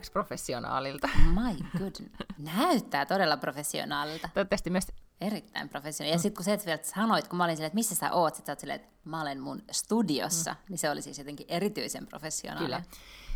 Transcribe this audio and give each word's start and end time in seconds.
Näyttääkö 0.00 0.12
professionaalilta? 0.12 1.08
My 1.16 1.78
goodness. 1.78 2.14
Näyttää 2.38 3.06
todella 3.06 3.36
professionaalilta. 3.36 4.28
Toivottavasti 4.34 4.70
myös 4.70 4.86
Erittäin 5.20 5.68
professionaalista. 5.68 6.18
Ja 6.18 6.22
sitten 6.22 6.36
kun 6.36 6.44
sä 6.44 6.66
vielä 6.66 6.82
sanoit, 6.82 7.28
kun 7.28 7.36
mä 7.36 7.44
olin 7.44 7.56
silleen, 7.56 7.66
että 7.66 7.74
missä 7.74 7.94
sä 7.94 8.12
oot, 8.12 8.34
sit 8.34 8.46
sä 8.46 8.52
oot 8.52 8.60
silleen, 8.60 8.80
että 8.80 8.92
mä 9.04 9.20
olen 9.20 9.40
mun 9.40 9.62
studiossa, 9.70 10.50
mm. 10.50 10.58
niin 10.68 10.78
se 10.78 10.90
oli 10.90 11.02
siis 11.02 11.18
jotenkin 11.18 11.46
erityisen 11.48 12.06
professionaalia. 12.06 12.66
Kyllä. 12.66 12.82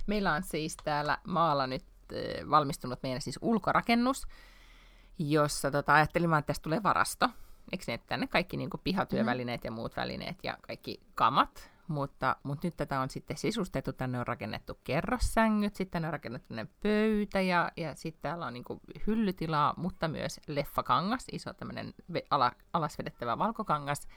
Meillä 0.07 0.33
on 0.33 0.43
siis 0.43 0.77
täällä 0.85 1.19
maalla 1.27 1.67
nyt 1.67 1.85
valmistunut 2.51 3.03
meidän 3.03 3.21
siis 3.21 3.39
ulkorakennus, 3.43 4.23
jossa 5.19 5.71
tota, 5.71 5.95
ajattelimme, 5.95 6.39
että 6.39 6.47
tästä 6.47 6.63
tulee 6.63 6.83
varasto. 6.83 7.29
Eikö 7.73 7.85
ne 7.87 7.99
tänne 7.99 8.27
kaikki 8.27 8.57
niin 8.57 8.71
pihatyövälineet 8.85 9.61
mm. 9.61 9.67
ja 9.67 9.71
muut 9.71 9.97
välineet 9.97 10.37
ja 10.43 10.59
kaikki 10.63 11.01
kamat, 11.15 11.71
mutta, 11.89 12.37
mutta 12.43 12.67
nyt 12.67 12.77
tätä 12.77 13.01
on 13.01 13.11
sitten 13.11 13.37
sisustettu, 13.37 13.93
tänne 13.93 14.21
on 14.21 14.27
rakennettu 14.27 14.79
kerrossängyt, 14.85 15.77
sitten 15.77 16.05
on 16.05 16.13
rakennettu 16.13 16.49
tänne 16.49 16.67
pöytä 16.83 17.41
ja, 17.41 17.73
ja 17.77 17.95
sitten 17.95 18.23
täällä 18.23 18.47
on 18.47 18.53
niin 18.53 18.65
hyllytilaa, 19.07 19.75
mutta 19.77 20.09
myös 20.09 20.41
leffakangas, 20.47 21.25
iso 21.33 21.53
tämmöinen 21.53 21.95
ala, 22.31 22.53
alasvedettävä 22.73 23.39
valkokangas, 23.39 24.09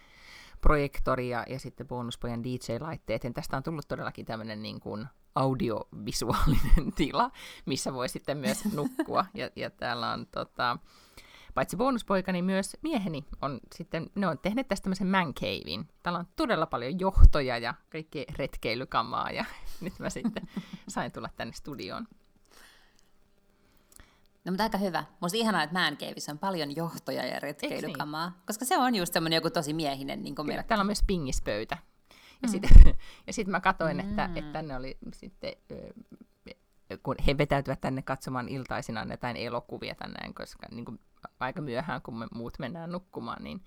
projektori 0.61 1.29
ja, 1.29 1.45
ja 1.49 1.59
sitten 1.59 1.87
bonuspojan 1.87 2.43
DJ-laitteet. 2.43 3.23
Ja 3.23 3.33
tästä 3.33 3.57
on 3.57 3.63
tullut 3.63 3.87
todellakin 3.87 4.25
tämmöinen 4.25 4.61
niin 4.61 4.79
kuin 4.79 5.07
audiovisuaalinen 5.35 6.91
tila, 6.97 7.31
missä 7.65 7.93
voi 7.93 8.09
sitten 8.09 8.37
myös 8.37 8.65
nukkua. 8.73 9.25
Ja, 9.33 9.49
ja 9.55 9.69
täällä 9.69 10.11
on 10.11 10.27
tota, 10.27 10.77
paitsi 11.57 11.77
bonuspoika, 11.77 12.31
niin 12.31 12.45
myös 12.45 12.77
mieheni 12.81 13.25
on 13.41 13.59
sitten, 13.75 14.09
ne 14.15 14.27
on 14.27 14.39
tehneet 14.39 14.67
tästä 14.67 14.83
tämmöisen 14.83 15.07
man 15.07 15.33
cavein. 15.33 15.87
Täällä 16.03 16.19
on 16.19 16.27
todella 16.35 16.65
paljon 16.65 16.99
johtoja 16.99 17.57
ja 17.57 17.73
kaikkea 17.89 18.23
retkeilykamaa 18.37 19.31
ja 19.31 19.45
nyt 19.81 19.99
mä 19.99 20.09
sitten 20.09 20.49
sain 20.87 21.11
tulla 21.11 21.29
tänne 21.35 21.53
studioon. 21.53 22.07
No 24.45 24.51
mutta 24.51 24.63
aika 24.63 24.77
hyvä. 24.77 25.03
Musta 25.19 25.37
ihanaa, 25.37 25.63
että 25.63 25.79
Man 25.79 25.97
Caveissa 25.97 26.31
on 26.31 26.39
paljon 26.39 26.75
johtoja 26.75 27.25
ja 27.25 27.39
retkeilykamaa, 27.39 28.29
niin? 28.29 28.41
koska 28.45 28.65
se 28.65 28.77
on 28.77 28.95
just 28.95 29.13
semmoinen 29.13 29.37
joku 29.37 29.49
tosi 29.49 29.73
miehinen 29.73 30.23
niin 30.23 30.35
Kyllä, 30.35 30.63
Täällä 30.63 30.81
on 30.81 30.87
myös 30.87 31.03
pingispöytä. 31.07 31.77
Ja 32.41 32.47
mm. 32.47 32.51
sitten 32.51 32.71
sit 33.29 33.47
mä 33.47 33.59
katsoin, 33.59 33.99
että, 33.99 34.27
mm. 34.27 34.37
että 34.37 34.51
tänne 34.51 34.75
oli 34.75 34.97
sitten 35.13 35.53
kun 37.03 37.15
he 37.27 37.37
vetäytyvät 37.37 37.81
tänne 37.81 38.01
katsomaan 38.01 38.49
iltaisina 38.49 39.05
jotain 39.11 39.37
elokuvia 39.37 39.95
tänään, 39.95 40.33
koska 40.33 40.67
niin 40.71 40.85
kuin 40.85 40.99
aika 41.39 41.61
myöhään, 41.61 42.01
kun 42.01 42.17
me 42.17 42.27
muut 42.33 42.59
mennään 42.59 42.91
nukkumaan, 42.91 43.43
niin, 43.43 43.61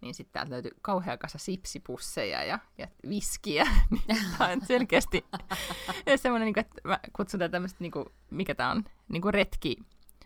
niin 0.00 0.14
sitten 0.14 0.32
täältä 0.32 0.50
löytyy 0.50 0.70
kauhea 0.82 1.16
kasa 1.16 1.38
sipsipusseja 1.38 2.44
ja, 2.44 2.58
ja 2.78 2.88
viskiä. 3.08 3.64
niin 3.90 4.20
tämä 4.38 4.50
on 4.50 4.60
selkeästi 4.60 5.24
semmoinen, 6.16 6.46
niin 6.46 6.58
että 6.58 6.80
mä 6.84 6.98
kutsun 7.12 7.40
tätä 7.40 7.52
tämmöistä, 7.52 7.76
niin 7.80 7.92
kuin, 7.92 8.06
mikä 8.30 8.54
tämä 8.54 8.70
on, 8.70 8.84
niin 9.08 9.22
kuin 9.22 9.34
retki, 9.34 9.76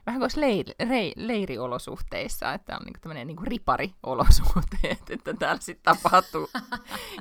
vähän 0.07 0.21
kuin 0.21 0.31
leiri, 0.37 0.75
leiri, 0.89 1.13
leiriolosuhteissa, 1.17 2.55
että 2.55 2.77
on 2.77 2.83
niin 2.85 3.01
tämmöinen 3.01 3.27
niin 3.27 3.47
ripariolosuhteet, 3.47 5.11
että 5.11 5.35
täällä 5.35 5.61
sitten 5.61 5.95
tapahtuu 5.97 6.51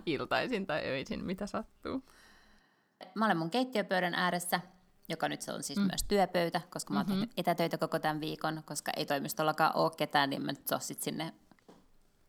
iltaisin 0.06 0.66
tai 0.66 0.82
öisin, 0.86 1.26
mitä 1.26 1.48
sattuu. 1.48 2.04
Mä 3.16 3.26
olen 3.26 3.38
mun 3.38 3.50
keittiöpöydän 3.50 4.14
ääressä 4.14 4.62
joka 5.10 5.30
nyt 5.30 5.42
se 5.42 5.54
on 5.54 5.64
siis 5.64 5.80
mm. 5.80 5.86
myös 5.86 6.04
työpöytä, 6.04 6.62
koska 6.70 6.94
mä 6.94 7.00
oon 7.00 7.06
mm-hmm. 7.06 7.20
tehnyt 7.20 7.34
etätöitä 7.38 7.78
koko 7.78 8.00
tämän 8.00 8.22
viikon, 8.22 8.64
koska 8.66 8.92
ei 8.98 9.06
toimistollakaan 9.06 9.76
ole 9.76 9.92
ketään, 9.98 10.30
niin 10.30 10.46
mä 10.46 10.52
nyt 10.52 10.72
oon 10.72 10.82
sit 10.82 11.02
sinne 11.02 11.34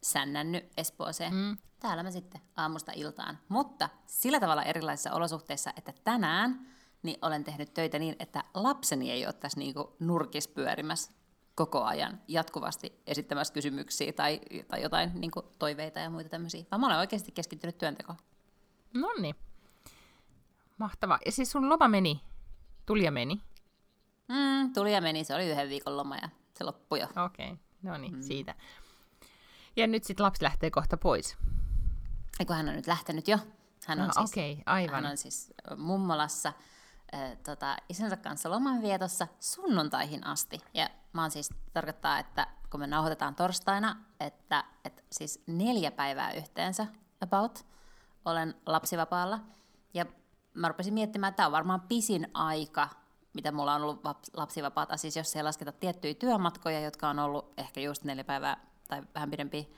sännännyt 0.03 0.73
Espooseen. 0.77 1.35
Mm. 1.35 1.57
Täällä 1.81 2.03
mä 2.03 2.11
sitten 2.11 2.41
aamusta 2.57 2.93
iltaan. 2.95 3.39
Mutta 3.49 3.89
sillä 4.07 4.41
tavalla 4.41 4.63
erilaisissa 4.63 5.13
olosuhteissa, 5.13 5.73
että 5.77 5.93
tänään 6.05 6.67
niin 7.03 7.19
olen 7.23 7.45
tehnyt 7.45 7.75
töitä 7.75 7.99
niin, 7.99 8.17
että 8.19 8.45
lapseni 8.55 9.11
ei 9.11 9.27
ole 9.27 9.33
tässä 9.33 9.59
niinku 9.59 9.97
nurkis 9.99 10.49
pyörimässä 10.49 11.13
koko 11.55 11.85
ajan 11.85 12.21
jatkuvasti 12.29 13.03
esittämässä 13.07 13.55
kysymyksiä 13.55 14.13
tai, 14.13 14.41
tai 14.69 14.83
jotain 14.83 15.11
niinku 15.15 15.43
toiveita 15.59 16.01
ja 16.01 16.11
muita 16.11 16.31
tämmöisiä, 16.31 16.65
vaan 16.71 16.81
mä 16.81 16.87
olen 16.87 16.99
oikeasti 16.99 17.33
keskittynyt 17.33 17.79
työntekoon. 17.79 18.19
No 18.95 19.09
niin. 19.21 19.35
Mahtavaa. 20.79 21.19
Ja 21.27 21.33
siis 21.33 21.51
sun 21.51 21.69
loma 21.69 21.89
meni 21.89 22.21
Tuli 22.91 23.05
ja 23.05 23.11
meni? 23.11 23.43
Mm, 24.29 24.73
tuli 24.73 24.93
ja 24.93 25.01
meni. 25.01 25.25
Se 25.25 25.35
oli 25.35 25.51
yhden 25.51 25.69
viikon 25.69 25.97
loma 25.97 26.17
ja 26.17 26.29
se 26.59 26.65
loppui 26.65 27.01
jo. 27.01 27.07
Okei, 27.25 27.53
okay. 27.53 27.57
no 27.83 27.99
niin, 27.99 28.15
mm. 28.15 28.23
siitä. 28.23 28.55
Ja 29.77 29.87
nyt 29.87 30.05
sitten 30.05 30.25
lapsi 30.25 30.45
lähtee 30.45 30.71
kohta 30.71 30.97
pois. 30.97 31.37
Eikö 32.41 32.55
hän 32.55 32.69
on 32.69 32.75
nyt 32.75 32.87
lähtenyt 32.87 33.29
jo. 33.29 33.39
Hän 33.87 34.01
on, 34.01 34.07
no, 34.07 34.13
siis, 34.13 34.31
okay, 34.31 34.63
aivan. 34.67 34.95
hän 34.95 35.07
on 35.07 35.17
siis 35.17 35.53
mummolassa 35.77 36.53
äh, 37.15 37.37
tota, 37.45 37.77
isänsä 37.89 38.17
kanssa 38.17 38.51
lomanvietossa 38.51 39.27
sunnuntaihin 39.41 40.27
asti. 40.27 40.61
Ja 40.75 40.89
mä 41.13 41.23
oon 41.23 41.31
siis, 41.31 41.51
tarkoittaa, 41.73 42.19
että 42.19 42.47
kun 42.71 42.81
me 42.81 42.87
nauhoitetaan 42.87 43.35
torstaina, 43.35 43.97
että, 44.21 44.65
että 44.85 45.03
siis 45.13 45.43
neljä 45.47 45.91
päivää 45.91 46.33
yhteensä 46.33 46.87
about 47.21 47.67
olen 48.25 48.55
lapsivapaalla. 48.67 49.41
Ja 49.95 50.07
mä 50.55 50.69
rupesin 50.69 50.95
miettimään, 50.95 51.29
että 51.29 51.37
tämä 51.37 51.47
on 51.47 51.53
varmaan 51.53 51.81
pisin 51.81 52.29
aika, 52.35 52.89
mitä 53.33 53.53
mulla 53.53 53.75
on 53.75 53.83
ollut 53.83 54.01
lapsivapaata, 54.37 54.97
siis 54.97 55.17
jos 55.17 55.37
ei 55.37 55.43
lasketa 55.43 55.73
tiettyjä 55.73 56.15
työmatkoja, 56.15 56.81
jotka 56.81 57.09
on 57.09 57.19
ollut 57.19 57.53
ehkä 57.57 57.81
just 57.81 58.05
neljä 58.05 58.25
päivää 58.25 58.67
tai 58.89 59.03
vähän 59.15 59.31
pidempi, 59.31 59.69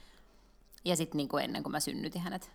ja 0.84 0.96
sitten 0.96 1.16
niin 1.16 1.28
ennen 1.42 1.62
kuin 1.62 1.70
mä 1.70 1.80
synnytin 1.80 2.22
hänet. 2.22 2.52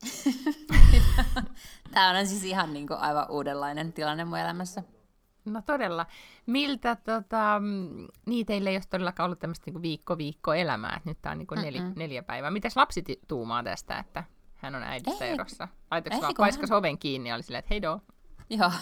Tämä 1.92 2.18
on 2.18 2.26
siis 2.26 2.44
ihan 2.44 2.72
niin 2.72 2.86
kuin 2.86 2.98
aivan 2.98 3.30
uudenlainen 3.30 3.92
tilanne 3.92 4.24
mun 4.24 4.38
elämässä. 4.38 4.82
No 5.44 5.62
todella. 5.66 6.06
Miltä, 6.46 6.96
tota, 6.96 7.62
niin 8.26 8.46
teille 8.46 8.70
ei 8.70 8.76
ole 8.76 8.82
todellakaan 8.90 9.24
ollut 9.24 9.38
tämmöistä 9.38 9.70
niin 9.70 9.82
viikko-viikko 9.82 10.54
elämää, 10.54 10.96
että 10.96 11.08
nyt 11.10 11.18
tämä 11.22 11.30
on 11.32 11.38
niin 11.38 11.46
kuin 11.46 11.62
neli, 11.62 11.78
neljä 11.96 12.22
päivää. 12.22 12.50
Mitäs 12.50 12.76
lapsi 12.76 13.04
tuumaa 13.28 13.62
tästä, 13.62 13.98
että 13.98 14.24
hän 14.62 14.74
on 14.74 14.82
äidistä 14.82 15.24
ei, 15.24 15.32
erossa. 15.32 15.68
Laitoiko 15.90 16.20
vaan 16.20 16.34
paiskas 16.38 16.70
hän... 16.70 16.78
oven 16.78 16.98
kiinni 16.98 17.28
ja 17.28 17.34
oli 17.34 17.42
silleen, 17.42 17.58
että 17.58 17.74
hei 17.74 17.82
do. 17.82 18.00
Joo. 18.50 18.72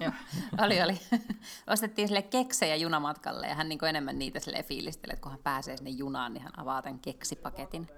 oli, 0.64 0.82
oli. 0.82 1.00
Ostettiin 1.72 2.08
sille 2.08 2.22
keksejä 2.22 2.76
junamatkalle 2.76 3.46
ja 3.46 3.54
hän 3.54 3.68
niin 3.68 3.84
enemmän 3.84 4.18
niitä 4.18 4.40
sille 4.40 4.62
fiilisteli, 4.62 5.12
että 5.12 5.22
kun 5.22 5.30
hän 5.30 5.40
pääsee 5.42 5.76
sinne 5.76 5.90
junaan, 5.90 6.34
niin 6.34 6.42
hän 6.42 6.58
avaa 6.60 6.82
tämän 6.82 6.98
keksipaketin. 6.98 7.88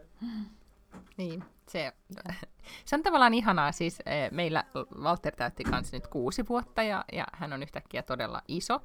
Niin, 1.17 1.45
se, 1.69 1.93
se 2.87 2.97
on 2.97 3.03
tavallaan 3.03 3.35
ihanaa. 3.35 3.73
Siis 3.73 3.99
eh, 4.07 4.31
meillä 4.31 4.65
Walter 4.99 5.37
täytti 5.37 5.65
kanssa 5.65 5.97
nyt 5.97 6.07
kuusi 6.07 6.49
vuotta 6.49 6.83
ja, 6.83 7.05
ja 7.13 7.27
hän 7.33 7.53
on 7.53 7.63
yhtäkkiä 7.63 8.03
todella 8.03 8.43
iso. 8.49 8.83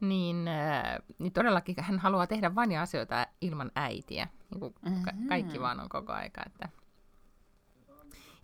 Niin, 0.00 0.48
eh, 0.48 0.98
niin 1.18 1.32
todellakin 1.32 1.74
hän 1.78 1.98
haluaa 1.98 2.26
tehdä 2.26 2.54
vain 2.54 2.78
asioita 2.78 3.26
ilman 3.40 3.72
äitiä. 3.74 4.28
Niin 4.50 4.60
kuin 4.60 4.74
mm-hmm. 4.82 5.28
kaikki 5.28 5.60
vaan 5.60 5.80
on 5.80 5.88
koko 5.88 6.12
aika. 6.12 6.42
Että 6.46 6.68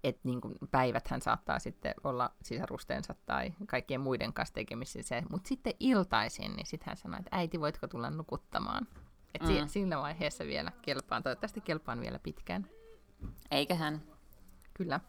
että 0.04 0.20
niin 0.25 0.41
kuin 0.41 0.54
päiväthän 0.70 1.22
saattaa 1.22 1.59
sitten 1.59 1.94
olla 2.04 2.30
sisarusteensa 2.42 3.15
tai 3.27 3.53
kaikkien 3.66 4.00
muiden 4.00 4.33
kanssa 4.33 4.54
tekemisissä. 4.54 5.22
Mutta 5.30 5.48
sitten 5.48 5.72
iltaisin, 5.80 6.56
niin 6.56 6.66
sitten 6.66 6.86
hän 6.86 6.97
sanoi, 6.97 7.18
että 7.18 7.36
äiti, 7.36 7.60
voitko 7.60 7.89
tulla 7.89 8.10
nukuttamaan? 8.10 8.86
Et 9.34 9.42
mm. 9.42 9.68
siinä 9.68 9.98
vaiheessa 9.98 10.45
vielä 10.45 10.72
kelpaan. 10.83 11.22
Toivottavasti 11.22 11.60
kelpaan 11.60 12.00
vielä 12.00 12.18
pitkään. 12.18 12.66
hän? 13.74 14.03
Kyllä. 14.74 15.00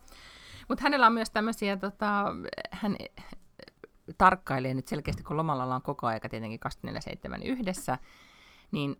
Mutta 0.68 0.84
hänellä 0.84 1.08
on 1.08 1.14
myös 1.14 1.30
tämmöisiä, 1.30 1.78
tota, 1.78 2.26
hän 2.72 2.96
tarkkailee 4.18 4.74
nyt 4.74 4.88
selkeästi, 4.88 5.24
kun 5.24 5.38
lomalla 5.38 5.64
ollaan 5.64 5.82
koko 5.82 6.08
aika 6.08 6.30
tietenkin 6.30 6.60
24-7 7.40 7.46
yhdessä, 7.46 7.98
niin 8.72 8.96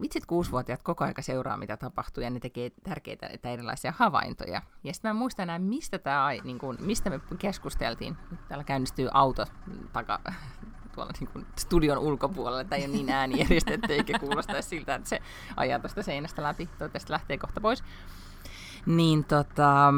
vitsit 0.00 0.26
kuusivuotiaat 0.26 0.82
koko 0.82 1.04
aika 1.04 1.22
seuraa, 1.22 1.56
mitä 1.56 1.76
tapahtuu, 1.76 2.22
ja 2.22 2.30
ne 2.30 2.40
tekee 2.40 2.70
tärkeitä 2.70 3.26
että 3.26 3.50
erilaisia 3.50 3.92
havaintoja. 3.96 4.62
Ja 4.84 4.94
sitten 4.94 5.08
mä 5.08 5.18
muistan 5.18 5.42
enää, 5.42 5.58
mistä, 5.58 5.98
tää, 5.98 6.30
niin 6.44 6.58
kuin, 6.58 6.76
mistä 6.80 7.10
me 7.10 7.20
keskusteltiin. 7.38 8.16
Täällä 8.48 8.64
käynnistyy 8.64 9.08
auto 9.12 9.46
taka, 9.92 10.20
tuolla 10.94 11.12
niin 11.20 11.30
kuin 11.30 11.46
studion 11.58 11.98
ulkopuolella. 11.98 12.64
Tämä 12.64 12.76
ei 12.76 12.86
ole 12.86 12.92
niin 12.92 13.10
ääniejäristetty, 13.10 13.92
eikä 13.92 14.18
kuulosta 14.18 14.62
siltä, 14.62 14.94
että 14.94 15.08
se 15.08 15.20
ajaa 15.56 15.78
tuosta 15.78 16.02
seinästä 16.02 16.42
läpi. 16.42 16.66
Toivottavasti 16.66 17.12
lähtee 17.12 17.38
kohta 17.38 17.60
pois. 17.60 17.84
Niin 18.86 19.24
tota, 19.24 19.92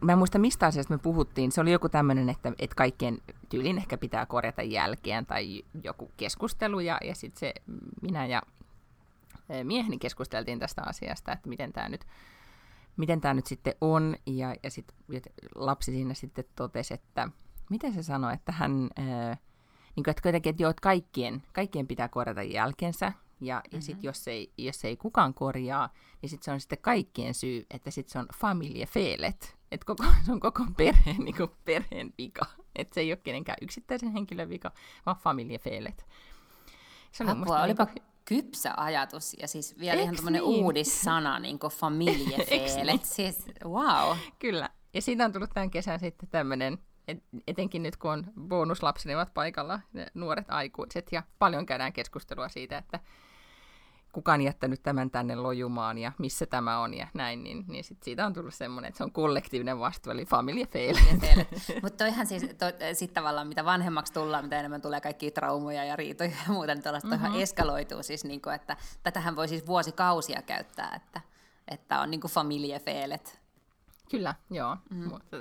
mä 0.00 0.12
en 0.12 0.18
muista 0.18 0.38
mistä 0.38 0.66
asiasta 0.66 0.94
me 0.94 0.98
puhuttiin. 0.98 1.52
Se 1.52 1.60
oli 1.60 1.72
joku 1.72 1.88
tämmöinen, 1.88 2.28
että, 2.28 2.52
että 2.58 2.76
kaikkien 2.76 3.18
tyylin 3.48 3.78
ehkä 3.78 3.96
pitää 3.96 4.26
korjata 4.26 4.62
jälkeen 4.62 5.26
tai 5.26 5.62
joku 5.84 6.10
keskustelu. 6.16 6.80
Ja, 6.80 6.98
ja 7.04 7.14
sitten 7.14 7.40
se 7.40 7.54
minä 8.02 8.26
ja 8.26 8.42
mieheni 9.64 9.98
keskusteltiin 9.98 10.58
tästä 10.58 10.82
asiasta, 10.86 11.32
että 11.32 11.48
miten 11.48 11.72
tämä 11.72 11.88
nyt, 11.88 12.04
miten 12.96 13.20
tämä 13.20 13.34
nyt 13.34 13.46
sitten 13.46 13.74
on. 13.80 14.16
Ja, 14.26 14.54
ja 14.62 14.70
sitten 14.70 14.96
lapsi 15.54 15.92
siinä 15.92 16.14
sitten 16.14 16.44
totesi, 16.56 16.94
että 16.94 17.28
miten 17.70 17.94
se 17.94 18.02
sanoi, 18.02 18.34
että 18.34 18.52
hän... 18.52 18.90
Ää, 18.96 19.36
niin 19.96 20.04
kuin, 20.04 20.10
että 20.10 20.22
kuitenkin, 20.22 20.50
että, 20.50 20.62
joo, 20.62 20.70
että 20.70 20.80
kaikkien, 20.80 21.42
kaikkien 21.52 21.86
pitää 21.86 22.08
korjata 22.08 22.42
jälkensä, 22.42 23.12
ja, 23.40 23.56
mm-hmm. 23.56 23.76
ja 23.76 23.82
sitten 23.82 24.02
jos 24.02 24.28
ei, 24.28 24.52
jos 24.58 24.84
ei 24.84 24.96
kukaan 24.96 25.34
korjaa, 25.34 25.92
niin 26.22 26.30
sitten 26.30 26.44
se 26.44 26.52
on 26.52 26.60
sitten 26.60 26.78
kaikkien 26.82 27.34
syy, 27.34 27.66
että 27.70 27.90
sitten 27.90 28.12
se 28.12 28.18
on 28.18 28.26
familiefelet. 28.34 29.56
Että 29.70 29.86
koko, 29.86 30.04
se 30.26 30.32
on 30.32 30.40
koko 30.40 30.64
perheen, 30.76 31.16
niin 31.16 31.36
kuin 31.36 31.50
perheen 31.64 32.14
vika. 32.18 32.46
Että 32.76 32.94
se 32.94 33.00
ei 33.00 33.12
ole 33.12 33.20
kenenkään 33.24 33.58
yksittäisen 33.62 34.12
henkilön 34.12 34.48
vika, 34.48 34.72
vaan 35.06 35.16
familiefelet. 35.16 36.06
Se 37.12 37.24
oli 37.24 37.32
Apua, 37.32 37.62
olipa 37.62 37.84
niin 37.84 37.94
kuin... 37.94 38.09
kypsä 38.24 38.74
ajatus 38.76 39.36
ja 39.40 39.48
siis 39.48 39.78
vielä 39.78 39.94
Eks 39.94 40.02
ihan 40.04 40.16
tämmöinen 40.16 40.42
niin? 40.42 40.64
uudissana, 40.64 41.38
niin 41.38 41.58
kuin 41.58 41.72
familiefelet. 41.72 42.86
niin? 42.86 43.00
Siis, 43.02 43.46
wow. 43.64 44.16
Kyllä. 44.38 44.70
Ja 44.94 45.02
siitä 45.02 45.24
on 45.24 45.32
tullut 45.32 45.50
tämän 45.54 45.70
kesän 45.70 46.00
sitten 46.00 46.28
tämmöinen 46.28 46.78
et, 47.08 47.24
etenkin 47.46 47.82
nyt 47.82 47.96
kun 47.96 48.10
on 48.10 48.26
bonuslapseni 48.40 49.14
ovat 49.14 49.34
paikalla, 49.34 49.80
ne 49.92 50.06
nuoret 50.14 50.46
aikuiset, 50.48 51.12
ja 51.12 51.22
paljon 51.38 51.66
käydään 51.66 51.92
keskustelua 51.92 52.48
siitä, 52.48 52.78
että 52.78 53.00
kuka 54.12 54.32
on 54.32 54.40
jättänyt 54.40 54.82
tämän 54.82 55.10
tänne 55.10 55.34
lojumaan 55.34 55.98
ja 55.98 56.12
missä 56.18 56.46
tämä 56.46 56.78
on 56.78 56.94
ja 56.94 57.06
näin, 57.14 57.44
niin, 57.44 57.64
niin 57.68 57.84
sit 57.84 58.02
siitä 58.02 58.26
on 58.26 58.32
tullut 58.32 58.54
semmoinen, 58.54 58.88
että 58.88 58.98
se 58.98 59.04
on 59.04 59.12
kollektiivinen 59.12 59.78
vastuu, 59.78 60.12
eli 60.12 60.24
family 60.24 60.66
fail. 60.66 60.96
Mutta 61.82 62.04
toihan 62.04 62.26
siis 62.26 62.42
to, 62.42 62.66
sit 62.92 63.14
tavallaan, 63.14 63.48
mitä 63.48 63.64
vanhemmaksi 63.64 64.12
tullaan, 64.12 64.44
mitä 64.44 64.58
enemmän 64.58 64.82
tulee 64.82 65.00
kaikki 65.00 65.30
traumoja 65.30 65.84
ja 65.84 65.96
riitoja 65.96 66.30
ja 66.30 66.52
muuta, 66.52 66.74
niin 66.74 66.82
tuollaista 66.82 67.16
mm-hmm. 67.16 67.40
eskaloituu 67.40 68.02
siis, 68.02 68.24
niin 68.24 68.42
kuin, 68.42 68.54
että 68.54 68.76
tätähän 69.02 69.36
voi 69.36 69.48
siis 69.48 69.66
vuosikausia 69.66 70.42
käyttää, 70.42 70.94
että, 70.96 71.20
että 71.68 72.00
on 72.00 72.10
niin 72.10 72.20
kuin 72.20 72.30
familiefeilet 72.30 73.39
Kyllä, 74.10 74.34
joo. 74.50 74.76
Mm. 74.90 75.08
Mutta 75.08 75.36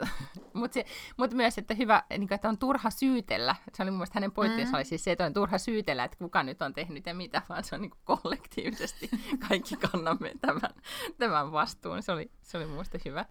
mut 0.53 0.71
mut 1.17 1.33
myös, 1.33 1.57
että 1.57 1.73
hyvä, 1.73 2.03
niin 2.09 2.33
että 2.33 2.49
on 2.49 2.57
turha 2.57 2.89
syytellä. 2.89 3.55
Se 3.73 3.83
oli 3.83 3.91
mun 3.91 3.97
mielestä 3.97 4.15
hänen 4.15 4.31
pointtinsa 4.31 4.71
mm. 4.71 4.75
oli 4.75 4.85
siis 4.85 5.03
se, 5.03 5.11
että 5.11 5.25
on 5.25 5.33
turha 5.33 5.57
syytellä, 5.57 6.03
että 6.03 6.17
kuka 6.17 6.43
nyt 6.43 6.61
on 6.61 6.73
tehnyt 6.73 7.05
ja 7.05 7.13
mitä, 7.13 7.41
vaan 7.49 7.63
se 7.63 7.75
on 7.75 7.81
niin 7.81 7.91
kollektiivisesti 8.03 9.09
kaikki 9.49 9.75
kannamme 9.75 10.31
tämän, 10.41 10.71
tämän 11.17 11.51
vastuun. 11.51 12.03
Se 12.03 12.11
oli, 12.11 12.31
se 12.41 12.57
oli 12.57 12.65
mun 12.65 12.73
mielestä 12.73 12.99
hyvä, 13.05 13.25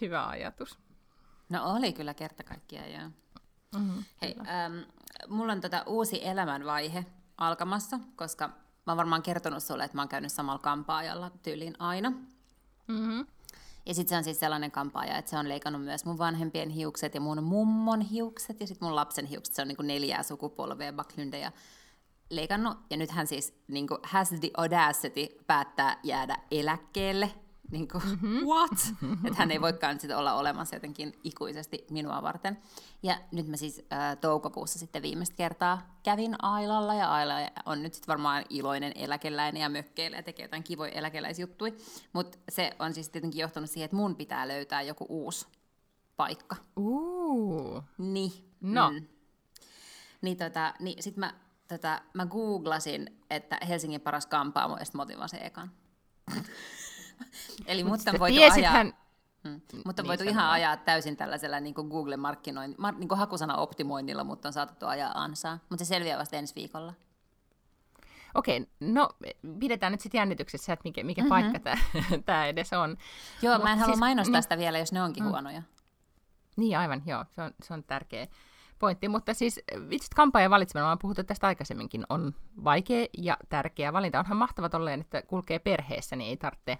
hyvä 0.00 0.26
ajatus. 0.26 0.78
No 1.48 1.72
oli 1.74 1.92
kyllä 1.92 2.14
kerta 2.14 2.44
kaikkiaan, 2.44 2.92
joo. 2.92 3.10
Mm-hmm, 3.76 4.04
Hei, 4.22 4.36
ähm, 4.38 4.78
mulla 5.28 5.52
on 5.52 5.60
tota 5.60 5.82
uusi 5.86 6.26
elämänvaihe 6.26 7.06
alkamassa, 7.38 8.00
koska 8.16 8.48
mä 8.48 8.92
oon 8.92 8.96
varmaan 8.96 9.22
kertonut 9.22 9.62
sulle, 9.62 9.84
että 9.84 9.96
mä 9.96 10.02
oon 10.02 10.08
käynyt 10.08 10.32
samalla 10.32 10.58
kampaajalla 10.58 11.30
tyyliin 11.42 11.74
aina. 11.78 12.10
Mm-hmm. 12.88 13.26
Ja 13.86 13.94
sitten 13.94 14.08
se 14.10 14.16
on 14.16 14.24
siis 14.24 14.40
sellainen 14.40 14.70
kampaaja, 14.70 15.18
että 15.18 15.30
se 15.30 15.38
on 15.38 15.48
leikannut 15.48 15.84
myös 15.84 16.04
mun 16.04 16.18
vanhempien 16.18 16.70
hiukset 16.70 17.14
ja 17.14 17.20
mun 17.20 17.42
mummon 17.42 18.00
hiukset 18.00 18.60
ja 18.60 18.66
sitten 18.66 18.88
mun 18.88 18.96
lapsen 18.96 19.26
hiukset. 19.26 19.54
Se 19.54 19.62
on 19.62 19.68
niin 19.68 19.76
kuin 19.76 19.86
neljää 19.86 20.22
sukupolvea 20.22 20.92
Backlundeja 20.92 21.52
leikannut. 22.30 22.78
Ja 22.90 22.96
nyt 22.96 23.10
hän 23.10 23.26
siis 23.26 23.54
niin 23.68 23.88
kuin 23.88 24.00
has 24.02 24.28
the 24.28 24.50
audacity 24.56 25.26
päättää 25.46 26.00
jäädä 26.02 26.38
eläkkeelle 26.50 27.34
niin 27.70 27.88
kuin, 27.88 28.04
mm-hmm. 28.04 28.46
what? 28.46 28.72
Että 29.26 29.38
hän 29.38 29.50
ei 29.50 29.60
voikaan 29.60 30.00
sit 30.00 30.10
olla 30.10 30.34
olemassa 30.34 30.76
jotenkin 30.76 31.12
ikuisesti 31.24 31.86
minua 31.90 32.22
varten. 32.22 32.58
Ja 33.02 33.18
nyt 33.32 33.48
mä 33.48 33.56
siis 33.56 33.82
ä, 33.92 34.16
toukokuussa 34.16 34.78
sitten 34.78 35.02
viimeistä 35.02 35.36
kertaa 35.36 35.98
kävin 36.02 36.44
Ailalla, 36.44 36.94
ja 36.94 37.14
Aila 37.14 37.34
on 37.66 37.82
nyt 37.82 37.94
sitten 37.94 38.12
varmaan 38.12 38.44
iloinen 38.50 38.92
eläkeläinen 38.94 39.62
ja 39.62 39.68
mökkeilee 39.68 40.18
ja 40.18 40.22
tekee 40.22 40.44
jotain 40.44 40.64
kivoja 40.64 40.92
eläkeläisjuttui. 40.92 41.76
Mutta 42.12 42.38
se 42.48 42.76
on 42.78 42.94
siis 42.94 43.08
tietenkin 43.08 43.40
johtanut 43.40 43.70
siihen, 43.70 43.84
että 43.84 43.96
mun 43.96 44.16
pitää 44.16 44.48
löytää 44.48 44.82
joku 44.82 45.06
uusi 45.08 45.46
paikka. 46.16 46.56
Uh. 46.76 47.82
Niin. 47.98 48.32
No. 48.60 48.90
Mm. 48.90 49.06
Niin, 50.22 50.36
tota, 50.36 50.74
niin 50.80 51.02
sit 51.02 51.16
mä, 51.16 51.34
tota, 51.68 52.02
mä 52.14 52.26
googlasin, 52.26 53.18
että 53.30 53.58
Helsingin 53.68 54.00
paras 54.00 54.26
kampaamo, 54.26 54.76
ja 54.78 54.84
sitten 54.84 54.98
mä 54.98 55.02
otin 55.02 55.28
sen 55.28 55.42
ekan. 55.42 55.70
Eli 57.66 57.84
mutta 57.84 58.10
on 58.10 58.18
voitu 58.18 58.40
ajaa... 58.52 58.72
Hän... 58.72 58.92
Hmm. 59.44 59.60
Mutta 59.84 60.02
niin 60.02 60.08
voitu 60.08 60.24
ihan 60.24 60.50
ajaa 60.50 60.76
täysin 60.76 61.16
tällaisella 61.16 61.60
niin 61.60 61.74
kuin 61.74 61.88
Google-markkinoin, 61.88 62.76
niin 62.98 63.08
kuin 63.08 63.18
hakusana-optimoinnilla, 63.18 64.24
mutta 64.24 64.48
on 64.48 64.52
saatettu 64.52 64.86
ajaa 64.86 65.12
ansaa. 65.14 65.58
Mutta 65.70 65.84
se 65.84 65.88
selviää 65.88 66.18
vasta 66.18 66.36
ensi 66.36 66.54
viikolla. 66.54 66.94
Okei, 68.34 68.66
no 68.80 69.08
pidetään 69.58 69.92
nyt 69.92 70.00
sitten 70.00 70.18
jännityksessä, 70.18 70.72
että 70.72 70.82
mikä, 70.84 71.04
mikä 71.04 71.22
mm-hmm. 71.22 71.28
paikka 71.28 71.76
tämä 72.24 72.46
edes 72.52 72.72
on. 72.72 72.96
Joo, 73.42 73.54
Mut 73.54 73.64
mä 73.64 73.72
en 73.72 73.78
halua 73.78 73.94
siis, 73.94 74.00
mainostaa 74.00 74.32
niin, 74.32 74.42
sitä 74.42 74.58
vielä, 74.58 74.78
jos 74.78 74.92
ne 74.92 75.02
onkin 75.02 75.22
mm. 75.22 75.28
huonoja. 75.28 75.62
Niin, 76.56 76.78
aivan, 76.78 77.02
joo, 77.06 77.24
se 77.34 77.42
on, 77.42 77.50
se 77.62 77.74
on 77.74 77.84
tärkeä 77.84 78.26
pointti. 78.78 79.08
Mutta 79.08 79.34
siis 79.34 79.60
vitsit 79.90 80.14
kampanjan 80.14 80.50
valitseminen, 80.50 80.86
olen 80.86 80.98
puhuttu 80.98 81.24
tästä 81.24 81.46
aikaisemminkin, 81.46 82.04
on 82.08 82.34
vaikea 82.64 83.06
ja 83.18 83.36
tärkeä 83.48 83.92
valinta. 83.92 84.18
Onhan 84.18 84.36
mahtava 84.36 84.68
tolleen, 84.68 85.00
että 85.00 85.22
kulkee 85.22 85.58
perheessä, 85.58 86.16
niin 86.16 86.28
ei 86.28 86.36
tarvitse 86.36 86.78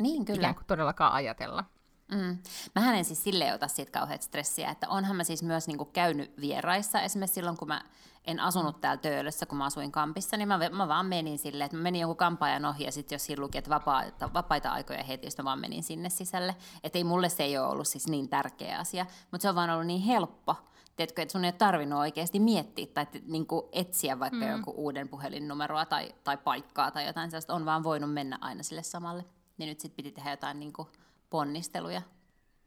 niin, 0.00 0.24
kyllä. 0.24 0.38
ikään 0.38 0.54
kuin 0.54 0.66
todellakaan 0.66 1.12
ajatella. 1.12 1.64
Mm. 2.10 2.38
Mähän 2.74 2.94
en 2.94 3.04
siis 3.04 3.24
sille 3.24 3.54
ota 3.54 3.68
siitä 3.68 3.92
kauheat 3.92 4.22
stressiä, 4.22 4.70
että 4.70 4.88
onhan 4.88 5.16
mä 5.16 5.24
siis 5.24 5.42
myös 5.42 5.66
niinku 5.66 5.84
käynyt 5.84 6.40
vieraissa, 6.40 7.00
esimerkiksi 7.00 7.34
silloin 7.34 7.56
kun 7.56 7.68
mä 7.68 7.82
en 8.24 8.40
asunut 8.40 8.80
täällä 8.80 9.00
Töölössä, 9.00 9.46
kun 9.46 9.58
mä 9.58 9.64
asuin 9.64 9.92
kampissa, 9.92 10.36
niin 10.36 10.48
mä, 10.48 10.58
mä 10.72 10.88
vaan 10.88 11.06
menin 11.06 11.38
silleen, 11.38 11.66
että 11.66 11.76
mä 11.76 11.82
menin 11.82 12.00
jonkun 12.00 12.16
kampaajan 12.16 12.64
ohi 12.64 12.84
ja 12.84 12.92
sitten 12.92 13.16
jos 13.16 13.26
siinä 13.26 13.42
luki, 13.42 13.58
että 13.58 13.70
vapaita, 13.70 14.30
vapaita 14.34 14.70
aikoja 14.70 15.04
heti, 15.04 15.28
mä 15.38 15.44
vaan 15.44 15.60
menin 15.60 15.82
sinne 15.82 16.08
sisälle. 16.08 16.56
Että 16.84 16.98
ei 16.98 17.04
mulle 17.04 17.28
se 17.28 17.42
ei 17.42 17.58
ole 17.58 17.66
ollut 17.66 17.88
siis 17.88 18.08
niin 18.08 18.28
tärkeä 18.28 18.78
asia, 18.78 19.06
mutta 19.30 19.42
se 19.42 19.48
on 19.48 19.54
vaan 19.54 19.70
ollut 19.70 19.86
niin 19.86 20.02
helppo, 20.02 20.56
Tiedätkö, 20.96 21.22
että 21.22 21.32
sun 21.32 21.44
ei 21.44 21.48
ole 21.48 21.52
tarvinnut 21.52 21.98
oikeasti 21.98 22.40
miettiä 22.40 22.86
tai 22.94 23.06
niin 23.26 23.46
kuin 23.46 23.62
etsiä 23.72 24.18
vaikka 24.18 24.38
mm. 24.38 24.50
jonkun 24.50 24.74
uuden 24.74 25.08
puhelinnumeroa 25.08 25.84
tai, 25.84 26.14
tai 26.24 26.36
paikkaa 26.36 26.90
tai 26.90 27.06
jotain 27.06 27.30
sellaista, 27.30 27.54
on 27.54 27.64
vaan 27.64 27.84
voinut 27.84 28.12
mennä 28.12 28.38
aina 28.40 28.62
sille 28.62 28.82
samalle 28.82 29.24
niin 29.60 29.68
nyt 29.68 29.80
sitten 29.80 29.96
piti 29.96 30.12
tehdä 30.12 30.30
jotain 30.30 30.60
niin 30.60 30.72
kuin 30.72 30.88
ponnisteluja, 31.30 32.02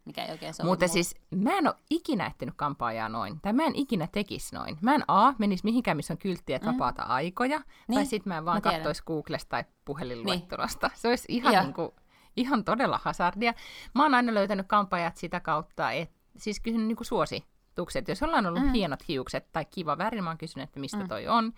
mikä 0.06 0.26
ei 0.26 0.32
oikein 0.32 0.54
sovi 0.54 0.70
Mutta 0.70 0.88
siis 0.88 1.16
mä 1.36 1.58
en 1.58 1.68
ole 1.68 1.76
ikinä 1.90 2.26
ehtinyt 2.26 2.56
kampaajaa 2.58 3.10
noin, 3.10 3.42
tai 3.42 3.54
mä 3.54 3.64
en 3.64 3.76
ikinä 3.76 4.08
tekisi 4.12 4.56
noin. 4.56 4.78
Mä 4.82 4.96
en 4.96 5.04
A, 5.08 5.34
menisi 5.38 5.64
mihinkään, 5.64 5.98
missä 5.98 6.14
on 6.14 6.18
kylttiä, 6.18 6.56
että 6.56 6.72
mm. 6.72 6.74
vapaata 6.74 7.04
aikoja, 7.04 7.58
niin. 7.88 7.96
tai 7.96 8.06
sitten 8.06 8.34
mä 8.34 8.46
vaan 8.46 8.62
mä 8.64 8.72
katsoisi 8.72 9.04
Googlesta 9.04 9.50
tai 9.50 9.64
puhelinluettelosta. 9.86 10.88
Niin. 10.88 10.98
Se 11.00 11.08
olisi 11.08 11.26
ihan, 11.28 11.54
niin 11.66 11.74
kuin, 11.74 11.92
ihan 12.38 12.64
todella 12.64 13.00
hazardia. 13.04 13.54
Mä 13.96 14.04
oon 14.04 14.14
aina 14.14 14.34
löytänyt 14.34 14.68
kampaajat 14.68 15.18
sitä 15.18 15.40
kautta, 15.40 15.92
että 15.92 16.16
siis 16.38 16.60
kysynyt 16.60 16.88
niin 16.88 16.98
suositukset. 17.02 18.08
Jos 18.08 18.24
ollaan 18.24 18.46
ollut 18.46 18.64
mm. 18.64 18.72
hienot 18.72 19.08
hiukset 19.08 19.52
tai 19.52 19.66
kiva 19.66 19.98
väri, 19.98 20.22
mä 20.22 20.30
oon 20.30 20.38
kysynyt, 20.38 20.70
että 20.70 20.80
mistä 20.80 20.98
mm. 20.98 21.08
toi 21.08 21.28
on. 21.28 21.54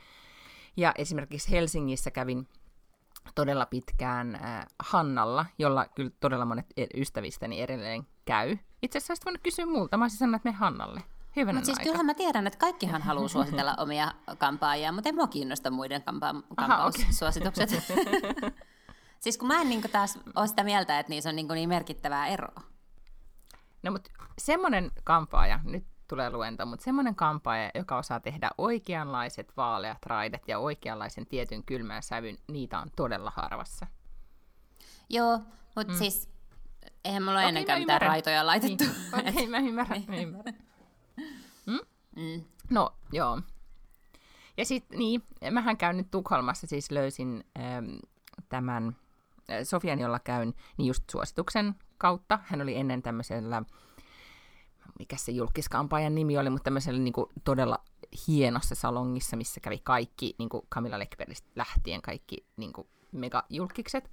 Ja 0.78 0.92
esimerkiksi 0.98 1.52
Helsingissä 1.52 2.12
kävin 2.12 2.48
todella 3.36 3.66
pitkään 3.66 4.36
äh, 4.36 4.66
Hannalla, 4.80 5.46
jolla 5.58 5.86
kyllä 5.96 6.12
todella 6.20 6.46
monet 6.46 6.66
e- 6.78 6.88
ystävistäni 7.02 7.62
edelleen 7.62 8.08
käy. 8.26 8.58
Itse 8.82 8.98
asiassa 8.98 9.12
olisit 9.12 9.26
voinut 9.26 9.42
kysyä 9.44 9.66
multa, 9.66 9.98
mä 9.98 10.04
olisin 10.04 10.20
sanonut, 10.20 10.40
että 10.40 10.50
me 10.50 10.54
Hannalle. 10.56 11.02
Hyvänä 11.36 11.56
Mutta 11.58 11.66
siis 11.66 11.78
aika. 11.78 11.84
kyllähän 11.84 12.06
mä 12.06 12.14
tiedän, 12.14 12.48
että 12.48 12.60
kaikkihan 12.60 13.02
haluaa 13.02 13.28
suositella 13.28 13.76
omia 13.84 14.12
kampaajia, 14.38 14.92
mutta 14.92 15.10
ei 15.10 15.14
mua 15.14 15.28
kiinnosta 15.28 15.72
muiden 15.72 16.02
kampa- 16.04 16.56
kampaussuositukset. 16.56 17.70
Okay. 17.70 18.52
siis 19.24 19.38
kun 19.38 19.48
mä 19.48 19.62
en 19.62 19.70
niin 19.70 19.82
taas 19.92 20.20
ole 20.36 20.48
sitä 20.48 20.64
mieltä, 20.64 21.00
että 21.00 21.10
niissä 21.10 21.30
on 21.30 21.36
niin, 21.36 21.48
niin 21.48 21.70
merkittävää 21.70 22.28
eroa. 22.28 22.62
No 23.84 23.92
mutta 23.92 24.12
semmoinen 24.38 24.92
kampaaja, 25.04 25.60
nyt 25.64 25.86
tulee 26.08 26.30
luento, 26.30 26.66
mutta 26.66 26.84
semmoinen 26.84 27.16
kampaaja, 27.16 27.72
joka 27.76 27.98
osaa 27.98 28.20
tehdä 28.20 28.50
oikeanlaiset 28.58 29.58
vaaleat 29.58 30.06
raidet 30.06 30.48
ja 30.48 30.60
oikeanlaisen 30.60 31.26
tietyn 31.26 31.64
kylmän 31.64 32.04
sävyn, 32.04 32.38
niitä 32.52 32.80
on 32.80 32.88
todella 32.96 33.32
harvassa. 33.36 33.88
Joo, 35.10 35.40
mutta 35.76 35.94
mm. 35.94 35.98
siis 35.98 36.30
eihän 37.04 37.24
mulla 37.24 37.34
ole 37.34 37.40
okay, 37.40 37.50
ennenkään 37.50 37.80
mitään 37.80 38.02
raitoja 38.02 38.46
laitettu. 38.46 38.84
Niin. 38.84 38.96
Okei, 39.20 39.32
okay, 39.32 39.48
mä 39.48 39.58
ymmärrän, 39.58 40.04
mä 40.08 40.16
ymmärrän. 40.26 40.56
Mm? 41.66 41.80
Mm. 42.16 42.44
No, 42.70 42.94
joo. 43.12 43.42
Ja 44.58 44.66
sitten, 44.66 45.00
niin, 45.00 45.24
mähän 45.52 45.78
käyn 45.78 45.98
nyt 45.98 46.12
Tukholmassa, 46.12 46.68
siis 46.68 46.92
löysin 46.92 47.44
ähm, 47.60 47.86
tämän 48.50 48.96
äh, 49.50 49.60
Sofian, 49.64 50.00
jolla 50.00 50.20
käyn, 50.20 50.54
niin 50.78 50.88
just 50.88 51.10
suosituksen 51.12 51.76
kautta. 51.98 52.40
Hän 52.44 52.62
oli 52.62 52.76
ennen 52.76 53.02
tämmöisellä 53.02 53.64
mikä 55.00 55.18
se 55.18 55.32
julkiskampaajan 55.32 56.16
nimi 56.16 56.38
oli, 56.38 56.50
mutta 56.50 56.64
tämmöisellä 56.64 57.00
niin 57.00 57.14
kuin, 57.14 57.30
todella 57.44 57.80
hienossa 58.28 58.76
salongissa, 58.76 59.38
missä 59.38 59.60
kävi 59.60 59.80
kaikki, 59.80 60.36
niin 60.40 60.50
kuin 60.50 60.68
Camilla 60.72 61.00
Lekbergistä 61.00 61.48
lähtien 61.56 62.02
kaikki 62.02 62.46
niin 62.58 62.74
kuin, 62.74 62.88
megajulkikset. 63.12 64.12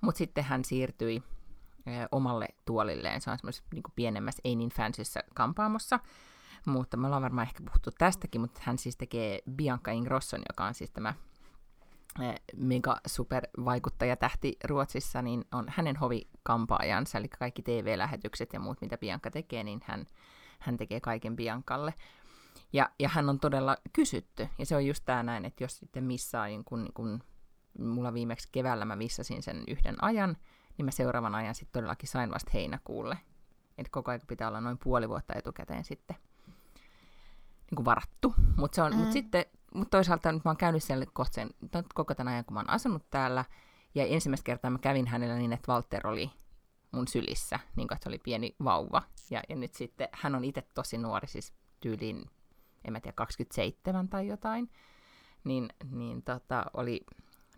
Mutta 0.00 0.18
sitten 0.18 0.44
hän 0.44 0.64
siirtyi 0.64 1.22
omalle 2.12 2.48
tuolilleen. 2.64 3.20
Se 3.20 3.30
on 3.30 3.38
semmoisessa 3.38 3.64
niin 3.74 3.82
pienemmässä, 3.96 4.40
ei 4.44 4.56
niin 4.56 4.70
fancyssä 4.70 5.20
kampaamossa. 5.34 6.00
Mutta 6.66 6.96
me 6.96 7.06
ollaan 7.06 7.22
varmaan 7.22 7.46
ehkä 7.46 7.62
puhuttu 7.66 7.90
tästäkin, 7.98 8.40
mutta 8.40 8.60
hän 8.64 8.78
siis 8.78 8.96
tekee 8.96 9.42
Bianca 9.50 9.90
Ingrosson, 9.90 10.42
joka 10.48 10.64
on 10.64 10.74
siis 10.74 10.90
tämä 10.90 11.14
mega 12.56 13.00
super 13.06 13.46
vaikuttaja 13.64 14.16
tähti 14.16 14.56
Ruotsissa, 14.64 15.22
niin 15.22 15.44
on 15.52 15.66
hänen 15.68 15.96
hovikampaajansa, 15.96 17.18
eli 17.18 17.28
kaikki 17.28 17.62
TV-lähetykset 17.62 18.52
ja 18.52 18.60
muut, 18.60 18.80
mitä 18.80 18.98
Bianca 18.98 19.30
tekee, 19.30 19.64
niin 19.64 19.80
hän, 19.84 20.06
hän 20.58 20.76
tekee 20.76 21.00
kaiken 21.00 21.36
Biancalle. 21.36 21.94
Ja, 22.72 22.90
ja 22.98 23.08
hän 23.08 23.28
on 23.28 23.40
todella 23.40 23.76
kysytty, 23.92 24.48
ja 24.58 24.66
se 24.66 24.76
on 24.76 24.86
just 24.86 25.02
tämä 25.06 25.22
näin, 25.22 25.44
että 25.44 25.64
jos 25.64 25.78
sitten 25.78 26.04
missaa, 26.04 26.46
niin 26.46 26.64
kun, 26.64 26.84
niin 26.84 26.94
kun 26.94 27.22
mulla 27.78 28.14
viimeksi 28.14 28.48
keväällä 28.52 28.84
mä 28.84 28.96
missasin 28.96 29.42
sen 29.42 29.64
yhden 29.68 30.04
ajan, 30.04 30.36
niin 30.78 30.84
mä 30.84 30.90
seuraavan 30.90 31.34
ajan 31.34 31.54
sitten 31.54 31.72
todellakin 31.72 32.08
sain 32.08 32.30
vasta 32.30 32.50
heinäkuulle. 32.54 33.18
Että 33.78 33.90
koko 33.90 34.10
ajan 34.10 34.20
pitää 34.26 34.48
olla 34.48 34.60
noin 34.60 34.78
puoli 34.84 35.08
vuotta 35.08 35.34
etukäteen 35.34 35.84
sitten 35.84 36.16
niin 37.70 37.76
kuin 37.76 37.84
varattu. 37.84 38.34
Mutta 38.56 38.90
mm. 38.90 38.96
mut 38.96 39.12
sitten 39.12 39.44
mut 39.74 39.90
toisaalta 39.90 40.32
nyt 40.32 40.44
mä 40.44 40.50
oon 40.50 40.56
käynyt 40.56 40.82
siellä 40.82 41.06
kohta 41.12 41.34
sen, 41.34 41.50
koko 41.94 42.14
tämän 42.14 42.32
ajan, 42.32 42.44
kun 42.44 42.54
mä 42.54 42.60
oon 42.60 42.70
asunut 42.70 43.10
täällä. 43.10 43.44
Ja 43.94 44.06
ensimmäistä 44.06 44.44
kertaa 44.44 44.70
mä 44.70 44.78
kävin 44.78 45.06
hänellä 45.06 45.36
niin, 45.36 45.52
että 45.52 45.72
Walter 45.72 46.06
oli 46.06 46.30
mun 46.92 47.08
sylissä, 47.08 47.60
niin 47.76 47.88
kuin, 47.88 47.96
että 47.96 48.04
se 48.04 48.08
oli 48.08 48.18
pieni 48.18 48.56
vauva. 48.64 49.02
Ja, 49.30 49.42
ja 49.48 49.56
nyt 49.56 49.74
sitten 49.74 50.08
hän 50.12 50.34
on 50.34 50.44
itse 50.44 50.62
tosi 50.74 50.98
nuori, 50.98 51.28
siis 51.28 51.54
tyyliin, 51.80 52.30
en 52.84 52.92
mä 52.92 53.00
tiedä, 53.00 53.14
27 53.14 54.08
tai 54.08 54.26
jotain. 54.26 54.70
Niin, 55.44 55.68
niin 55.90 56.22
tota, 56.22 56.64
oli, 56.74 57.00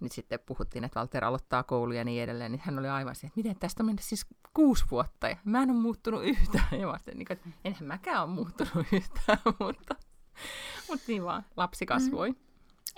nyt 0.01 0.13
sitten 0.13 0.41
puhuttiin, 0.47 0.85
että 0.85 1.01
Walter 1.01 1.25
aloittaa 1.25 1.63
kouluja 1.63 2.01
ja 2.01 2.05
niin 2.05 2.23
edelleen, 2.23 2.53
niin 2.53 2.63
hän 2.65 2.79
oli 2.79 2.89
aivan 2.89 3.15
se, 3.15 3.27
että 3.27 3.37
miten 3.37 3.59
tästä 3.59 3.83
on 3.83 3.87
mennyt 3.87 4.05
siis 4.05 4.27
kuusi 4.55 4.85
vuotta 4.91 5.29
ja 5.29 5.37
mä 5.45 5.63
en 5.63 5.71
ole 5.71 5.79
muuttunut 5.79 6.25
yhtään. 6.25 6.69
Ja 6.81 6.87
mä 6.87 6.99
niin 7.15 7.33
että 7.33 7.49
enhän 7.65 7.85
mäkään 7.85 8.23
ole 8.23 8.31
muuttunut 8.31 8.87
yhtään, 8.93 9.39
mutta, 9.59 9.95
mutta 10.89 11.05
niin 11.09 11.25
vaan, 11.25 11.45
lapsi 11.57 11.87
kasvoi. 11.87 12.31
Mm. 12.31 12.37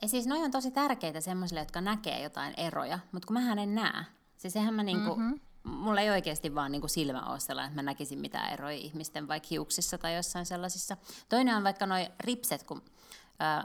Ja 0.03 0.09
siis 0.09 0.27
noi 0.27 0.39
on 0.39 0.51
tosi 0.51 0.71
tärkeitä 0.71 1.21
semmoisille, 1.21 1.61
jotka 1.61 1.81
näkee 1.81 2.23
jotain 2.23 2.55
eroja, 2.57 2.99
mutta 3.13 3.27
kun 3.27 3.35
mä 3.43 3.63
en 3.63 3.75
näe. 3.75 4.05
Siis 4.37 4.53
sehän 4.53 4.75
mä 4.75 4.83
niinku, 4.83 5.17
mm-hmm. 5.17 5.41
mulla 5.65 6.01
ei 6.01 6.11
oikeasti 6.11 6.55
vaan 6.55 6.73
niinku 6.73 6.89
silmä 6.89 7.27
ole 7.27 7.41
sellainen, 7.41 7.71
että 7.71 7.83
mä 7.83 7.91
näkisin 7.91 8.19
mitään 8.19 8.53
eroja 8.53 8.77
ihmisten 8.77 9.29
vaikka 9.29 9.47
hiuksissa 9.51 9.99
tai 9.99 10.17
jossain 10.17 10.47
sellaisissa. 10.47 10.97
Toinen 11.29 11.57
on 11.57 11.65
vaikka 11.65 11.87
noi 11.87 12.09
ripset, 12.21 12.63
kun 12.63 12.83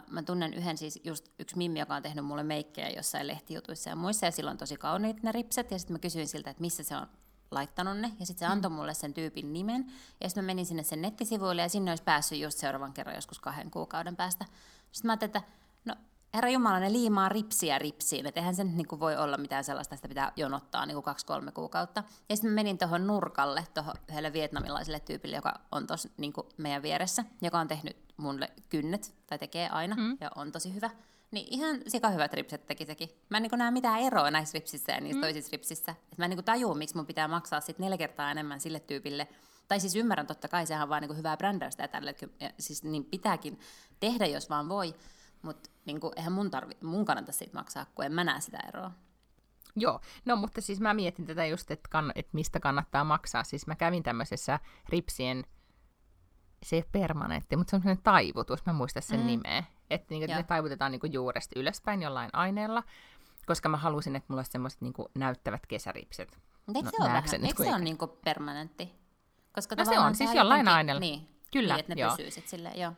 mä 0.10 0.24
tunnen 0.24 0.54
yhden 0.54 0.78
siis 0.78 1.00
just 1.04 1.30
yksi 1.40 1.58
mimmi, 1.58 1.80
joka 1.80 1.96
on 1.96 2.02
tehnyt 2.02 2.26
mulle 2.26 2.44
meikkejä 2.44 2.90
jossain 2.90 3.28
lehtijutuissa 3.28 3.90
ja 3.90 3.96
muissa, 3.96 4.26
ja 4.26 4.32
silloin 4.32 4.58
tosi 4.58 4.76
kauniit 4.76 5.24
ne 5.24 5.32
ripset, 5.32 5.72
ja 5.72 5.80
sitten 5.80 5.94
mä 5.94 6.00
kysyin 6.00 6.28
siltä, 6.28 6.50
että 6.50 6.62
missä 6.62 6.84
se 6.84 6.96
on 6.96 7.08
laittanut 7.52 7.98
ne, 7.98 8.12
ja 8.20 8.26
sitten 8.26 8.40
se 8.40 8.46
mm. 8.46 8.52
antoi 8.52 8.72
mulle 8.72 8.94
sen 8.94 9.14
tyypin 9.14 9.54
nimen, 9.54 9.92
ja 10.22 10.30
sitten 10.30 10.44
mä 10.44 10.46
menin 10.46 10.66
sinne 10.66 10.84
sen 10.84 11.02
nettisivuille, 11.02 11.62
ja 11.62 11.70
sinne 11.70 11.92
olisi 11.92 12.04
päässyt 12.04 12.40
just 12.40 12.58
seuraavan 12.58 12.94
kerran 12.94 13.16
joskus 13.16 13.40
kahden 13.40 13.72
kuukauden 13.72 14.16
päästä. 14.16 14.46
Sitten 14.92 15.08
mä 15.08 15.12
ajattelin, 15.12 15.36
että 15.36 15.42
no 15.86 15.96
herra 16.34 16.50
Jumala, 16.50 16.80
ne 16.80 16.92
liimaa 16.92 17.30
ripsiä 17.30 17.80
ripsiin, 17.80 18.26
että 18.26 18.40
eihän 18.40 18.56
se 18.56 18.64
nyt 18.64 18.76
niinku 18.76 19.00
voi 19.00 19.18
olla 19.18 19.38
mitään 19.38 19.64
sellaista, 19.64 19.96
että 19.96 20.08
pitää 20.08 20.32
jonottaa 20.36 20.86
niinku 20.86 21.02
kaksi-kolme 21.02 21.52
kuukautta. 21.52 22.04
Ja 22.30 22.36
sitten 22.36 22.52
menin 22.52 22.78
tuohon 22.78 23.08
nurkalle, 23.08 23.68
tuohon 23.74 23.96
yhdelle 24.10 24.34
vietnamilaiselle 24.34 25.00
tyypille, 25.00 25.36
joka 25.36 25.60
on 25.72 25.88
tuossa 25.88 26.10
niinku 26.18 26.50
meidän 26.58 26.82
vieressä, 26.82 27.24
joka 27.42 27.60
on 27.60 27.68
tehnyt 27.68 27.98
mulle 28.18 28.52
kynnet, 28.70 29.16
tai 29.28 29.40
tekee 29.40 29.70
aina, 29.70 29.96
mm. 29.96 30.18
ja 30.22 30.32
on 30.36 30.52
tosi 30.52 30.74
hyvä. 30.74 30.90
Niin 31.32 31.48
ihan 31.50 31.82
sika 31.88 32.10
hyvät 32.10 32.34
ripset 32.34 32.66
teki 32.66 32.86
sekin. 32.86 33.10
Mä 33.30 33.38
en 33.38 33.44
niin 33.44 33.58
näe 33.58 33.72
mitään 33.72 34.00
eroa 34.00 34.32
näissä 34.32 34.54
ripsissä 34.54 34.92
ja 34.92 35.02
niissä 35.02 35.18
mm. 35.18 35.22
toisissa 35.22 35.50
ripsissä. 35.52 35.96
Et 36.12 36.18
mä 36.18 36.26
en 36.26 36.32
niin 36.32 36.44
tajua, 36.44 36.76
miksi 36.76 36.96
mun 36.96 37.06
pitää 37.06 37.28
maksaa 37.28 37.62
sit 37.62 37.80
neljä 37.80 37.98
kertaa 37.98 38.32
enemmän 38.32 38.60
sille 38.60 38.80
tyypille. 38.80 39.28
Tai 39.68 39.80
siis 39.80 39.96
ymmärrän 39.96 40.28
totta 40.28 40.48
kai, 40.48 40.68
sehän 40.68 40.84
on 40.84 40.90
vaan 40.90 41.02
niin 41.02 41.18
hyvää 41.18 41.38
brändäystä 41.38 41.84
ja 41.84 41.88
tälle. 41.88 42.16
Ja 42.40 42.50
siis 42.60 42.84
niin 42.84 43.06
pitääkin 43.06 43.60
tehdä, 44.00 44.26
jos 44.26 44.50
vaan 44.50 44.70
voi. 44.70 44.96
Mutta 45.42 45.70
niin 45.86 46.00
eihän 46.16 46.34
mun, 46.34 46.52
tarvi, 46.52 46.74
mun 46.84 47.06
kannata 47.06 47.32
siitä 47.32 47.58
maksaa, 47.58 47.86
kun 47.96 48.06
en 48.06 48.14
mä 48.14 48.24
näe 48.24 48.42
sitä 48.42 48.60
eroa. 48.68 48.92
Joo, 49.76 50.02
no 50.26 50.36
mutta 50.36 50.62
siis 50.62 50.80
mä 50.80 50.94
mietin 50.94 51.26
tätä 51.26 51.46
just, 51.46 51.72
että, 51.72 51.90
kann, 51.90 52.12
että 52.16 52.30
mistä 52.34 52.60
kannattaa 52.60 53.04
maksaa. 53.04 53.44
Siis 53.44 53.68
mä 53.68 53.76
kävin 53.76 54.04
tämmöisessä 54.04 54.60
ripsien, 54.90 55.44
se 56.64 56.76
ei 56.76 56.84
permanentti, 56.92 57.56
mutta 57.56 57.72
se 57.72 57.76
on 57.76 57.82
sellainen 57.82 58.04
taivutus, 58.04 58.66
mä 58.66 58.74
muistan 58.74 59.04
sen 59.04 59.20
mm. 59.20 59.26
nimeä. 59.26 59.64
Että 59.90 60.08
niin, 60.10 60.30
ne 60.30 60.44
taivutetaan 60.44 60.92
niin 60.92 61.14
juuresta 61.14 61.60
ylöspäin 61.60 62.02
jollain 62.02 62.30
aineella, 62.34 62.84
koska 63.46 63.70
mä 63.70 63.78
halusin, 63.78 64.16
että 64.16 64.26
mulla 64.30 64.40
olisi 64.40 64.52
semmoiset 64.52 64.82
niin 64.82 64.94
näyttävät 65.16 65.66
kesäripset. 65.66 66.40
Eikö 66.76 66.86
no, 66.86 66.92
se 66.92 67.04
ole 67.04 67.10
vähän, 67.10 67.46
eikö 67.46 67.64
se 67.64 67.70
ole 67.70 67.80
niin 67.80 67.98
permanentti? 68.24 68.96
Koska 69.56 69.76
no 69.76 69.86
se 69.86 70.00
on 70.00 70.16
siis 70.16 70.34
jollain 70.34 70.68
aineella. 70.68 71.00
Niin, 71.00 71.28
Kyllä, 71.52 71.74
niin, 71.74 71.80
että 71.80 71.96
ne 71.96 72.02
joo. 72.02 72.12
pysyy 72.12 72.32
sitten 72.32 72.50
silleen, 72.50 72.80
joo. 72.80 72.92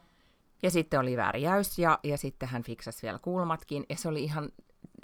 Ja 0.63 0.71
sitten 0.71 0.99
oli 0.99 1.17
värjäys 1.17 1.79
ja, 1.79 1.99
ja 2.03 2.17
sitten 2.17 2.49
hän 2.49 2.63
fiksasi 2.63 3.01
vielä 3.01 3.19
kulmatkin. 3.19 3.85
Ja 3.89 3.95
se 3.95 4.07
oli 4.07 4.23
ihan, 4.23 4.49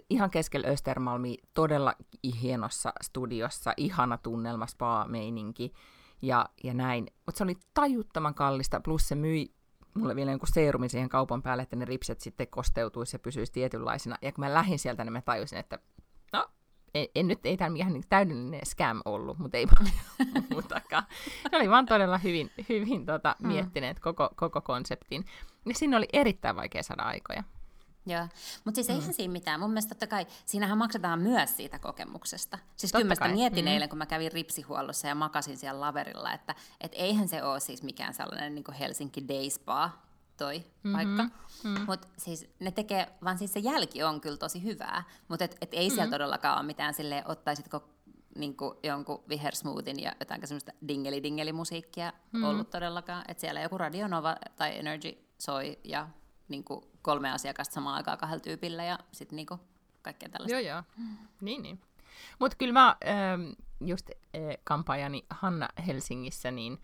ihan 0.10 0.30
keskellä 0.30 0.68
Östermalmi 0.68 1.38
todella 1.54 1.94
hienossa 2.42 2.94
studiossa, 3.02 3.74
ihana 3.78 4.18
tunnelma, 4.18 4.68
spa-meininki 4.68 5.74
ja, 6.22 6.50
ja 6.64 6.74
näin. 6.74 7.08
Mutta 7.26 7.38
se 7.38 7.44
oli 7.44 7.56
tajuttoman 7.74 8.34
kallista, 8.34 8.80
plus 8.80 9.08
se 9.08 9.16
myi 9.16 9.58
mulle 9.98 10.16
vielä 10.16 10.32
jonkun 10.32 10.50
seerumin 10.54 10.90
siihen 10.90 11.10
kaupan 11.10 11.42
päälle, 11.42 11.64
että 11.64 11.76
ne 11.76 11.86
ripset 11.86 12.22
sitten 12.22 12.48
kosteutuisi 12.48 13.16
ja 13.16 13.20
pysyisi 13.20 13.52
tietynlaisina. 13.52 14.18
Ja 14.22 14.32
kun 14.32 14.44
mä 14.44 14.54
lähdin 14.54 14.80
sieltä, 14.80 15.04
niin 15.04 15.14
mä 15.14 15.22
tajusin, 15.22 15.60
että 15.60 15.80
no, 16.34 16.48
en, 16.94 17.08
en 17.16 17.28
nyt, 17.28 17.46
ei 17.46 17.58
tämä 17.58 17.76
ihan 17.76 17.94
niin 17.94 18.04
täydellinen 18.10 18.66
scam 18.66 19.02
ollut, 19.06 19.40
mutta 19.40 19.58
ei 19.58 19.68
muutakaan. 20.52 21.04
Ne 21.52 21.58
oli 21.58 21.70
vaan 21.70 21.86
todella 21.86 22.18
hyvin, 22.18 22.52
hyvin 22.70 23.06
tota, 23.06 23.36
mm. 23.40 23.48
miettineet 23.48 24.00
koko, 24.00 24.30
koko 24.36 24.62
konseptin. 24.62 25.26
Ja 25.66 25.74
siinä 25.74 25.98
oli 25.98 26.08
erittäin 26.14 26.56
vaikea 26.56 26.84
saada 26.84 27.04
aikoja. 27.04 27.44
Joo, 28.08 28.28
mutta 28.66 28.76
siis 28.76 28.90
eihän 28.90 29.10
mm. 29.10 29.14
siinä 29.14 29.32
mitään. 29.32 29.60
Mun 29.60 29.70
mielestä 29.70 29.90
totta 29.90 30.08
kai, 30.08 30.28
siinähän 30.46 30.78
maksetaan 30.78 31.20
myös 31.20 31.58
siitä 31.58 31.80
kokemuksesta. 31.80 32.60
Siis 32.76 32.92
totta 32.92 33.16
kyllä 33.16 33.28
mä 33.28 33.36
mietin 33.36 33.66
mm. 33.66 33.72
eilen, 33.72 33.90
kun 33.90 33.98
mä 33.98 34.06
kävin 34.06 34.32
ripsihuollossa 34.32 35.08
ja 35.08 35.16
makasin 35.16 35.58
siellä 35.58 35.82
laverilla, 35.82 36.34
että 36.34 36.56
et 36.82 36.92
eihän 36.96 37.28
se 37.28 37.44
ole 37.44 37.60
siis 37.60 37.84
mikään 37.84 38.14
sellainen 38.14 38.56
niin 38.56 38.74
Helsinki 38.80 39.28
Day 39.28 39.50
Spa 39.50 39.90
toi 40.38 40.58
mm-hmm. 40.58 40.92
paikka. 40.94 41.24
Mm-hmm. 41.24 41.86
Mutta 41.88 42.08
siis 42.18 42.50
ne 42.60 42.72
tekee, 42.72 43.08
vaan 43.24 43.38
siis 43.38 43.54
se 43.54 43.60
jälki 43.60 44.04
on 44.04 44.22
kyllä 44.22 44.38
tosi 44.38 44.64
hyvää. 44.64 45.04
Mutta 45.28 45.46
et, 45.46 45.58
et 45.62 45.74
ei 45.74 45.80
mm-hmm. 45.80 45.96
siellä 45.96 46.12
todellakaan 46.12 46.58
ole 46.58 46.66
mitään 46.66 46.94
silleen, 46.94 47.28
ottaisitko 47.28 47.90
niin 48.36 48.58
kuin 48.58 48.78
jonkun 48.84 49.24
vihersmoothin 49.30 50.00
ja 50.04 50.12
jotain 50.20 50.48
semmoista 50.48 50.72
dingeli-dingeli-musiikkia 50.88 52.12
mm-hmm. 52.12 52.44
ollut 52.44 52.70
todellakaan. 52.70 53.24
Että 53.28 53.42
siellä 53.42 53.62
joku 53.62 53.78
Radionova 53.78 54.36
tai 54.56 54.80
Energy 54.80 55.18
soi 55.38 55.80
ja 55.84 56.08
niin 56.48 56.64
kuin 56.64 56.86
kolme 57.02 57.32
asiakasta 57.32 57.74
samaan 57.74 57.96
aikaan 57.96 58.18
kahdella 58.18 58.44
tyypillä 58.44 58.84
ja 58.84 59.00
sitten 59.12 59.36
niin 59.36 59.48
kaikkea 60.02 60.30
tällaista. 60.30 60.60
Joo, 60.60 60.76
joo. 60.76 60.84
Niin, 61.42 61.64
niin. 61.64 61.80
Mutta 62.40 62.58
kyllä 62.58 62.74
mä 62.74 62.96
ähm, 63.08 63.50
just 63.82 64.10
äh, 64.10 64.42
kampaajani 64.64 65.26
Hanna 65.30 65.70
Helsingissä, 65.88 66.52
niin, 66.52 66.82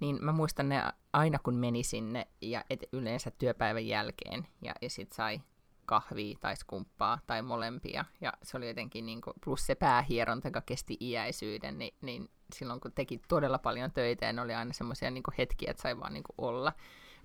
niin 0.00 0.24
mä 0.24 0.32
muistan 0.32 0.68
ne 0.68 0.82
aina 1.12 1.38
kun 1.38 1.54
meni 1.54 1.82
sinne 1.82 2.26
ja 2.40 2.64
et 2.70 2.84
yleensä 2.92 3.30
työpäivän 3.30 3.86
jälkeen 3.86 4.46
ja, 4.62 4.74
ja 4.82 4.90
sit 4.90 5.12
sai 5.12 5.40
kahvia 5.86 6.38
tai 6.40 6.56
skumppaa 6.56 7.18
tai 7.26 7.42
molempia. 7.42 8.04
Ja 8.20 8.32
se 8.42 8.56
oli 8.56 8.68
jotenkin, 8.68 9.06
niin 9.06 9.20
kuin, 9.20 9.34
plus 9.44 9.66
se 9.66 9.74
päähieronta, 9.74 10.48
joka 10.48 10.60
kesti 10.60 10.96
iäisyyden, 11.00 11.78
niin, 11.78 11.94
niin 12.00 12.30
silloin 12.54 12.80
kun 12.80 12.92
teki 12.92 13.20
todella 13.28 13.58
paljon 13.58 13.92
töitä 13.92 14.26
ja 14.26 14.32
ne 14.32 14.42
oli 14.42 14.54
aina 14.54 14.72
semmoisia 14.72 15.10
niin 15.10 15.22
hetkiä, 15.38 15.70
että 15.70 15.82
sai 15.82 16.00
vaan 16.00 16.12
niin 16.12 16.24
kuin 16.24 16.34
olla 16.38 16.72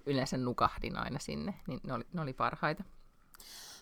yleensä 0.05 0.37
nukahdin 0.37 0.97
aina 0.97 1.19
sinne, 1.19 1.53
niin 1.67 1.79
ne 1.83 1.93
oli, 1.93 2.03
ne 2.13 2.21
oli 2.21 2.33
parhaita. 2.33 2.83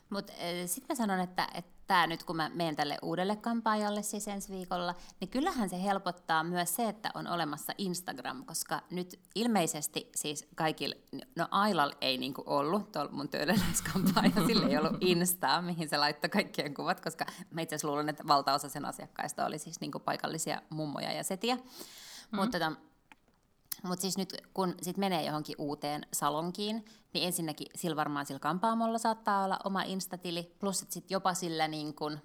Mutta 0.09 0.33
sitten 0.65 0.85
mä 0.89 0.95
sanon, 0.95 1.19
että, 1.19 1.47
että 1.53 2.07
nyt 2.07 2.23
kun 2.23 2.35
mä 2.35 2.51
menen 2.53 2.75
tälle 2.75 2.97
uudelle 3.01 3.35
kampaajalle 3.35 4.03
siis 4.03 4.27
ensi 4.27 4.53
viikolla, 4.53 4.95
niin 5.19 5.29
kyllähän 5.29 5.69
se 5.69 5.83
helpottaa 5.83 6.43
myös 6.43 6.75
se, 6.75 6.89
että 6.89 7.11
on 7.13 7.27
olemassa 7.27 7.73
Instagram, 7.77 8.45
koska 8.45 8.81
nyt 8.91 9.19
ilmeisesti 9.35 10.09
siis 10.15 10.47
kaikilla, 10.55 10.95
no 11.35 11.47
Ailal 11.51 11.91
ei 12.01 12.17
niinku 12.17 12.43
ollut 12.45 12.91
tuolla 12.91 13.11
mun 13.11 13.29
työläiskampaaja, 13.29 14.47
sillä 14.47 14.67
ei 14.67 14.77
ollut 14.77 14.97
Instaa, 15.01 15.61
mihin 15.61 15.89
se 15.89 15.97
laittoi 15.97 16.29
kaikkien 16.29 16.73
kuvat, 16.73 17.01
koska 17.01 17.25
mä 17.51 17.61
itse 17.61 17.75
asiassa 17.75 17.87
luulen, 17.87 18.09
että 18.09 18.27
valtaosa 18.27 18.69
sen 18.69 18.85
asiakkaista 18.85 19.45
oli 19.45 19.59
siis 19.59 19.81
niinku 19.81 19.99
paikallisia 19.99 20.61
mummoja 20.69 21.11
ja 21.11 21.23
setiä. 21.23 21.55
Mm-hmm. 21.55 22.39
Mutta 22.39 22.59
tota, 22.59 22.88
mutta 23.83 24.01
siis 24.01 24.17
nyt 24.17 24.37
kun 24.53 24.75
sit 24.81 24.97
menee 24.97 25.25
johonkin 25.25 25.55
uuteen 25.57 26.05
salonkiin, 26.13 26.85
niin 27.13 27.27
ensinnäkin 27.27 27.67
sillä 27.75 27.95
varmaan 27.95 28.25
sillä 28.25 28.39
kampaamolla 28.39 28.97
saattaa 28.97 29.43
olla 29.43 29.59
oma 29.63 29.81
instatili, 29.81 30.55
plus 30.59 30.79
sitten 30.79 31.03
jopa 31.09 31.33
sillä 31.33 31.67
niin 31.67 31.93
kun, 31.93 32.19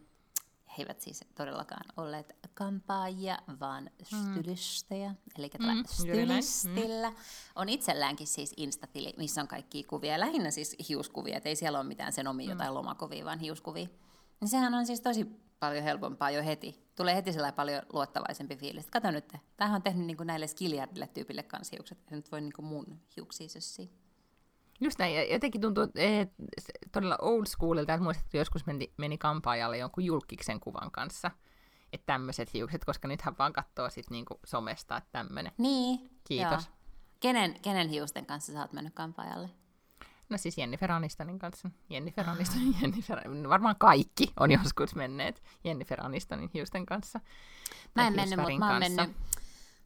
he 0.79 0.83
eivät 0.83 1.01
siis 1.01 1.25
todellakaan 1.35 1.85
olleet 1.97 2.37
kampaajia, 2.55 3.39
vaan 3.61 3.91
stylistejä, 4.03 5.09
mm. 5.09 5.17
eli 5.39 5.51
mm, 5.59 5.85
stylistillä 5.87 7.11
mm. 7.11 7.17
on 7.57 7.69
itselläänkin 7.69 8.27
siis 8.27 8.55
instatili, 8.57 9.15
missä 9.17 9.41
on 9.41 9.49
kaikki 9.49 9.85
kuvia, 9.85 10.21
lähinnä 10.21 10.51
siis 10.51 10.77
hiuskuvia, 10.89 11.37
että 11.37 11.49
ei 11.49 11.57
siellä 11.57 11.79
ole 11.79 11.89
mitään 11.89 12.13
sen 12.13 12.29
omia 12.29 12.47
mm. 12.47 12.51
jotain 12.51 12.75
lomakuvia, 12.75 13.25
vaan 13.25 13.39
hiuskuvia. 13.39 13.89
Niin 14.41 14.49
sehän 14.49 14.75
on 14.75 14.87
siis 14.87 15.01
tosi 15.01 15.44
paljon 15.61 15.85
helpompaa 15.85 16.31
jo 16.31 16.45
heti. 16.45 16.85
Tulee 16.97 17.15
heti 17.15 17.33
sellainen 17.33 17.57
paljon 17.57 17.83
luottavaisempi 17.93 18.57
fiilis. 18.57 18.91
Kato 18.91 19.11
nyt, 19.11 19.33
tämähän 19.57 19.77
on 19.77 19.83
tehnyt 19.83 20.07
niin 20.07 20.17
kuin 20.17 20.27
näille 20.27 20.47
skiljardille 20.47 21.07
tyypille 21.07 21.43
kanssa 21.43 21.77
hiukset. 21.77 21.99
Ja 22.11 22.17
nyt 22.17 22.33
voi 22.33 22.41
niin 22.41 22.53
kuin 22.53 22.67
mun 22.67 23.01
hiuksia 23.17 23.49
sössiä. 23.49 23.87
Just 24.81 24.99
näin, 24.99 25.15
ja 25.15 25.33
jotenkin 25.33 25.61
tuntuu 25.61 25.83
että 25.83 26.45
todella 26.93 27.19
old 27.21 27.47
schoolilta, 27.47 27.95
että 27.95 28.05
muistettu 28.05 28.37
joskus 28.37 28.67
meni, 28.67 28.93
meni 28.97 29.19
kampaajalle 29.19 29.79
jonkun 29.79 30.05
julkiksen 30.05 30.61
kuvan 30.61 30.91
kanssa, 30.91 31.31
että 31.93 32.07
tämmöiset 32.07 32.55
hiukset, 32.55 32.85
koska 32.85 33.09
nythän 33.09 33.39
vaan 33.39 33.53
katsoo 33.53 33.91
sit 33.91 34.11
niinku 34.11 34.41
somesta, 34.45 34.97
että 34.97 35.09
tämmöinen. 35.13 35.53
Niin, 35.59 36.11
Kiitos. 36.25 36.67
Joo. 36.67 36.77
Kenen, 37.21 37.61
kenen 37.63 37.89
hiusten 37.89 38.27
kanssa 38.27 38.53
sä 38.53 38.61
oot 38.61 38.73
mennyt 38.73 38.95
kampaajalle? 38.95 39.51
No 40.29 40.39
siis 40.39 40.59
Jennifer 40.59 40.93
Anistonin 40.93 41.39
kanssa. 41.39 41.71
Jennifer 41.91 42.31
Anistonin, 42.31 42.77
Jennifer, 42.81 43.21
varmaan 43.49 43.77
kaikki 43.79 44.33
on 44.41 44.51
joskus 44.51 44.95
menneet 44.95 45.43
Jennifer 45.65 46.05
Anistonin 46.05 46.51
hiusten 46.55 46.87
kanssa. 46.87 47.21
Mä 47.95 48.07
en 48.07 48.17
mennyt, 48.17 48.39
mutta 48.39 48.59
mä 48.59 48.71
oon 48.71 48.79
mennyt, 48.79 49.17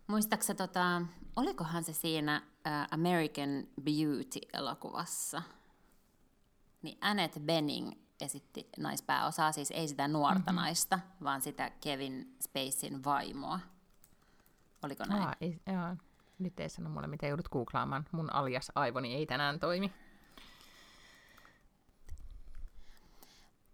muistaaksä 0.07 0.55
tota, 0.55 1.03
olikohan 1.37 1.85
se 1.85 1.93
siinä 1.93 2.43
uh, 2.47 2.73
American 2.91 3.67
Beauty-elokuvassa, 3.81 5.43
niin 6.83 6.99
Annette 7.01 7.41
Benning 7.41 7.93
esitti 8.21 8.69
naispääosaa, 8.79 9.53
siis 9.53 9.71
ei 9.71 9.89
sitä 9.89 10.09
nuorta 10.09 10.39
mm-hmm. 10.39 10.57
naista, 10.57 10.99
vaan 11.23 11.41
sitä 11.41 11.71
Kevin 11.81 12.37
Spacein 12.43 13.05
vaimoa. 13.05 13.61
Oliko 14.83 15.05
näin? 15.05 15.23
Aa, 15.23 15.35
ei, 15.41 15.61
joo. 15.67 15.97
Nyt 16.39 16.61
ei 16.61 16.69
sano 16.69 16.91
mulle, 16.91 17.07
mitä 17.07 17.27
joudut 17.27 17.49
googlaamaan. 17.49 18.07
Mun 18.13 18.33
alias 18.33 18.73
aivoni 18.75 19.15
ei 19.15 19.27
tänään 19.27 19.61
toimi. 19.61 19.93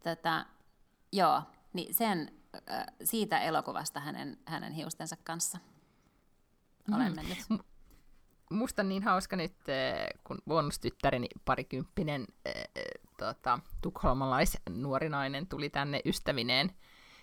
Tätä, 0.04 0.46
joo, 1.12 1.42
niin 1.73 1.94
sen, 1.94 2.32
äh, 2.70 2.87
siitä 3.04 3.40
elokuvasta 3.40 4.00
hänen, 4.00 4.38
hänen 4.46 4.73
hiustensa 4.73 5.16
kanssa 5.25 5.58
olen 6.94 7.12
mm. 7.12 7.16
mennyt. 7.16 7.38
Musta 8.50 8.82
on 8.82 8.88
niin 8.88 9.02
hauska 9.02 9.37
nyt, 9.37 9.52
äh, 9.52 10.20
kun 10.25 10.38
bonustyttäreni 10.49 11.28
parikymppinen 11.44 12.26
äh, 12.46 12.52
tota, 13.18 13.58
tukholmalais 13.82 14.58
nuori 14.70 15.08
nainen 15.08 15.46
tuli 15.46 15.70
tänne 15.70 16.00
ystävineen, 16.04 16.70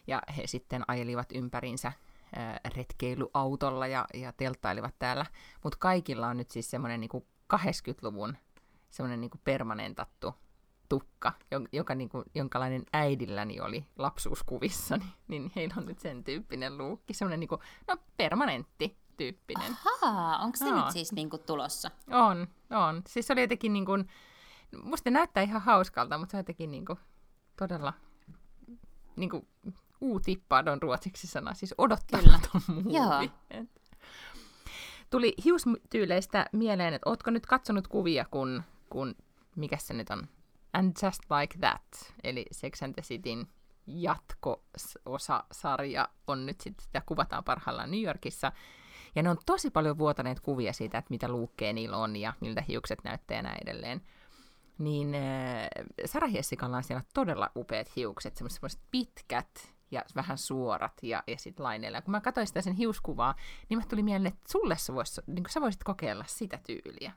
ja 0.08 0.22
he 0.38 0.48
sitten 0.48 0.84
ajelivat 0.88 1.32
ympärinsä 1.34 1.92
retkeilyautolla 2.76 3.88
ja, 3.88 4.06
ja 4.14 4.34
telttailivat 4.34 4.96
täällä, 5.00 5.26
mutta 5.64 5.78
kaikilla 5.80 6.28
on 6.28 6.38
nyt 6.38 6.52
siis 6.52 6.72
semmoinen 6.72 7.00
niinku 7.00 7.28
80-luvun 7.54 8.38
semmoinen 8.90 9.22
niinku 9.22 9.38
permanentattu 9.44 10.36
tukka, 10.92 11.34
joka, 11.72 11.96
niin 11.96 12.10
kuin, 12.10 12.26
jonkalainen 12.36 12.84
äidilläni 12.94 13.62
oli 13.62 13.86
lapsuuskuvissa, 13.98 14.98
niin, 14.98 15.14
niin 15.28 15.52
heillä 15.56 15.76
on 15.78 15.86
nyt 15.86 16.00
sen 16.00 16.24
tyyppinen 16.24 16.78
luukki, 16.78 17.14
semmoinen 17.14 17.40
niin 17.40 17.48
kuin, 17.48 17.62
no 17.88 17.98
permanentti 18.18 18.98
tyyppinen. 19.18 19.78
Ahaa, 20.04 20.40
onko 20.40 20.58
se 20.58 20.70
no. 20.70 20.76
nyt 20.76 20.92
siis 20.92 21.12
niin 21.12 21.30
kuin 21.30 21.44
tulossa? 21.44 21.92
On, 22.08 22.48
on. 22.70 23.02
Siis 23.08 23.28
se 23.28 23.34
oli 23.34 23.42
jotenkin 23.42 23.74
niin 23.74 23.86
kuin, 23.86 24.10
musta 24.84 25.10
näyttää 25.12 25.44
ihan 25.44 25.62
hauskalta, 25.62 26.18
mutta 26.18 26.32
se 26.32 26.38
on 26.38 26.40
jotenkin 26.40 26.72
niin 26.72 26.86
kuin, 26.86 27.00
todella 27.58 27.94
niin 29.16 29.30
kuin, 29.30 29.48
uutippad 30.02 30.68
on 30.68 30.82
ruotsiksi 30.82 31.28
sana, 31.28 31.54
siis 31.54 31.76
odottamaton 31.78 32.62
muuvi. 32.68 33.32
Tuli 35.10 35.34
hiustyyleistä 35.46 36.46
mieleen, 36.52 36.94
että 36.94 37.10
ootko 37.10 37.32
nyt 37.32 37.46
katsonut 37.46 37.88
kuvia, 37.88 38.26
kun, 38.32 38.64
kun 38.90 39.16
mikä 39.56 39.78
se 39.78 39.94
nyt 39.94 40.10
on, 40.10 40.28
And 40.74 40.94
Just 41.04 41.22
Like 41.40 41.58
That, 41.60 42.14
eli 42.24 42.46
Sex 42.52 42.84
and 42.84 42.94
the 42.94 43.02
Cityn 43.02 43.48
jatko-osa-sarja 43.88 46.10
on 46.28 46.46
nyt 46.46 46.62
sitten, 46.62 46.86
sitä 46.86 47.02
kuvataan 47.06 47.44
parhaillaan 47.44 47.92
New 47.92 48.02
Yorkissa. 48.02 48.52
Ja 49.16 49.24
ne 49.24 49.30
on 49.30 49.38
tosi 49.46 49.70
paljon 49.70 49.98
vuotaneet 49.98 50.40
kuvia 50.40 50.74
siitä, 50.74 50.98
että 50.98 51.12
mitä 51.12 51.28
luukkeja 51.28 51.74
niillä 51.74 51.98
on 51.98 52.16
ja 52.16 52.34
miltä 52.40 52.64
hiukset 52.68 53.00
näyttää 53.04 53.38
ja 53.38 53.42
näin 53.42 53.58
edelleen. 53.62 54.02
Niin 54.78 55.16
äh, 55.16 55.22
Sarah 56.06 56.36
Jessicalla 56.36 56.78
on 56.78 56.84
siellä 56.84 57.04
todella 57.14 57.52
upeat 57.56 57.96
hiukset, 57.96 58.38
semmoiset 58.38 58.82
pitkät 58.92 59.76
ja 59.92 60.04
vähän 60.16 60.38
suorat 60.38 60.94
ja, 61.02 61.24
ja 61.28 61.38
sitten 61.38 61.64
laineilla. 61.64 62.02
Kun 62.02 62.12
mä 62.12 62.22
katsoin 62.22 62.48
sitä 62.48 62.62
sen 62.62 62.74
hiuskuvaa, 62.74 63.36
niin 63.70 63.78
mä 63.78 63.84
tuli 63.90 64.04
mieleen, 64.04 64.34
että 64.34 64.52
sulle 64.52 64.78
sä, 64.78 64.94
vois, 64.94 65.22
niin 65.28 65.44
sä 65.50 65.62
voisit 65.62 65.84
kokeilla 65.84 66.26
sitä 66.28 66.60
tyyliä. 66.66 67.12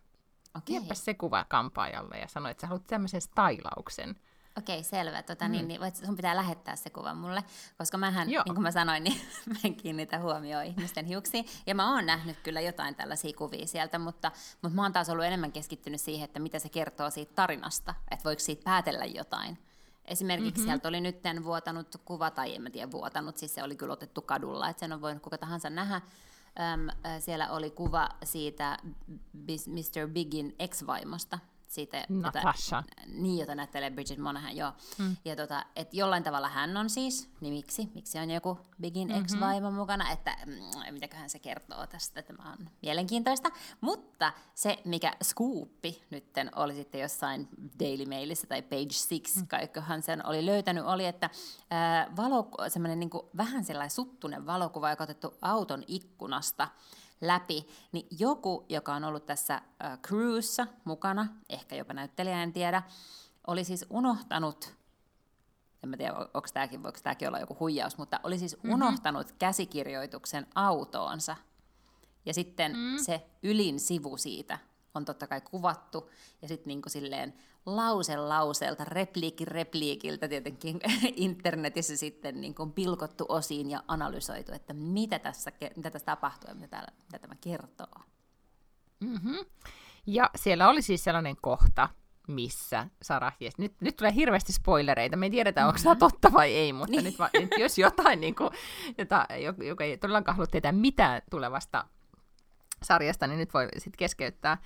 Okei. 0.57 0.81
Se 0.93 1.15
kuva 1.15 1.45
kampaajalle 1.45 2.19
ja 2.19 2.29
sanoi, 2.29 2.51
että 2.51 2.61
sä 2.61 2.67
haluat 2.67 2.87
tämmöisen 2.87 3.21
stylauksen. 3.21 4.17
Okei, 4.59 4.83
selvä. 4.83 5.23
Tota, 5.23 5.49
niin, 5.49 5.65
mm. 5.65 5.69
niin, 5.69 5.81
voit, 5.81 5.97
sun 5.97 6.17
pitää 6.17 6.37
lähettää 6.37 6.77
se 6.77 6.91
kuva 6.91 7.15
mulle, 7.15 7.45
koska 7.79 7.99
mähän, 7.99 8.31
Joo. 8.31 8.43
niin 8.47 8.55
kuin 8.55 8.63
mä 8.63 8.71
sanoin, 8.71 9.05
niin 9.05 9.21
mä 9.51 9.55
en 9.65 9.75
kiinnitä 9.75 10.19
huomioon 10.19 10.65
ihmisten 10.65 11.07
hiuksiin. 11.07 11.47
Ja 11.67 11.75
mä 11.75 11.95
oon 11.95 12.07
nähnyt 12.07 12.39
kyllä 12.43 12.61
jotain 12.61 12.95
tällaisia 12.95 13.37
kuvia 13.39 13.67
sieltä, 13.67 13.99
mutta, 13.99 14.33
mutta 14.63 14.77
mä 14.77 14.83
oon 14.83 14.93
taas 14.93 15.09
ollut 15.09 15.25
enemmän 15.25 15.53
keskittynyt 15.53 16.01
siihen, 16.01 16.25
että 16.25 16.41
mitä 16.41 16.59
se 16.59 16.69
kertoo 16.69 17.11
siitä 17.11 17.33
tarinasta, 17.35 17.95
että 18.11 18.25
voiko 18.25 18.41
siitä 18.41 18.65
päätellä 18.65 19.05
jotain. 19.05 19.59
Esimerkiksi 20.05 20.53
mm-hmm. 20.53 20.65
sieltä 20.65 20.89
oli 20.89 21.01
nyt 21.01 21.17
vuotanut 21.45 21.97
kuva, 22.05 22.31
tai 22.31 22.55
en 22.55 22.63
mä 22.63 22.71
tiedä 22.71 22.91
vuotanut, 22.91 23.37
siis 23.37 23.55
se 23.55 23.63
oli 23.63 23.77
kyllä 23.77 23.93
otettu 23.93 24.23
kadulla, 24.23 24.69
että 24.69 24.81
sen 24.81 24.93
on 24.93 25.01
voinut 25.01 25.23
kuka 25.23 25.39
tahansa 25.39 25.71
nähdä, 25.71 26.01
Öm, 26.61 26.89
siellä 27.21 27.51
oli 27.51 27.71
kuva 27.71 28.09
siitä 28.25 28.79
Mr. 29.67 30.09
Bigin 30.13 30.55
ex-vaimosta, 30.59 31.39
siitä, 31.75 32.05
Natasha. 32.09 32.77
Jota, 32.77 33.03
niin, 33.07 33.39
jota 33.39 33.55
näyttelee 33.55 33.91
Bridget 33.91 34.19
Monahan, 34.19 34.57
joo. 34.57 34.73
Mm. 34.99 35.17
Ja 35.25 35.37
tota, 35.37 35.65
et 35.77 35.95
jollain 35.95 36.23
tavalla 36.23 36.49
hän 36.49 36.77
on 36.77 36.91
siis, 36.91 37.31
niin 37.41 37.55
miksi? 37.55 37.89
Miksi 37.95 38.19
on 38.19 38.31
joku 38.31 38.59
Bigin 38.81 39.09
mm-hmm. 39.09 39.25
ex-vaimo 39.25 39.71
mukana? 39.71 40.11
Että 40.11 40.37
mm, 40.47 40.95
mitäköhän 40.95 41.31
se 41.31 41.39
kertoo 41.39 41.87
tästä, 41.87 42.23
tämä 42.23 42.53
on 42.53 42.71
mielenkiintoista. 42.83 43.51
Mutta 43.81 44.33
se, 44.55 44.79
mikä 44.85 45.13
skuuppi 45.23 46.03
nytten 46.11 46.51
oli 46.57 46.75
sitten 46.75 47.01
jossain 47.01 47.49
Daily 47.81 48.07
Mailissa 48.07 48.47
tai 48.47 48.63
Page 48.63 48.93
Six, 48.93 49.37
mm. 49.37 49.47
kaikkohan 49.47 50.03
sen 50.03 50.27
oli 50.27 50.47
löytänyt, 50.47 50.85
oli, 50.85 51.07
että 51.07 51.31
äh, 51.73 52.17
valo, 52.17 52.51
semmoinen 52.69 53.01
niin 53.01 53.11
vähän 53.37 53.65
sellainen 53.65 53.91
suttunen 53.91 54.47
valokuva, 54.47 54.91
joka 54.91 55.05
otettu 55.05 55.35
auton 55.43 55.85
ikkunasta, 55.87 56.69
läpi, 57.27 57.69
niin 57.93 58.07
joku, 58.19 58.67
joka 58.69 58.95
on 58.95 59.05
ollut 59.05 59.27
tässä 59.27 59.55
äh, 59.55 59.99
crewssa 60.07 60.67
mukana, 60.85 61.27
ehkä 61.49 61.77
jopa 61.77 61.95
näyttelijä, 61.95 62.43
en 62.43 62.53
tiedä, 62.53 62.83
oli 63.47 63.65
siis 63.65 63.87
unohtanut, 63.91 64.75
en 65.83 65.89
mä 65.89 65.97
tiedä, 65.97 66.15
onko 66.15 66.49
tämäkin, 66.55 66.83
voiko 66.83 66.99
tämäkin 67.03 67.29
olla 67.29 67.39
joku 67.39 67.57
huijaus, 67.61 67.99
mutta 67.99 68.21
oli 68.23 68.39
siis 68.39 68.57
mm-hmm. 68.57 68.75
unohtanut 68.75 69.33
käsikirjoituksen 69.33 70.47
autoonsa. 70.55 71.37
Ja 72.27 72.35
sitten 72.35 72.73
mm. 72.73 72.97
se 73.03 73.27
ylin 73.43 73.81
sivu 73.81 74.17
siitä 74.17 74.59
on 74.95 75.05
totta 75.05 75.27
kai 75.27 75.41
kuvattu, 75.41 76.11
ja 76.43 76.49
sitten 76.49 76.69
niin 76.69 76.83
silleen 76.87 77.35
lause 77.67 78.17
lauseelta, 78.17 78.85
repliikki 78.85 79.45
repliikiltä 79.45 80.29
tietenkin 80.29 80.81
internetissä 81.17 81.97
sitten 81.97 82.41
niin 82.41 82.55
kuin 82.55 82.73
pilkottu 82.73 83.27
osiin 83.29 83.71
ja 83.71 83.83
analysoitu, 83.89 84.53
että 84.53 84.75
mitä 84.75 85.19
tässä, 85.19 85.53
mitä 85.77 85.91
tässä 85.91 86.07
tapahtuu 86.07 86.51
ja 86.51 86.55
mitä, 86.55 86.69
täällä, 86.69 86.93
mitä 87.05 87.19
tämä 87.19 87.35
kertoo. 87.41 88.01
Mm-hmm. 89.01 89.39
Ja 90.07 90.31
siellä 90.37 90.69
oli 90.69 90.83
siis 90.83 91.05
sellainen 91.05 91.37
kohta, 91.41 91.89
missä 92.29 92.87
Sarah, 93.03 93.37
yes, 93.43 93.59
nyt, 93.59 93.75
nyt 93.81 93.97
tulee 93.97 94.15
hirveästi 94.15 94.53
spoilereita, 94.53 95.17
me 95.17 95.27
ei 95.27 95.31
tiedetä, 95.31 95.61
mm-hmm. 95.61 95.69
onko 95.69 95.81
tämä 95.83 95.97
totta 95.97 96.33
vai 96.33 96.55
ei, 96.55 96.73
mutta 96.73 96.91
niin. 96.91 97.05
nyt, 97.05 97.19
va, 97.19 97.31
nyt 97.41 97.51
jos 97.59 97.79
jotain, 97.79 98.21
niin 98.21 98.35
kuin, 98.35 98.51
jota, 98.99 99.27
joka 99.67 99.85
ei 99.85 99.99
todellakaan 99.99 100.37
halua 100.37 100.47
tietää 100.47 100.73
mitään 100.73 101.23
tulevasta 101.31 101.85
sarjasta, 102.83 103.27
niin 103.27 103.39
nyt 103.39 103.55
voi 103.55 103.69
sitten 103.79 103.99
keskeyttää 103.99 104.59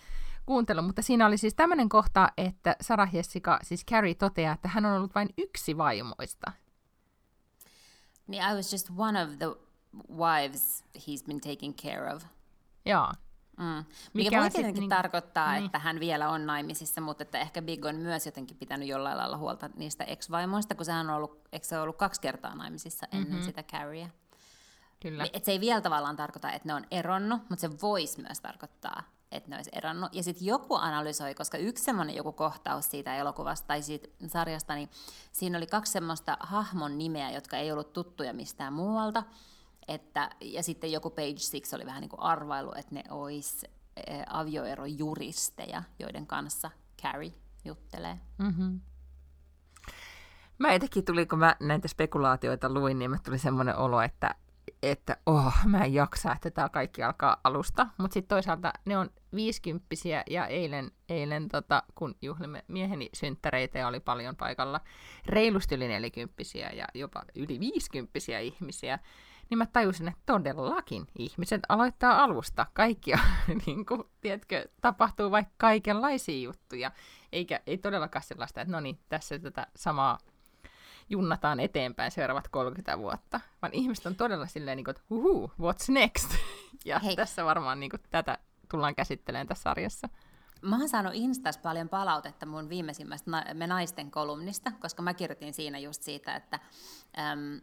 kuuntelu, 0.49 0.83
mutta 0.83 1.03
siinä 1.03 1.27
oli 1.27 1.39
siis 1.39 1.55
tämmöinen 1.55 1.89
kohta, 1.89 2.33
että 2.37 2.77
Sarah 2.81 3.15
Jessica, 3.15 3.59
siis 3.63 3.87
Carrie 3.87 4.15
toteaa, 4.15 4.55
että 4.55 4.69
hän 4.69 4.87
on 4.87 4.97
ollut 4.97 5.15
vain 5.15 5.29
yksi 5.39 5.77
vaimoista. 5.77 6.53
Niin, 8.27 8.43
I 8.43 8.55
was 8.55 8.73
just 8.73 8.89
one 8.97 9.23
of 9.23 9.31
the 9.39 9.47
wives 10.17 10.85
he's 10.97 11.27
been 11.27 11.41
taking 11.41 11.75
care 11.77 12.15
of. 12.15 12.25
Joo. 12.87 13.13
Mm. 13.59 13.85
Mikä, 14.15 14.31
Mikä 14.31 14.41
voi 14.41 14.51
tietenkin 14.51 14.81
niin, 14.81 14.91
tarkoittaa, 14.91 15.53
niin. 15.53 15.65
että 15.65 15.79
hän 15.79 16.01
vielä 16.01 16.29
on 16.29 16.47
naimisissa, 16.47 17.01
mutta 17.01 17.23
että 17.23 17.39
ehkä 17.39 17.63
Big 17.63 17.85
on 17.85 17.97
myös 17.97 18.27
jotenkin 18.27 18.57
pitänyt 18.57 18.89
jollain 18.89 19.19
lailla 19.19 19.37
huolta 19.37 19.71
niistä 19.77 20.05
ex-vaimoista, 20.05 20.75
kun 20.75 20.85
sehän 20.85 21.11
on 21.11 21.17
ollut, 21.17 21.49
eikö 21.53 21.67
se 21.67 21.81
ollut 21.81 21.97
kaksi 21.97 22.21
kertaa 22.21 22.55
naimisissa 22.55 23.07
ennen 23.13 23.29
mm-hmm. 23.29 23.45
sitä 23.45 23.63
Carriea. 23.63 24.09
Kyllä. 25.01 25.27
Et 25.33 25.45
se 25.45 25.53
ei 25.53 25.61
vielä 25.61 25.81
tavallaan 25.81 26.17
tarkoita, 26.17 26.53
että 26.53 26.69
ne 26.69 26.75
on 26.75 26.87
eronnut, 26.91 27.51
mutta 27.51 27.61
se 27.61 27.71
voisi 27.83 28.23
myös 28.23 28.41
tarkoittaa, 28.41 29.03
että 29.33 29.51
ne 29.51 29.57
olisi 29.57 29.71
eronnut. 29.73 30.14
Ja 30.14 30.23
sitten 30.23 30.47
joku 30.47 30.75
analysoi, 30.75 31.35
koska 31.35 31.59
yksi 31.59 31.85
semmoinen 31.85 32.17
joku 32.17 32.33
kohtaus 32.33 32.91
siitä 32.91 33.17
elokuvasta 33.17 33.67
tai 33.67 33.83
siitä 33.83 34.09
sarjasta, 34.27 34.75
niin 34.75 34.88
siinä 35.33 35.59
oli 35.59 35.67
kaksi 35.67 35.93
semmoista 35.93 36.37
hahmon 36.41 36.99
nimeä, 36.99 37.31
jotka 37.31 37.57
ei 37.57 37.73
ollut 37.73 37.93
tuttuja 37.93 38.33
mistään 38.33 38.73
muualta. 38.73 39.23
Että, 39.88 40.31
ja 40.41 40.62
sitten 40.62 40.93
joku 40.93 41.11
Page 41.11 41.38
Six 41.38 41.73
oli 41.73 41.87
vähän 41.87 42.01
niin 42.01 42.09
kuin 42.09 42.21
arvailu, 42.21 42.73
että 42.77 42.95
ne 42.95 43.05
olisi 43.11 43.67
e, 43.97 44.23
avioerojuristeja, 44.29 45.83
joiden 45.99 46.27
kanssa 46.27 46.71
Carrie 47.03 47.33
juttelee. 47.64 48.21
Mm-hmm. 48.38 48.81
Mä 50.59 50.73
etenkin 50.73 51.05
tuli, 51.05 51.27
kun 51.27 51.38
mä 51.38 51.57
näitä 51.61 51.88
spekulaatioita 51.88 52.69
luin, 52.73 52.99
niin 52.99 53.11
mä 53.11 53.19
tuli 53.25 53.38
semmoinen 53.38 53.77
olo, 53.77 54.01
että, 54.01 54.35
että 54.83 55.16
oh, 55.26 55.54
mä 55.64 55.85
en 55.85 55.94
jaksa, 55.94 56.33
että 56.33 56.50
tämä 56.50 56.68
kaikki 56.68 57.02
alkaa 57.02 57.40
alusta. 57.44 57.87
Mutta 57.98 58.14
sitten 58.14 58.37
toisaalta 58.37 58.72
ne 58.85 58.98
on 58.98 59.11
viisikymppisiä 59.35 60.22
ja 60.31 60.46
eilen, 60.46 60.90
eilen 61.09 61.48
tota, 61.48 61.83
kun 61.94 62.14
juhlimme 62.22 62.64
mieheni 62.68 63.09
synttäreitä 63.14 63.78
ja 63.78 63.88
oli 63.88 64.00
paljon 64.00 64.37
paikalla 64.37 64.81
reilusti 65.26 65.74
yli 65.74 65.88
nelikymppisiä 65.88 66.70
ja 66.70 66.85
jopa 66.94 67.22
yli 67.35 67.61
viisikymppisiä 67.61 68.38
ihmisiä, 68.38 68.98
niin 69.50 69.59
mä 69.59 69.66
tajusin, 69.66 70.09
että 70.09 70.22
todellakin 70.26 71.07
ihmiset 71.18 71.61
aloittaa 71.68 72.22
alusta. 72.22 72.66
Kaikkia, 72.72 73.18
niin 73.66 73.87
kuin, 73.87 74.04
tiedätkö, 74.20 74.68
tapahtuu 74.81 75.31
vaikka 75.31 75.54
kaikenlaisia 75.57 76.42
juttuja. 76.42 76.90
Eikä 77.33 77.61
ei 77.66 77.78
todellakaan 77.78 78.22
sellaista, 78.22 78.61
että 78.61 78.72
no 78.72 78.81
niin, 78.81 78.98
tässä 79.09 79.38
tätä 79.38 79.66
samaa 79.76 80.18
junnataan 81.11 81.61
eteenpäin 81.61 82.11
seuraavat 82.11 82.49
30 82.49 82.99
vuotta. 82.99 83.40
Vaan 83.62 83.75
ihmiset 83.75 84.07
on 84.07 84.14
todella 84.14 84.47
silleen, 84.47 84.77
niin 84.77 84.85
kuin, 84.85 84.97
että 84.97 85.03
huhu, 85.11 85.53
what's 85.61 85.92
next? 85.92 86.31
ja 86.85 86.99
Hei. 86.99 87.16
tässä 87.16 87.44
varmaan 87.44 87.81
niin 87.81 87.90
kuin, 87.90 88.01
tätä 88.11 88.38
tullaan 88.71 88.94
käsittelemään 88.94 89.47
tässä 89.47 89.62
sarjassa. 89.62 90.09
Mä 90.62 90.79
oon 90.79 90.88
saanut 90.88 91.12
Instas 91.14 91.59
paljon 91.59 91.88
palautetta 91.88 92.47
mun 92.47 92.68
viimeisimmästä 92.68 93.31
Me 93.55 93.66
naisten 93.66 94.11
kolumnista, 94.11 94.73
koska 94.81 95.03
mä 95.03 95.14
kirjoitin 95.14 95.55
siinä 95.55 95.79
just 95.79 96.03
siitä, 96.03 96.37
että 96.37 96.59
äm, 97.18 97.61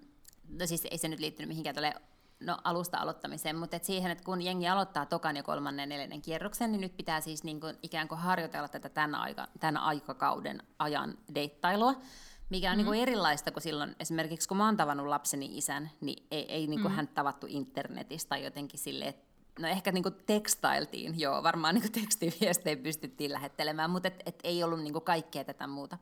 no 0.50 0.68
siis 0.68 0.88
ei 0.92 0.98
se 0.98 1.08
nyt 1.08 1.20
liittynyt 1.20 1.48
mihinkään 1.48 1.76
tuolle 1.76 1.94
no, 2.40 2.58
alusta 2.64 2.98
aloittamiseen, 2.98 3.56
mutta 3.56 3.76
et 3.76 3.84
siihen, 3.84 4.12
että 4.12 4.24
kun 4.24 4.42
jengi 4.42 4.68
aloittaa 4.68 5.06
tokan 5.06 5.36
ja 5.36 5.44
kolmannen 5.44 5.90
neljännen 5.90 6.22
kierroksen, 6.22 6.72
niin 6.72 6.82
nyt 6.82 6.98
pitää 6.98 7.22
siis 7.22 7.44
niin 7.44 7.60
kuin 7.62 7.78
ikään 7.84 8.08
kuin 8.08 8.20
harjoitella 8.20 8.68
tätä 8.68 8.90
tämän, 8.90 9.16
aika, 9.16 9.48
tämän 9.60 9.78
aikakauden 9.78 10.64
ajan 10.80 11.18
deittailua, 11.36 12.02
mikä 12.50 12.72
on 12.72 12.72
mm-hmm. 12.72 12.78
niin 12.78 12.86
kuin 12.86 13.00
erilaista 13.00 13.52
kuin 13.52 13.64
silloin, 13.64 13.96
esimerkiksi 14.00 14.48
kun 14.48 14.58
mä 14.58 14.66
oon 14.66 14.78
tavannut 14.78 15.08
lapseni 15.08 15.58
isän, 15.58 15.92
niin 16.02 16.28
ei, 16.32 16.54
ei 16.54 16.68
niin 16.68 16.70
kuin 16.70 16.82
mm-hmm. 16.82 16.96
hän 16.96 17.08
tavattu 17.08 17.48
internetistä 17.50 18.30
tai 18.30 18.44
jotenkin 18.44 18.80
silleen, 18.80 19.10
että 19.10 19.26
no 19.60 19.68
ehkä 19.68 19.92
niin 19.92 20.04
kuin 20.04 20.16
tekstailtiin, 20.26 21.20
joo, 21.20 21.44
varmaan 21.44 21.76
niin 21.76 21.82
kuin 21.82 21.92
tekstiviestejä 22.02 22.78
pystyttiin 22.78 23.34
lähettelemään, 23.34 23.90
mutta 23.90 24.08
et, 24.08 24.24
et 24.26 24.40
ei 24.44 24.64
ollut 24.64 24.82
niin 24.82 24.94
kuin 24.94 25.06
kaikkea 25.06 25.44
tätä 25.44 25.68
muuta. 25.68 25.98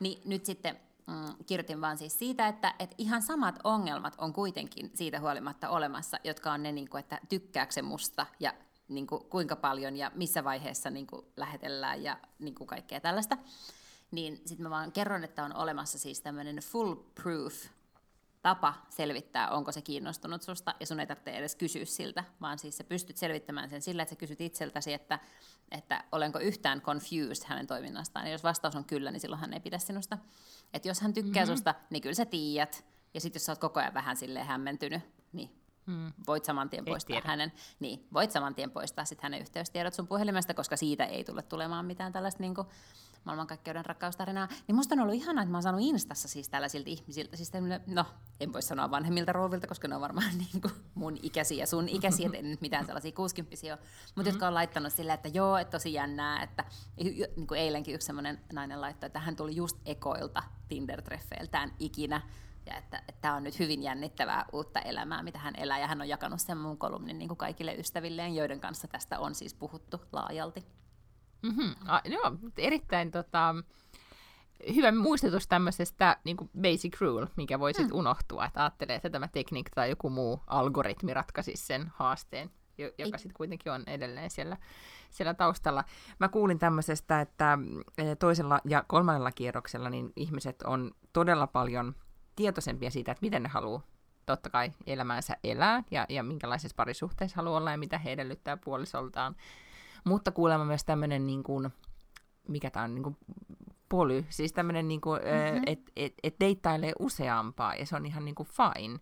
Niin 0.00 0.22
nyt 0.24 0.44
sitten 0.44 0.80
mm, 1.06 1.44
kirjoitin 1.46 1.80
vaan 1.80 1.98
siis 1.98 2.18
siitä, 2.18 2.48
että, 2.48 2.74
että 2.78 2.94
ihan 2.98 3.22
samat 3.22 3.58
ongelmat 3.64 4.14
on 4.18 4.32
kuitenkin 4.32 4.90
siitä 4.94 5.20
huolimatta 5.20 5.68
olemassa, 5.68 6.18
jotka 6.24 6.52
on 6.52 6.62
ne, 6.62 6.72
niin 6.72 6.88
kuin, 6.88 7.00
että 7.00 7.20
tykkääkö 7.28 7.72
se 7.72 7.82
musta 7.82 8.26
ja 8.40 8.54
niin 8.88 9.06
kuin, 9.06 9.24
kuinka 9.24 9.56
paljon 9.56 9.96
ja 9.96 10.10
missä 10.14 10.44
vaiheessa 10.44 10.90
niin 10.90 11.06
kuin, 11.06 11.26
lähetellään 11.36 12.02
ja 12.02 12.16
niin 12.38 12.54
kuin, 12.54 12.66
kaikkea 12.66 13.00
tällaista. 13.00 13.38
Niin 14.10 14.36
sitten 14.36 14.62
mä 14.62 14.70
vaan 14.70 14.92
kerron, 14.92 15.24
että 15.24 15.44
on 15.44 15.56
olemassa 15.56 15.98
siis 15.98 16.20
tämmöinen 16.20 16.56
full 16.56 16.94
proof 16.94 17.54
tapa 18.42 18.74
selvittää, 18.90 19.50
onko 19.50 19.72
se 19.72 19.82
kiinnostunut 19.82 20.42
susta, 20.42 20.74
ja 20.80 20.86
sun 20.86 21.00
ei 21.00 21.06
tarvitse 21.06 21.30
edes 21.30 21.56
kysyä 21.56 21.84
siltä, 21.84 22.24
vaan 22.40 22.58
siis 22.58 22.76
sä 22.76 22.84
pystyt 22.84 23.16
selvittämään 23.16 23.70
sen 23.70 23.82
sillä, 23.82 24.02
että 24.02 24.14
sä 24.14 24.18
kysyt 24.18 24.40
itseltäsi, 24.40 24.92
että, 24.92 25.18
että 25.70 26.04
olenko 26.12 26.38
yhtään 26.38 26.80
confused 26.80 27.44
hänen 27.46 27.66
toiminnastaan, 27.66 28.26
ja 28.26 28.32
jos 28.32 28.44
vastaus 28.44 28.76
on 28.76 28.84
kyllä, 28.84 29.10
niin 29.10 29.20
silloin 29.20 29.40
hän 29.40 29.52
ei 29.52 29.60
pidä 29.60 29.78
sinusta. 29.78 30.18
Että 30.74 30.88
jos 30.88 31.00
hän 31.00 31.14
tykkää 31.14 31.44
mm-hmm. 31.44 31.56
susta, 31.56 31.74
niin 31.90 32.02
kyllä 32.02 32.14
sä 32.14 32.26
tiedät, 32.26 32.84
ja 33.14 33.20
sitten 33.20 33.40
jos 33.40 33.46
sä 33.46 33.52
oot 33.52 33.58
koko 33.58 33.80
ajan 33.80 33.94
vähän 33.94 34.16
silleen 34.16 34.46
hämmentynyt, 34.46 35.02
niin 35.32 35.59
mm. 35.86 36.12
voit 36.26 36.44
saman 36.44 36.70
tien 36.70 36.84
poistaa 36.84 37.14
tiedä. 37.14 37.28
hänen, 37.28 37.52
niin 37.80 38.08
voit 38.12 38.30
saman 38.30 38.54
tien 38.54 38.70
poistaa 38.70 39.04
sit 39.04 39.20
hänen 39.20 39.40
yhteystiedot 39.40 39.94
sun 39.94 40.06
puhelimesta, 40.06 40.54
koska 40.54 40.76
siitä 40.76 41.04
ei 41.04 41.24
tule 41.24 41.42
tulemaan 41.42 41.86
mitään 41.86 42.12
tällaista 42.12 42.42
niin 42.42 42.54
kuin, 42.54 42.66
maailmankaikkeuden 43.24 43.86
rakkaustarinaa, 43.86 44.48
niin 44.68 44.76
musta 44.76 44.94
on 44.94 45.00
ollut 45.00 45.14
ihanaa, 45.14 45.42
että 45.42 45.50
mä 45.50 45.56
oon 45.56 45.62
saanut 45.62 45.80
Instassa 45.80 46.28
siis 46.28 46.48
tällaisilta 46.48 46.90
ihmisiltä, 46.90 47.36
siis 47.36 47.52
no, 47.86 48.04
en 48.40 48.52
voi 48.52 48.62
sanoa 48.62 48.90
vanhemmilta 48.90 49.32
rouvilta, 49.32 49.66
koska 49.66 49.88
ne 49.88 49.94
on 49.94 50.00
varmaan 50.00 50.38
niin 50.38 50.60
kuin 50.62 50.74
mun 50.94 51.18
ikäisiä 51.22 51.58
ja 51.58 51.66
sun 51.66 51.88
ikäisiä, 51.88 52.26
että 52.26 52.42
nyt 52.42 52.60
mitään 52.60 52.86
sellaisia 52.86 53.12
60 53.12 53.66
ole, 53.66 53.70
mutta 53.70 53.86
mm-hmm. 54.16 54.26
jotka 54.26 54.46
on 54.46 54.54
laittanut 54.54 54.92
silleen, 54.92 55.14
että 55.14 55.28
joo, 55.28 55.56
että 55.56 55.70
tosi 55.70 55.92
jännää, 55.92 56.42
että 56.42 56.64
niin 56.96 57.46
kuin 57.46 57.60
eilenkin 57.60 57.94
yksi 57.94 58.06
semmoinen 58.06 58.40
nainen 58.52 58.80
laittoi, 58.80 59.06
että 59.06 59.20
hän 59.20 59.36
tuli 59.36 59.56
just 59.56 59.76
ekoilta 59.84 60.42
Tinder-treffeiltään 60.68 61.72
ikinä, 61.78 62.22
ja 62.70 62.76
että, 62.76 63.02
tämä 63.20 63.34
on 63.34 63.42
nyt 63.42 63.58
hyvin 63.58 63.82
jännittävää 63.82 64.44
uutta 64.52 64.80
elämää, 64.80 65.22
mitä 65.22 65.38
hän 65.38 65.54
elää, 65.56 65.78
ja 65.78 65.86
hän 65.86 66.00
on 66.00 66.08
jakanut 66.08 66.40
sen 66.40 66.58
mun 66.58 66.78
kolumnin 66.78 67.18
niin 67.18 67.28
kuin 67.28 67.38
kaikille 67.38 67.74
ystävilleen, 67.74 68.34
joiden 68.34 68.60
kanssa 68.60 68.88
tästä 68.88 69.18
on 69.18 69.34
siis 69.34 69.54
puhuttu 69.54 70.00
laajalti. 70.12 70.64
Mm-hmm. 71.42 71.74
A, 71.86 72.00
joo, 72.04 72.32
erittäin 72.58 73.10
tota, 73.10 73.54
hyvä 74.74 74.92
muistutus 74.92 75.48
tämmöisestä 75.48 76.16
niin 76.24 76.36
kuin 76.36 76.50
basic 76.60 77.00
rule, 77.00 77.26
mikä 77.36 77.58
voi 77.58 77.74
sitten 77.74 77.94
mm. 77.94 77.98
unohtua, 77.98 78.44
että 78.44 78.60
ajattelee, 78.60 78.96
että 78.96 79.10
tämä 79.10 79.28
tekniikka 79.28 79.70
tai 79.74 79.90
joku 79.90 80.10
muu 80.10 80.40
algoritmi 80.46 81.14
ratkaisisi 81.14 81.66
sen 81.66 81.92
haasteen, 81.94 82.50
joka 82.98 83.18
sitten 83.18 83.36
kuitenkin 83.36 83.72
on 83.72 83.84
edelleen 83.86 84.30
siellä, 84.30 84.56
siellä 85.10 85.34
taustalla. 85.34 85.84
Mä 86.18 86.28
kuulin 86.28 86.58
tämmöisestä, 86.58 87.20
että 87.20 87.58
e, 87.98 88.16
toisella 88.16 88.60
ja 88.64 88.84
kolmannella 88.88 89.32
kierroksella 89.32 89.90
niin 89.90 90.12
ihmiset 90.16 90.62
on 90.62 90.90
todella 91.12 91.46
paljon 91.46 91.94
tietoisempia 92.40 92.90
siitä, 92.90 93.12
että 93.12 93.22
miten 93.22 93.42
ne 93.42 93.48
haluaa 93.48 93.82
totta 94.26 94.50
kai 94.50 94.72
elämäänsä 94.86 95.36
elää 95.44 95.82
ja, 95.90 96.06
ja 96.08 96.22
minkälaisessa 96.22 96.74
parisuhteessa 96.76 97.36
haluaa 97.36 97.58
olla 97.58 97.70
ja 97.70 97.78
mitä 97.78 97.98
he 97.98 98.12
edellyttää 98.12 98.56
puolisoltaan. 98.56 99.36
Mutta 100.04 100.30
kuulemma 100.30 100.64
myös 100.64 100.84
tämmöinen, 100.84 101.26
niin 101.26 101.42
kuin, 101.42 101.70
mikä 102.48 102.70
tämä 102.70 102.84
on, 102.84 102.94
niin 102.94 103.02
kuin 103.02 103.16
poly, 103.88 104.24
siis 104.28 104.52
tämmöinen, 104.52 104.88
niin 104.88 105.00
kuin, 105.00 105.20
mm-hmm. 105.20 105.62
että 105.66 105.92
et, 105.96 106.14
et 106.22 106.36
deittailee 106.40 106.92
useampaa, 106.98 107.74
ja 107.74 107.86
se 107.86 107.96
on 107.96 108.06
ihan 108.06 108.24
niin 108.24 108.34
kuin 108.34 108.48
fine. 108.48 108.98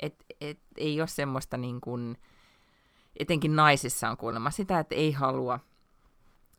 Että 0.00 0.24
et, 0.40 0.60
ei 0.76 1.00
ole 1.00 1.08
semmoista, 1.08 1.56
niin 1.56 1.80
kuin, 1.80 2.18
etenkin 3.18 3.56
naisissa 3.56 4.10
on 4.10 4.16
kuulemma 4.16 4.50
sitä, 4.50 4.78
että 4.78 4.94
ei 4.94 5.12
halua 5.12 5.60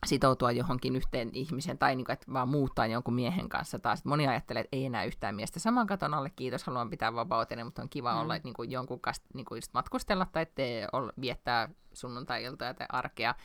sitoutua 0.06 0.52
johonkin 0.52 0.96
yhteen 0.96 1.30
ihmiseen 1.34 1.78
tai 1.78 1.96
niin 1.96 2.06
kuin, 2.06 2.14
että 2.14 2.34
vaan 2.34 2.50
muuttaa 2.50 2.88
jonkun 2.88 3.14
miehen 3.14 3.50
kanssa 3.50 3.80
taas. 3.80 4.06
Moni 4.06 4.28
ajattelee, 4.28 4.60
että 4.60 4.76
ei 4.76 4.86
enää 4.86 5.04
yhtään 5.04 5.36
miestä 5.36 5.60
saman 5.60 5.88
katon 5.88 6.14
alle, 6.14 6.30
kiitos, 6.30 6.64
haluan 6.64 6.90
pitää 6.90 7.16
vapauteni, 7.16 7.64
mutta 7.64 7.82
on 7.82 7.90
kiva 7.90 8.14
mm. 8.14 8.20
olla 8.20 8.38
niin 8.44 8.54
kuin 8.54 8.72
jonkun 8.72 9.00
kanssa 9.00 9.24
niin 9.34 9.46
kuin 9.46 9.58
just 9.58 9.74
matkustella 9.74 10.28
tai 10.32 10.46
te, 10.56 10.88
viettää 11.22 11.70
sunnuntai-iltoja 11.94 12.74
tai 12.74 12.88
arkea 12.90 13.36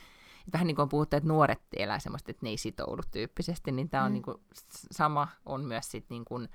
vähän 0.53 0.67
niin 0.67 0.75
kuin 0.75 0.83
on 0.83 0.89
puhuttu, 0.89 1.15
että 1.15 1.29
nuoret 1.29 1.61
elää 1.77 1.99
semmoista, 1.99 2.31
että 2.31 2.45
ne 2.45 2.49
ei 2.49 2.57
sitoudu 2.57 3.01
tyyppisesti, 3.11 3.71
niin 3.71 3.89
tämä 3.89 4.03
on 4.03 4.11
mm. 4.11 4.13
niin 4.13 4.23
kuin, 4.23 4.37
sama 4.91 5.27
on 5.45 5.65
myös 5.65 5.91
sit 5.91 6.09
niin 6.09 6.25
kuin, 6.25 6.49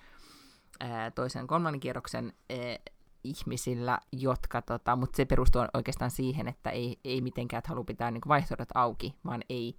ää, 0.81 1.11
toisen 1.11 1.47
kolmannen 1.47 1.81
kierroksen 1.81 2.33
ää, 2.51 2.57
ihmisillä, 3.25 3.99
jotka, 4.13 4.63
tota, 4.63 4.97
mutta 4.97 5.17
se 5.17 5.25
perustuu 5.25 5.63
oikeastaan 5.75 6.11
siihen, 6.11 6.49
että 6.49 6.71
ei, 6.71 6.99
ei 7.05 7.21
mitenkään 7.21 7.59
että 7.59 7.69
halua 7.69 7.85
pitää 7.85 8.11
niin 8.11 8.23
vaihtoehdot 8.29 8.69
auki, 8.75 9.15
vaan 9.25 9.43
ei 9.49 9.79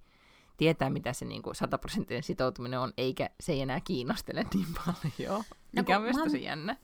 tietää, 0.56 0.90
mitä 0.90 1.12
se 1.12 1.24
niin 1.24 1.42
sataprosenttinen 1.52 2.22
sitoutuminen 2.22 2.80
on, 2.80 2.92
eikä 2.96 3.30
se 3.40 3.52
ei 3.52 3.60
enää 3.60 3.80
kiinnostele 3.80 4.46
niin 4.54 4.66
paljon, 4.86 5.38
no, 5.38 5.44
mikä 5.72 5.96
on 5.96 6.02
myös 6.02 6.16
tosi 6.16 6.42
jännä. 6.42 6.76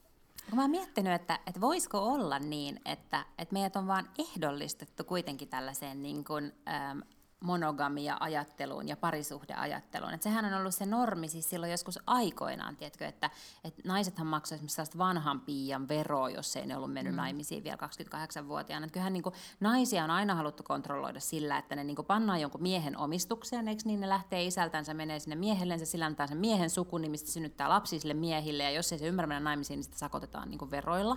Kun 0.49 0.57
mä 0.57 0.63
oon 0.63 0.71
miettinyt, 0.71 1.13
että, 1.13 1.41
että 1.47 1.61
voisiko 1.61 1.99
olla 1.99 2.39
niin, 2.39 2.81
että, 2.85 3.27
että 3.39 3.53
meidät 3.53 3.77
on 3.77 3.87
vaan 3.87 4.09
ehdollistettu 4.19 5.05
kuitenkin 5.05 5.49
tällaiseen 5.49 6.03
niin 6.03 6.25
kuin, 6.25 6.53
ähm, 6.69 6.99
monogamia-ajatteluun 7.43 8.89
ja 8.89 8.97
parisuhdeajatteluun. 8.97 10.15
Et 10.15 10.23
sehän 10.23 10.45
on 10.45 10.55
ollut 10.55 10.75
se 10.75 10.87
normi 10.87 11.29
siis 11.29 11.51
silloin 11.51 11.73
joskus 11.73 11.99
aikoinaan, 12.07 12.77
tiedätkö, 12.77 13.07
että, 13.07 13.31
että 13.65 13.83
naisethan 13.85 14.27
maksoivat 14.27 14.59
esimerkiksi 14.59 14.75
sellaista 14.75 14.99
vanhan 14.99 15.41
piian 15.41 15.89
veroa, 15.89 16.31
jos 16.31 16.57
ei 16.57 16.67
ne 16.67 16.77
ollut 16.77 16.93
mennyt 16.93 17.13
mm. 17.13 17.17
naimisiin 17.17 17.65
vielä 17.65 17.79
28-vuotiaana. 17.83 18.87
Et 18.87 18.93
kyllähän 18.93 19.13
niin 19.13 19.23
kuin, 19.23 19.35
naisia 19.61 20.05
on 20.05 20.11
aina 20.11 20.35
haluttu 20.35 20.63
kontrolloida 20.63 21.21
sillä, 21.21 21.59
että 21.59 21.77
ne 21.77 21.85
niin 21.85 21.97
kuin, 21.97 22.07
pannaan 22.07 22.41
jonkun 22.41 22.63
miehen 22.63 22.99
omistukseen, 22.99 23.69
eikö 23.69 23.83
niin 23.85 24.01
ne 24.01 24.09
lähtee 24.09 24.45
isältänsä, 24.45 24.95
menee 24.95 25.21
sinne 25.21 25.37
miehellensä, 25.37 25.87
sillä 25.87 26.07
antaa 26.07 26.27
sen 26.27 26.39
miehen 26.39 26.71
sukunimistä, 26.71 27.31
synnyttää 27.31 27.69
lapsi 27.69 28.01
sille 28.01 28.15
miehille, 28.15 28.63
ja 28.63 28.71
jos 28.71 28.93
ei 28.93 28.99
se 28.99 29.07
ymmärrä 29.07 29.27
mennä 29.27 29.41
naimisiin, 29.41 29.77
niin 29.77 29.85
sitä 29.85 29.99
sakotetaan 29.99 30.51
niin 30.51 30.59
kuin 30.59 30.71
veroilla. 30.71 31.17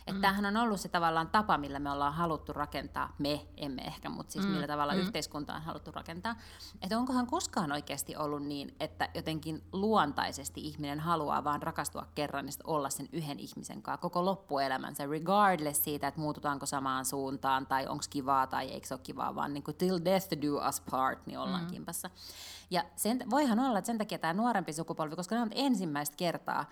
Että 0.00 0.12
mm. 0.12 0.20
tämähän 0.20 0.46
on 0.46 0.56
ollut 0.56 0.80
se 0.80 0.88
tavallaan 0.88 1.28
tapa, 1.28 1.58
millä 1.58 1.78
me 1.78 1.90
ollaan 1.90 2.14
haluttu 2.14 2.52
rakentaa, 2.52 3.14
me 3.18 3.46
emme 3.56 3.82
ehkä, 3.82 4.08
mutta 4.08 4.32
siis 4.32 4.44
mm. 4.44 4.50
millä 4.50 4.66
tavalla 4.66 4.92
mm. 4.92 4.98
yhteiskunta 4.98 5.54
on 5.54 5.62
haluttu 5.62 5.90
rakentaa. 5.90 6.36
Että 6.82 6.98
onkohan 6.98 7.26
koskaan 7.26 7.72
oikeasti 7.72 8.16
ollut 8.16 8.42
niin, 8.42 8.74
että 8.80 9.08
jotenkin 9.14 9.62
luontaisesti 9.72 10.60
ihminen 10.60 11.00
haluaa 11.00 11.44
vaan 11.44 11.62
rakastua 11.62 12.06
kerran 12.14 12.46
ja 12.46 12.52
olla 12.64 12.90
sen 12.90 13.08
yhden 13.12 13.40
ihmisen 13.40 13.82
kanssa 13.82 14.02
koko 14.02 14.24
loppuelämänsä, 14.24 15.06
regardless 15.06 15.84
siitä, 15.84 16.08
että 16.08 16.20
muututaanko 16.20 16.66
samaan 16.66 17.04
suuntaan 17.04 17.66
tai 17.66 17.86
onko 17.86 18.04
kivaa 18.10 18.46
tai 18.46 18.68
eikö 18.68 18.86
se 18.86 18.94
ole 18.94 19.00
kivaa, 19.02 19.34
vaan 19.34 19.54
niin 19.54 19.62
kuin 19.62 19.76
till 19.76 19.98
death 20.04 20.28
do 20.42 20.68
us 20.68 20.80
part, 20.90 21.26
niin 21.26 21.38
ollaan 21.38 21.64
mm. 21.64 21.70
kimpassa. 21.70 22.10
Ja 22.70 22.84
sen, 22.96 23.30
voihan 23.30 23.58
olla, 23.58 23.78
että 23.78 23.86
sen 23.86 23.98
takia 23.98 24.18
tämä 24.18 24.32
nuorempi 24.32 24.72
sukupolvi, 24.72 25.16
koska 25.16 25.34
ne 25.34 25.40
on 25.40 25.50
ensimmäistä 25.54 26.16
kertaa, 26.16 26.64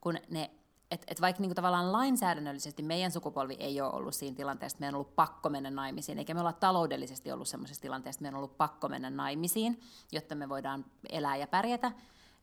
kun 0.00 0.18
ne 0.30 0.50
että 0.92 1.06
et 1.08 1.20
vaikka 1.20 1.40
niinku 1.40 1.54
tavallaan 1.54 1.92
lainsäädännöllisesti 1.92 2.82
meidän 2.82 3.10
sukupolvi 3.10 3.54
ei 3.54 3.80
ole 3.80 3.92
ollut 3.92 4.14
siinä 4.14 4.36
tilanteessa, 4.36 4.76
että 4.76 4.80
meidän 4.80 4.94
on 4.94 4.98
ollut 4.98 5.16
pakko 5.16 5.48
mennä 5.48 5.70
naimisiin, 5.70 6.18
eikä 6.18 6.34
me 6.34 6.40
olla 6.40 6.52
taloudellisesti 6.52 7.32
ollut 7.32 7.48
sellaisessa 7.48 7.82
tilanteessa, 7.82 8.16
että 8.16 8.22
meidän 8.22 8.34
on 8.34 8.38
ollut 8.38 8.58
pakko 8.58 8.88
mennä 8.88 9.10
naimisiin, 9.10 9.80
jotta 10.12 10.34
me 10.34 10.48
voidaan 10.48 10.84
elää 11.10 11.36
ja 11.36 11.46
pärjätä, 11.46 11.92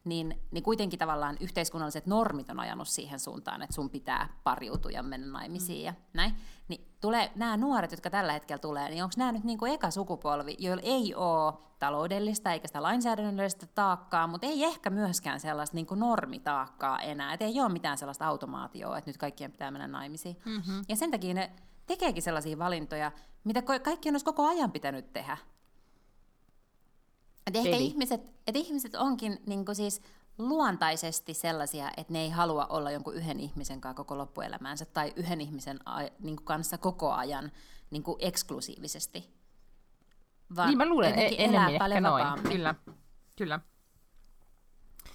niin, 0.03 0.41
niin 0.51 0.63
kuitenkin 0.63 0.99
tavallaan 0.99 1.38
yhteiskunnalliset 1.39 2.05
normit 2.05 2.49
on 2.49 2.59
ajanut 2.59 2.88
siihen 2.88 3.19
suuntaan, 3.19 3.62
että 3.62 3.75
sun 3.75 3.89
pitää 3.89 4.29
pariutua 4.43 4.91
ja 4.91 5.03
mennä 5.03 5.27
naimisiin 5.27 5.81
mm. 5.81 5.85
ja 5.85 5.93
näin. 6.13 6.35
Niin 6.67 6.88
tulee, 7.01 7.31
nämä 7.35 7.57
nuoret, 7.57 7.91
jotka 7.91 8.09
tällä 8.09 8.33
hetkellä 8.33 8.59
tulee, 8.59 8.89
niin 8.89 9.03
onko 9.03 9.13
nämä 9.17 9.31
nyt 9.31 9.43
niin 9.43 9.57
kuin 9.57 9.73
eka 9.73 9.91
sukupolvi, 9.91 10.55
joilla 10.59 10.83
ei 10.85 11.15
ole 11.15 11.53
taloudellista 11.79 12.53
eikä 12.53 12.67
sitä 12.67 12.83
lainsäädännöllistä 12.83 13.65
taakkaa, 13.65 14.27
mutta 14.27 14.47
ei 14.47 14.63
ehkä 14.63 14.89
myöskään 14.89 15.39
sellaista 15.39 15.75
niin 15.75 15.85
kuin 15.85 15.99
normitaakkaa 15.99 16.99
enää. 16.99 17.33
Et 17.33 17.41
ei 17.41 17.62
ole 17.62 17.69
mitään 17.69 17.97
sellaista 17.97 18.27
automaatioa, 18.27 18.97
että 18.97 19.09
nyt 19.09 19.17
kaikkien 19.17 19.51
pitää 19.51 19.71
mennä 19.71 19.88
naimisiin. 19.88 20.38
Mm-hmm. 20.45 20.81
Ja 20.89 20.95
sen 20.95 21.12
takia 21.12 21.33
ne 21.33 21.51
tekeekin 21.85 22.23
sellaisia 22.23 22.59
valintoja, 22.59 23.12
mitä 23.43 23.62
kaikki 23.62 24.09
olisi 24.09 24.25
koko 24.25 24.47
ajan 24.47 24.71
pitänyt 24.71 25.13
tehdä. 25.13 25.38
Et 27.49 27.55
ehkä 27.55 27.77
ihmiset, 27.77 28.21
et 28.47 28.55
ihmiset 28.55 28.95
onkin 28.95 29.38
niin 29.45 29.65
siis 29.73 30.01
luontaisesti 30.38 31.33
sellaisia, 31.33 31.91
että 31.97 32.13
ne 32.13 32.21
ei 32.21 32.29
halua 32.29 32.65
olla 32.65 32.91
jonkun 32.91 33.15
yhden 33.15 33.39
ihmisen 33.39 33.81
kanssa 33.81 33.95
koko 33.95 34.17
loppuelämäänsä 34.17 34.85
tai 34.85 35.13
yhden 35.15 35.41
ihmisen 35.41 35.79
niin 36.19 36.35
kanssa 36.43 36.77
koko 36.77 37.12
ajan 37.12 37.51
niin 37.91 38.03
eksklusiivisesti. 38.19 39.29
Vaan 40.55 40.69
niin 40.69 40.77
mä 40.77 40.85
luulen, 40.85 41.19
e- 41.19 41.35
enemmän 41.38 41.69
ehkä 41.69 42.01
noin. 42.01 42.25
Kyllä, 42.51 42.75
kyllä. 43.35 43.59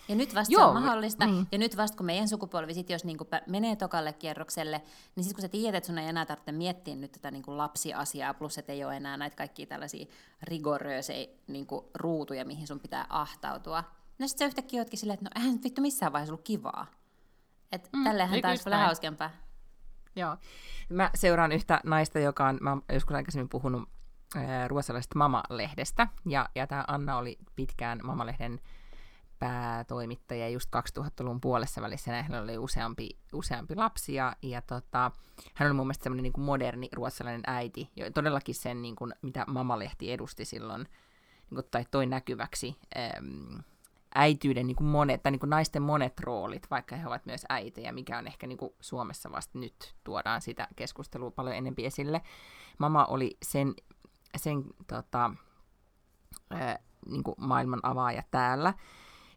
Ja 0.09 0.15
nyt 0.15 0.35
vasta 0.35 0.53
Joo, 0.53 0.63
se 0.63 0.67
on 0.67 0.83
mahdollista, 0.83 1.27
niin. 1.27 1.47
ja 1.53 1.59
nyt 1.59 1.77
vasta 1.77 1.97
kun 1.97 2.07
meidän 2.07 2.29
sukupolvi, 2.29 2.75
sit 2.75 2.91
jos 2.91 3.05
niinku 3.05 3.27
menee 3.47 3.77
tokalle 3.77 4.13
kierrokselle, 4.13 4.83
niin 5.17 5.25
sitten 5.25 5.35
kun 5.35 5.43
sä 5.43 5.49
tiedät, 5.49 5.75
että 5.75 5.87
sun 5.87 5.99
ei 5.99 6.09
enää 6.09 6.27
tarvitse 6.27 6.53
miettiä 6.53 6.95
nyt 6.97 7.13
tätä 7.13 7.31
niinku 7.31 7.57
lapsiasiaa, 7.57 8.35
plus 8.35 8.59
että 8.59 8.73
ei 8.73 8.85
ole 8.85 8.97
enää 8.97 9.17
näitä 9.17 9.37
kaikkia 9.37 9.67
tällaisia 9.67 10.07
rigoröösejä 10.43 11.29
niinku 11.47 11.91
ruutuja, 11.95 12.45
mihin 12.45 12.67
sun 12.67 12.81
pitää 12.81 13.07
ahtautua, 13.09 13.85
no 14.19 14.29
sitten 14.29 14.45
sä 14.45 14.49
yhtäkkiä 14.49 14.81
ootkin 14.81 14.99
silleen, 14.99 15.15
että 15.15 15.25
no 15.25 15.43
eihän 15.43 15.63
vittu 15.65 15.81
missään 15.81 16.13
vaiheessa 16.13 16.33
ollut 16.33 16.45
kivaa. 16.45 16.87
Että 17.73 17.89
mm, 17.93 18.05
tällehän 18.05 18.41
taas 18.41 18.65
paljon 18.65 18.81
hauskempaa. 18.81 19.31
Joo. 20.17 20.37
Mä 20.89 21.11
seuraan 21.15 21.53
yhtä 21.53 21.81
naista, 21.85 22.19
joka 22.19 22.49
on, 22.49 22.59
mä 22.61 22.71
oon 22.71 22.83
joskus 22.93 23.17
aikaisemmin 23.17 23.49
puhunut 23.49 23.89
ruotsalaisesta 24.69 25.19
Mama-lehdestä, 25.19 26.09
ja, 26.27 26.49
ja 26.55 26.67
tämä 26.67 26.85
Anna 26.89 27.19
oli 27.19 27.39
pitkään 27.57 28.01
Mama-lehden 28.03 28.61
päätoimittaja 29.45 30.49
just 30.49 30.71
2000-luvun 30.77 31.41
puolessa 31.41 31.83
välissä, 31.83 32.23
hänellä 32.23 32.45
oli 32.45 32.59
useampi, 32.59 33.09
useampi 33.33 33.77
lapsi, 33.77 34.15
ja, 34.15 34.37
ja 34.43 34.63
tota, 34.63 35.11
hän 35.55 35.67
oli 35.67 35.75
mun 35.75 35.87
mielestä 35.87 36.03
semmoinen 36.03 36.23
niin 36.23 36.45
moderni 36.45 36.89
ruotsalainen 36.93 37.43
äiti, 37.47 37.91
jo, 37.97 38.11
todellakin 38.11 38.55
sen, 38.55 38.83
niin 38.83 38.97
kuin, 38.97 39.15
mitä 39.23 39.45
Mama-lehti 39.49 40.13
edusti 40.13 40.45
silloin, 40.45 40.83
niin 40.83 41.55
kuin, 41.55 41.67
tai 41.71 41.85
toi 41.91 42.07
näkyväksi 42.07 42.77
äm, 42.97 43.63
äityyden 44.15 44.67
niin 44.67 44.77
kuin 44.77 44.87
monet, 44.87 45.23
tai 45.23 45.33
niin 45.33 45.41
kuin 45.41 45.51
naisten 45.51 45.83
monet 45.83 46.21
roolit, 46.21 46.67
vaikka 46.71 46.97
he 46.97 47.07
ovat 47.07 47.27
myös 47.27 47.47
äitejä, 47.49 47.93
mikä 47.93 48.19
on 48.19 48.27
ehkä 48.27 48.47
niin 48.47 48.59
kuin 48.59 48.73
Suomessa 48.81 49.33
vasta 49.33 49.59
nyt 49.59 49.95
tuodaan 50.05 50.41
sitä 50.41 50.69
keskustelua 50.77 51.31
paljon 51.31 51.57
enemmän 51.57 51.85
esille. 51.85 52.23
Mama 52.79 53.05
oli 53.05 53.37
sen, 53.43 53.75
sen 54.37 54.65
tota, 54.87 55.31
ää, 56.51 56.79
niin 57.07 57.23
kuin 57.23 57.35
maailman 57.39 57.81
avaaja 57.83 58.23
täällä, 58.31 58.75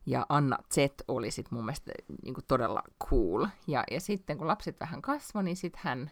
ja 0.08 0.26
Anna 0.30 0.58
Z 0.74 0.78
oli 1.08 1.32
sitten 1.32 1.56
mun 1.56 1.66
mielestä 1.66 1.92
niin 2.24 2.34
kuin 2.34 2.46
todella 2.48 2.84
cool. 3.10 3.48
Ja, 3.68 3.84
ja 3.92 4.02
sitten 4.02 4.38
kun 4.38 4.48
lapset 4.48 4.80
vähän 4.80 5.02
kasvoi, 5.02 5.44
niin 5.44 5.58
sitten 5.58 5.82
hän 5.84 6.12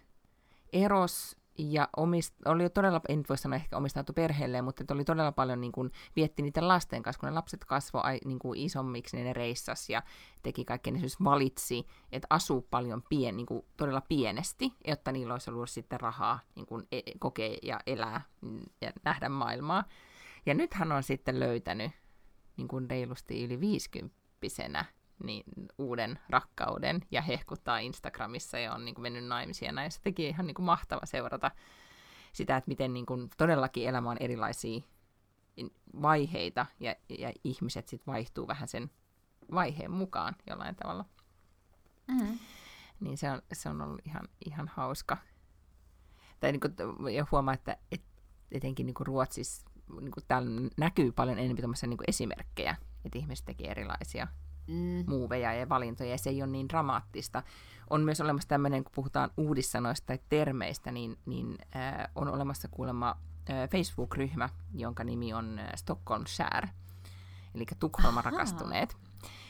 eros 0.73 1.37
ja 1.57 1.89
omist, 1.97 2.35
oli 2.45 2.63
jo 2.63 2.69
todella, 2.69 3.01
en 3.09 3.23
voi 3.29 3.37
sanoa 3.37 3.55
ehkä 3.55 3.77
omistautu 3.77 4.13
perheelleen, 4.13 4.63
mutta 4.63 4.93
oli 4.93 5.03
todella 5.05 5.31
paljon 5.31 5.61
niin 5.61 5.71
kuin, 5.71 5.91
vietti 6.15 6.41
niiden 6.41 6.67
lasten 6.67 7.03
kanssa, 7.03 7.19
kun 7.19 7.27
ne 7.27 7.33
lapset 7.33 7.65
kasvoi 7.65 8.17
niin 8.25 8.39
kuin 8.39 8.59
isommiksi, 8.59 9.17
niin 9.17 9.25
ne 9.25 9.33
reissas 9.33 9.89
ja 9.89 10.03
teki 10.43 10.65
kaikkea, 10.65 10.93
ne 10.93 10.99
siis 10.99 11.23
valitsi, 11.23 11.87
että 12.11 12.27
asuu 12.29 12.67
paljon 12.71 13.03
pien, 13.09 13.37
niin 13.37 13.45
kuin, 13.45 13.65
todella 13.77 14.01
pienesti, 14.01 14.73
jotta 14.87 15.11
niillä 15.11 15.33
olisi 15.33 15.51
ollut 15.51 15.69
sitten 15.69 15.99
rahaa 15.99 16.39
niin 16.55 16.65
kuin, 16.65 16.87
e- 16.91 17.01
kokea 17.19 17.57
ja 17.63 17.79
elää 17.87 18.21
ja 18.81 18.91
nähdä 19.05 19.29
maailmaa. 19.29 19.83
Ja 20.45 20.53
nyt 20.53 20.73
hän 20.73 20.91
on 20.91 21.03
sitten 21.03 21.39
löytänyt 21.39 21.91
niin 22.57 22.67
kuin 22.67 22.89
reilusti 22.89 23.45
yli 23.45 23.59
viisikymppisenä 23.59 24.85
niin 25.23 25.43
uuden 25.77 26.19
rakkauden 26.29 27.01
ja 27.11 27.21
hehkuttaa 27.21 27.79
Instagramissa 27.79 28.59
ja 28.59 28.73
on 28.73 28.85
niin 28.85 28.95
kuin 28.95 29.03
mennyt 29.03 29.25
naimisiin 29.25 29.67
ja 29.67 29.71
näin. 29.71 29.91
Se 29.91 30.01
teki 30.01 30.27
ihan 30.27 30.47
niin 30.47 30.55
kuin 30.55 30.65
mahtava 30.65 31.05
seurata 31.05 31.51
sitä, 32.33 32.57
että 32.57 32.69
miten 32.69 32.93
niin 32.93 33.05
kuin 33.05 33.29
todellakin 33.37 33.89
elämä 33.89 34.09
on 34.09 34.17
erilaisia 34.19 34.81
vaiheita 36.01 36.65
ja, 36.79 36.95
ja 37.09 37.33
ihmiset 37.43 37.87
sitten 37.87 38.13
vaihtuu 38.13 38.47
vähän 38.47 38.67
sen 38.67 38.91
vaiheen 39.51 39.91
mukaan 39.91 40.35
jollain 40.49 40.75
tavalla. 40.75 41.05
Mm-hmm. 42.07 42.39
Niin 42.99 43.17
se 43.17 43.31
on, 43.31 43.41
se 43.53 43.69
on 43.69 43.81
ollut 43.81 44.01
ihan, 44.05 44.27
ihan 44.45 44.67
hauska. 44.67 45.17
Tai 46.39 46.51
niin 46.51 46.59
kuin, 46.59 46.73
ja 47.13 47.25
huomaa, 47.31 47.53
että 47.53 47.77
et, 47.91 48.01
etenkin 48.51 48.85
niin 48.85 48.93
kuin 48.93 49.07
Ruotsissa 49.07 49.67
niin 50.01 50.11
kuin 50.11 50.23
täällä 50.27 50.69
näkyy 50.77 51.11
paljon 51.11 51.39
enemmän 51.39 51.73
niin 51.81 51.97
esimerkkejä, 52.07 52.75
että 53.05 53.19
ihmiset 53.19 53.45
tekee 53.45 53.71
erilaisia 53.71 54.27
mm. 54.67 55.03
muuveja 55.07 55.53
ja 55.53 55.69
valintoja, 55.69 56.09
ja 56.09 56.17
se 56.17 56.29
ei 56.29 56.41
ole 56.41 56.51
niin 56.51 56.69
dramaattista. 56.69 57.43
On 57.89 58.01
myös 58.01 58.21
olemassa 58.21 58.49
tämmöinen, 58.49 58.83
kun 58.83 58.91
puhutaan 58.95 59.31
uudissanoista 59.37 60.05
tai 60.05 60.19
termeistä, 60.29 60.91
niin, 60.91 61.17
niin 61.25 61.57
äh, 61.75 62.07
on 62.15 62.27
olemassa 62.27 62.67
kuulemma 62.67 63.17
äh, 63.49 63.69
Facebook-ryhmä, 63.69 64.49
jonka 64.73 65.03
nimi 65.03 65.33
on 65.33 65.59
äh, 65.59 65.69
Stockholm 65.75 66.25
Share, 66.27 66.69
eli 67.55 67.65
Tukholma 67.79 68.21
rakastuneet. 68.21 68.97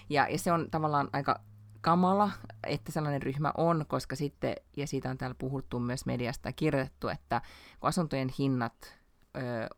Ja, 0.10 0.28
ja 0.30 0.38
se 0.38 0.52
on 0.52 0.67
tavallaan 0.71 1.10
aika 1.13 1.39
kamala, 1.82 2.32
että 2.63 2.91
sellainen 2.91 3.21
ryhmä 3.21 3.54
on, 3.58 3.86
koska 3.88 4.15
sitten, 4.15 4.56
ja 4.78 4.88
siitä 4.88 5.10
on 5.10 5.17
täällä 5.17 5.36
puhuttu 5.39 5.80
myös 5.80 6.06
mediasta 6.06 6.50
ja 6.50 6.54
kirjoitettu, 6.54 7.08
että 7.08 7.41
kun 7.80 7.88
asuntojen 7.88 8.30
hinnat 8.39 8.98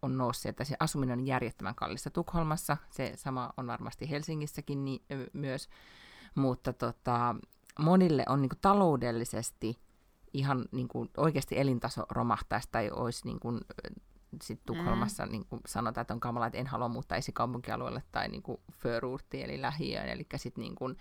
on 0.01 0.17
noussut, 0.17 0.45
että 0.45 0.63
se 0.63 0.75
asuminen 0.79 1.19
on 1.19 1.27
järjettömän 1.27 1.75
kallista 1.75 2.09
Tukholmassa. 2.09 2.77
Se 2.89 3.13
sama 3.15 3.53
on 3.57 3.67
varmasti 3.67 4.09
Helsingissäkin 4.09 4.85
niin, 4.85 5.03
ö, 5.11 5.27
myös, 5.33 5.69
mutta 6.35 6.73
tota, 6.73 7.35
monille 7.79 8.25
on 8.29 8.41
niin 8.41 8.49
kuin, 8.49 8.59
taloudellisesti 8.61 9.79
ihan 10.33 10.65
niin 10.71 10.87
kuin, 10.87 11.09
oikeasti 11.17 11.59
elintaso 11.59 12.05
romahtaisi 12.09 12.69
tai 12.71 12.91
olisi 12.91 13.25
niin 13.25 13.39
kuin, 13.39 13.61
sit 14.43 14.61
Tukholmassa 14.65 15.25
mm. 15.25 15.31
niin 15.31 15.45
kuin 15.45 15.61
sanotaan, 15.65 16.01
että 16.01 16.13
on 16.13 16.19
kamala, 16.19 16.47
että 16.47 16.57
en 16.57 16.67
halua 16.67 16.87
muuttaa 16.87 17.17
esikaupunkialueelle 17.17 18.03
tai 18.11 18.27
niin 18.27 18.43
kuin 18.43 18.61
Förurtiin, 18.71 19.43
eli 19.43 19.61
lähiöön, 19.61 20.09
eli 20.09 20.25
sitten 20.35 20.61
niin 20.61 20.75
kuin 20.75 20.97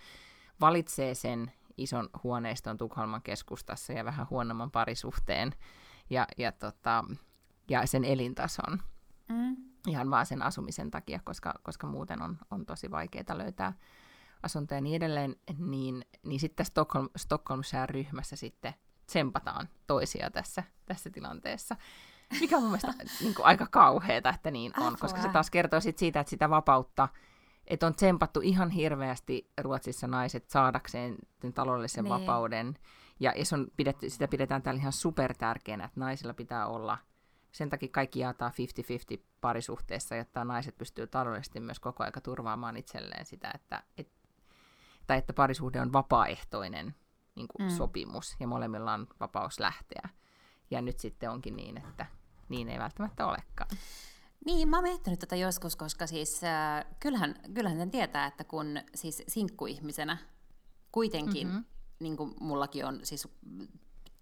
valitsee 0.61 1.15
sen 1.15 1.51
ison 1.77 2.09
huoneiston 2.23 2.77
Tukholman 2.77 3.21
keskustassa 3.21 3.93
ja 3.93 4.05
vähän 4.05 4.27
huonomman 4.29 4.71
parisuhteen 4.71 5.51
ja, 6.09 6.27
ja 6.37 6.51
tota, 6.51 7.03
ja 7.69 7.87
sen 7.87 8.05
elintason. 8.05 8.79
Mm. 9.29 9.55
Ihan 9.87 10.09
vaan 10.09 10.25
sen 10.25 10.41
asumisen 10.41 10.91
takia, 10.91 11.19
koska, 11.23 11.53
koska 11.63 11.87
muuten 11.87 12.21
on, 12.21 12.37
on 12.51 12.65
tosi 12.65 12.91
vaikeaa 12.91 13.37
löytää 13.37 13.73
asuntoja 14.43 14.77
ja 14.77 14.81
niin 14.81 14.95
edelleen, 14.95 15.35
niin, 15.57 16.05
niin 16.23 16.39
sitten 16.39 16.65
Stockholm, 16.65 17.09
Stockholm 17.15 17.61
ryhmässä 17.85 18.35
sitten 18.35 18.73
tsempataan 19.05 19.69
toisia 19.87 20.31
tässä, 20.31 20.63
tässä 20.85 21.09
tilanteessa. 21.09 21.75
Mikä 22.39 22.55
on 22.57 22.63
mun 22.63 22.71
mielestä 22.71 22.93
niin 23.21 23.35
kuin, 23.35 23.45
aika 23.45 23.67
kauheata, 23.71 24.29
että 24.29 24.51
niin 24.51 24.71
on, 24.77 24.87
Apua. 24.87 24.97
koska 24.97 25.21
se 25.21 25.29
taas 25.29 25.49
kertoo 25.49 25.79
sit 25.79 25.97
siitä, 25.97 26.19
että 26.19 26.29
sitä 26.29 26.49
vapautta, 26.49 27.09
että 27.67 27.87
on 27.87 27.95
tsempattu 27.95 28.39
ihan 28.43 28.69
hirveästi 28.69 29.51
Ruotsissa 29.61 30.07
naiset 30.07 30.49
saadakseen 30.49 31.15
taloudellisen 31.55 32.03
niin. 32.03 32.09
vapauden. 32.09 32.77
Ja, 33.19 33.33
ja 33.35 33.45
se 33.45 33.55
on 33.55 33.67
pidetty, 33.77 34.09
sitä 34.09 34.27
pidetään 34.27 34.61
täällä 34.61 34.79
ihan 34.79 34.93
super 34.93 35.33
tärkeänä, 35.33 35.85
että 35.85 35.99
naisilla 35.99 36.33
pitää 36.33 36.67
olla– 36.67 36.97
sen 37.51 37.69
takia 37.69 37.89
kaikki 37.91 38.19
jaetaan 38.19 38.51
50-50 39.17 39.21
parisuhteessa, 39.41 40.15
jotta 40.15 40.45
naiset 40.45 40.77
pystyy 40.77 41.07
taloudellisesti 41.07 41.59
myös 41.59 41.79
koko 41.79 42.03
aika 42.03 42.21
turvaamaan 42.21 42.77
itselleen 42.77 43.25
sitä, 43.25 43.51
että, 43.55 43.83
et, 43.97 44.09
tai 45.07 45.17
että 45.17 45.33
parisuhde 45.33 45.81
on 45.81 45.93
vapaaehtoinen 45.93 46.95
niin 47.35 47.47
kuin 47.47 47.71
mm. 47.71 47.77
sopimus 47.77 48.35
ja 48.39 48.47
molemmilla 48.47 48.93
on 48.93 49.07
vapaus 49.19 49.59
lähteä. 49.59 50.09
Ja 50.71 50.81
nyt 50.81 50.99
sitten 50.99 51.29
onkin 51.29 51.55
niin, 51.55 51.77
että 51.77 52.05
niin 52.49 52.69
ei 52.69 52.79
välttämättä 52.79 53.27
olekaan. 53.27 53.69
Niin, 54.45 54.69
mä 54.69 54.77
oon 54.77 54.83
miettinyt 54.83 55.19
tätä 55.19 55.35
joskus, 55.35 55.75
koska 55.75 56.07
siis 56.07 56.43
äh, 56.43 56.85
kyllähän, 56.99 57.35
kyllähän 57.53 57.77
sen 57.77 57.91
tietää, 57.91 58.27
että 58.27 58.43
kun 58.43 58.79
siis 58.95 59.23
sinkkuihmisenä 59.27 60.17
kuitenkin, 60.91 61.47
mm-hmm. 61.47 61.65
niin 61.99 62.17
kuin 62.17 62.33
mullakin 62.39 62.85
on 62.85 62.99
siis 63.03 63.27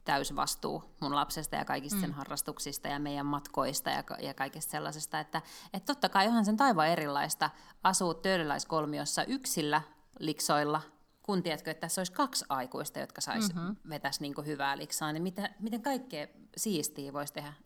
täysvastuu 0.05 0.83
mun 0.99 1.15
lapsesta 1.15 1.55
ja 1.55 1.65
kaikista 1.65 1.97
mm. 1.97 2.01
sen 2.01 2.13
harrastuksista 2.13 2.87
ja 2.87 2.99
meidän 2.99 3.25
matkoista 3.25 3.89
ja, 3.89 4.03
ja 4.21 4.33
kaikesta 4.33 4.71
sellaisesta, 4.71 5.19
että 5.19 5.41
et 5.73 5.85
totta 5.85 6.09
kai 6.09 6.27
onhan 6.27 6.45
sen 6.45 6.57
taivaan 6.57 6.87
erilaista 6.87 7.49
asua 7.83 8.13
töölöläiskolmiossa 8.13 9.23
yksillä 9.23 9.81
liksoilla, 10.19 10.81
kun 11.23 11.43
tiedätkö, 11.43 11.71
että 11.71 11.81
tässä 11.81 11.99
olisi 11.99 12.11
kaksi 12.11 12.45
aikuista, 12.49 12.99
jotka 12.99 13.21
sais 13.21 13.53
mm-hmm. 13.53 13.75
vetäisi 13.89 14.21
niin 14.21 14.45
hyvää 14.45 14.77
liksaa, 14.77 15.13
niin 15.13 15.23
miten, 15.23 15.49
miten 15.59 15.81
kaikkea 15.81 16.27
siistiä 16.57 17.13
voisi 17.13 17.33
tehdä? 17.33 17.53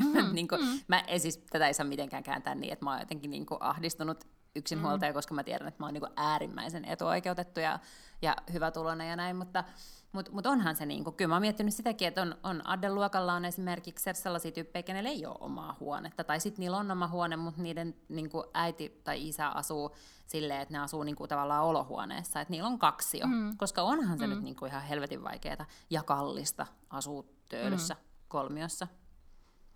Mm-hmm. 0.00 0.34
niin 0.34 0.48
kuin, 0.48 0.60
mm. 0.60 0.80
Mä 0.88 1.00
en 1.00 1.20
siis 1.20 1.36
tätä 1.36 1.66
ei 1.66 1.74
saa 1.74 1.86
mitenkään 1.86 2.22
kääntää 2.22 2.54
niin, 2.54 2.72
että 2.72 2.84
mä 2.84 2.90
oon 2.90 3.00
jotenkin 3.00 3.30
niin 3.30 3.46
ahdistunut 3.60 4.24
yksinhuoltaja, 4.56 5.12
mm. 5.12 5.14
koska 5.14 5.34
mä 5.34 5.44
tiedän, 5.44 5.68
että 5.68 5.82
mä 5.82 5.86
oon 5.86 5.94
niin 5.94 6.12
äärimmäisen 6.16 6.84
etuoikeutettu 6.84 7.60
ja, 7.60 7.78
ja 8.22 8.36
hyvä 8.52 8.70
tulonen 8.70 9.08
ja 9.08 9.16
näin, 9.16 9.36
mutta, 9.36 9.64
mutta 10.12 10.32
mut 10.32 10.46
onhan 10.46 10.76
se, 10.76 10.86
niin 10.86 11.04
kuin, 11.04 11.16
kyllä 11.16 11.28
mä 11.28 11.34
oon 11.34 11.40
miettinyt 11.40 11.74
sitäkin, 11.74 12.08
että 12.08 12.22
on, 12.22 12.34
on 12.42 12.66
Adden-luokalla 12.66 13.32
on 13.34 13.44
esimerkiksi 13.44 14.10
sellaisia 14.14 14.52
tyyppejä, 14.52 14.82
kenellä 14.82 15.10
ei 15.10 15.26
ole 15.26 15.36
omaa 15.40 15.76
huonetta, 15.80 16.24
tai 16.24 16.40
sitten 16.40 16.60
niillä 16.60 16.76
on 16.76 16.90
oma 16.90 17.08
huone, 17.08 17.36
mutta 17.36 17.62
niiden 17.62 17.94
niin 18.08 18.30
kuin 18.30 18.44
äiti 18.54 19.00
tai 19.04 19.28
isä 19.28 19.48
asuu 19.48 19.96
silleen, 20.26 20.60
että 20.60 20.74
ne 20.74 20.78
asuu 20.78 21.02
niin 21.02 21.16
kuin, 21.16 21.28
tavallaan 21.28 21.64
olohuoneessa, 21.64 22.40
että 22.40 22.50
niillä 22.52 22.68
on 22.68 22.78
kaksi 22.78 23.18
jo, 23.18 23.26
mm. 23.26 23.56
koska 23.56 23.82
onhan 23.82 24.18
se 24.18 24.26
mm. 24.26 24.30
nyt 24.30 24.42
niin 24.42 24.56
kuin, 24.56 24.70
ihan 24.70 24.82
helvetin 24.82 25.24
vaikeaa 25.24 25.66
ja 25.90 26.02
kallista 26.02 26.66
asua 26.90 27.24
töölössä 27.48 27.94
mm. 27.94 28.00
kolmiossa. 28.28 28.86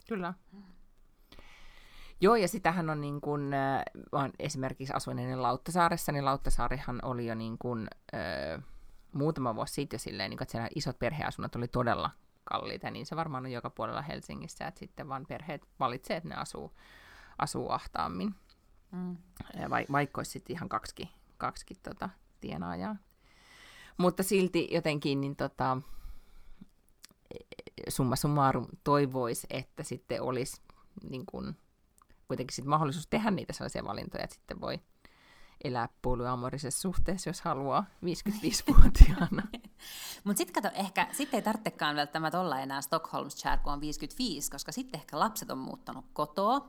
Kyllä. 0.09 0.35
Joo, 2.25 2.37
ja 2.37 2.49
sitähän 2.49 2.91
on 2.91 3.01
niin 3.01 3.21
kuin, 3.21 3.55
äh, 3.55 4.31
esimerkiksi 4.39 4.95
asuin 4.95 5.19
ennen 5.19 5.43
Lauttasaaressa, 5.43 6.13
niin 6.13 6.25
Lauttasaarihan 6.25 6.99
oli 7.03 7.27
jo 7.27 7.35
niin 7.35 7.59
kuin, 7.59 7.89
äh, 8.15 8.65
muutama 9.13 9.55
vuosi 9.55 9.75
sitten 9.75 10.01
silleen, 10.01 10.31
niin 10.31 10.39
kuin, 10.39 10.45
että 10.45 10.53
siellä 10.53 10.69
isot 10.75 10.99
perheasunnot 10.99 11.57
oli 11.57 11.69
todella 11.69 12.11
kalliita, 12.45 12.91
niin 12.91 13.07
se 13.07 13.17
varmaan 13.17 13.45
on 13.45 13.53
joka 13.53 13.71
puolella 13.71 14.03
Helsingissä, 14.03 14.67
että 14.67 14.79
sitten 14.79 15.09
vaan 15.09 15.27
perheet 15.29 15.69
valitsee, 15.81 16.17
että 16.17 16.29
ne 16.29 16.35
asuu, 16.35 16.73
asuu 17.39 17.71
ahtaammin. 17.71 18.35
Mm. 18.93 19.17
Va- 19.71 19.93
vaikka 19.93 20.19
olisi 20.19 20.31
sitten 20.31 20.57
ihan 20.57 20.69
kaksi, 20.69 21.09
kaksi 21.37 21.65
tota, 21.83 22.11
tienaajaa. 22.41 22.97
Mutta 23.97 24.23
silti 24.23 24.69
jotenkin 24.71 25.21
niin 25.21 25.37
tota, 25.37 25.77
summa 27.89 28.17
summarum 28.17 28.67
toivoisi, 28.85 29.47
että 29.51 29.83
sitten 29.83 30.23
olisi 30.23 30.63
niin 31.11 31.27
kuin, 31.27 31.57
kuitenkin 32.29 32.55
sit 32.55 32.65
mahdollisuus 32.65 33.07
tehdä 33.07 33.31
niitä 33.31 33.53
sellaisia 33.53 33.85
valintoja, 33.85 34.25
että 34.25 34.37
sitten 34.37 34.61
voi 34.61 34.79
elää 35.65 35.89
polyamorisessa 36.03 36.81
suhteessa, 36.81 37.31
jos 37.31 37.41
haluaa 37.41 37.85
55-vuotiaana. 38.05 39.43
Mutta 40.25 40.39
sitten 40.39 40.63
kato, 40.63 40.77
ehkä 40.77 41.09
sitten 41.13 41.39
ei 41.39 41.43
tarvitsekaan 41.43 41.97
välttämättä 41.97 42.41
olla 42.41 42.61
enää 42.61 42.81
Stockholms 42.81 43.37
chair, 43.37 43.59
kun 43.59 43.73
on 43.73 43.81
55, 43.81 44.51
koska 44.51 44.73
sitten 44.73 45.01
ehkä 45.01 45.19
lapset 45.19 45.51
on 45.51 45.59
muuttanut 45.59 46.05
kotoa. 46.13 46.69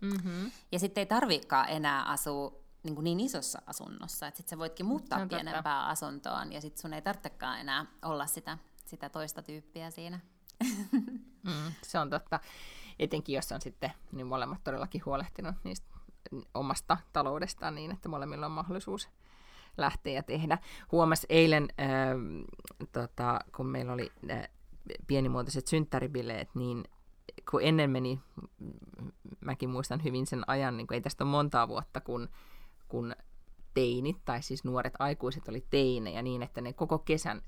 Mm-hmm. 0.00 0.50
Ja 0.72 0.78
sitten 0.78 1.02
ei 1.02 1.06
tarvikaan 1.06 1.68
enää 1.68 2.02
asua 2.02 2.64
niin, 2.82 2.94
kuin 2.94 3.04
niin 3.04 3.20
isossa 3.20 3.62
asunnossa, 3.66 4.26
että 4.26 4.38
sitten 4.38 4.50
sä 4.50 4.58
voitkin 4.58 4.86
muuttaa 4.86 5.26
pienempää 5.26 5.62
totta. 5.62 5.88
asuntoon 5.88 6.52
ja 6.52 6.60
sitten 6.60 6.82
sun 6.82 6.94
ei 6.94 7.02
tarvitsekaan 7.02 7.60
enää 7.60 7.86
olla 8.02 8.26
sitä, 8.26 8.58
sitä 8.84 9.08
toista 9.08 9.42
tyyppiä 9.42 9.90
siinä. 9.90 10.20
mm, 11.42 11.72
se 11.82 11.98
on 11.98 12.10
totta 12.10 12.40
etenkin 12.98 13.34
jos 13.34 13.52
on 13.52 13.60
sitten 13.60 13.92
niin 14.12 14.26
molemmat 14.26 14.64
todellakin 14.64 15.02
huolehtinut 15.06 15.54
niistä 15.64 15.86
omasta 16.54 16.96
taloudestaan 17.12 17.74
niin, 17.74 17.90
että 17.90 18.08
molemmilla 18.08 18.46
on 18.46 18.52
mahdollisuus 18.52 19.08
lähteä 19.76 20.12
ja 20.12 20.22
tehdä. 20.22 20.58
Huomas 20.92 21.26
eilen, 21.28 21.68
äh, 21.80 21.88
tota, 22.92 23.40
kun 23.56 23.66
meillä 23.66 23.92
oli 23.92 24.12
äh, 24.30 24.48
pienimuotoiset 25.06 25.66
synttäribileet, 25.66 26.48
niin 26.54 26.84
kun 27.50 27.62
ennen 27.62 27.90
meni, 27.90 28.20
mäkin 29.40 29.70
muistan 29.70 30.04
hyvin 30.04 30.26
sen 30.26 30.44
ajan, 30.46 30.76
niin 30.76 30.86
ei 30.90 31.00
tästä 31.00 31.24
ole 31.24 31.30
montaa 31.30 31.68
vuotta, 31.68 32.00
kun, 32.00 32.28
kun 32.88 33.16
teinit, 33.74 34.24
tai 34.24 34.42
siis 34.42 34.64
nuoret 34.64 34.94
aikuiset 34.98 35.48
oli 35.48 35.66
teinejä 35.70 36.22
niin, 36.22 36.42
että 36.42 36.60
ne 36.60 36.72
koko 36.72 36.98
kesän 36.98 37.42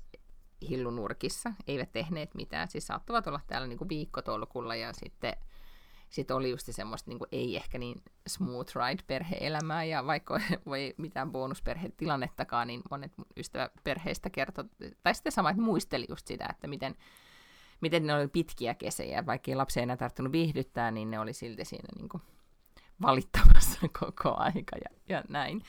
hillunurkissa, 0.69 1.53
eivät 1.67 1.91
tehneet 1.91 2.35
mitään. 2.35 2.67
Siis 2.67 2.87
saattavat 2.87 3.27
olla 3.27 3.39
täällä 3.47 3.67
niin 3.67 3.77
kuin 3.77 3.89
viikkotolkulla 3.89 4.75
ja 4.75 4.93
sitten 4.93 5.33
sit 6.09 6.31
oli 6.31 6.49
just 6.49 6.67
semmoista 6.71 7.11
niin 7.11 7.19
kuin 7.19 7.27
ei 7.31 7.55
ehkä 7.55 7.77
niin 7.77 8.01
smooth 8.27 8.75
ride 8.75 9.03
perhe-elämää 9.07 9.83
ja 9.83 10.05
vaikka 10.05 10.39
voi 10.65 10.93
mitään 10.97 11.31
bonusperhetilannettakaan, 11.31 12.67
niin 12.67 12.81
monet 12.91 13.11
ystäväperheistä 13.37 14.29
kertoi, 14.29 14.65
tai 15.03 15.15
sitten 15.15 15.31
sama, 15.31 15.49
että 15.49 15.61
muisteli 15.61 16.05
just 16.09 16.27
sitä, 16.27 16.47
että 16.49 16.67
miten, 16.67 16.95
miten 17.81 18.07
ne 18.07 18.13
oli 18.13 18.27
pitkiä 18.27 18.73
kesejä, 18.73 19.25
vaikka 19.25 19.51
ei 19.51 19.55
lapsia 19.55 19.83
enää 19.83 19.97
tarttunut 19.97 20.31
viihdyttää, 20.31 20.91
niin 20.91 21.11
ne 21.11 21.19
oli 21.19 21.33
silti 21.33 21.65
siinä 21.65 21.87
niin 21.95 22.09
kuin 22.09 22.23
valittamassa 23.01 23.79
koko 23.99 24.35
aika 24.37 24.75
ja, 24.77 24.99
ja 25.09 25.23
näin. 25.29 25.61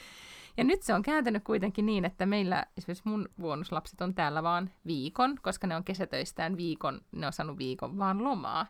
Ja 0.58 0.64
nyt 0.64 0.82
se 0.82 0.94
on 0.94 1.02
kääntynyt 1.02 1.44
kuitenkin 1.44 1.86
niin, 1.86 2.04
että 2.04 2.26
meillä 2.26 2.66
esimerkiksi 2.76 3.08
mun 3.08 3.28
vuonuslapset 3.40 4.00
on 4.00 4.14
täällä 4.14 4.42
vaan 4.42 4.70
viikon, 4.86 5.38
koska 5.42 5.66
ne 5.66 5.76
on 5.76 5.84
kesätöistään 5.84 6.56
viikon, 6.56 7.00
ne 7.12 7.26
on 7.26 7.32
saanut 7.32 7.58
viikon 7.58 7.98
vaan 7.98 8.24
lomaa. 8.24 8.66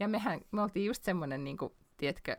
Ja 0.00 0.08
mehän, 0.08 0.40
me 0.50 0.62
oltiin 0.62 0.86
just 0.86 1.04
semmoinen, 1.04 1.44
niin 1.44 1.56
kuin, 1.56 1.72
tiedätkö, 1.96 2.36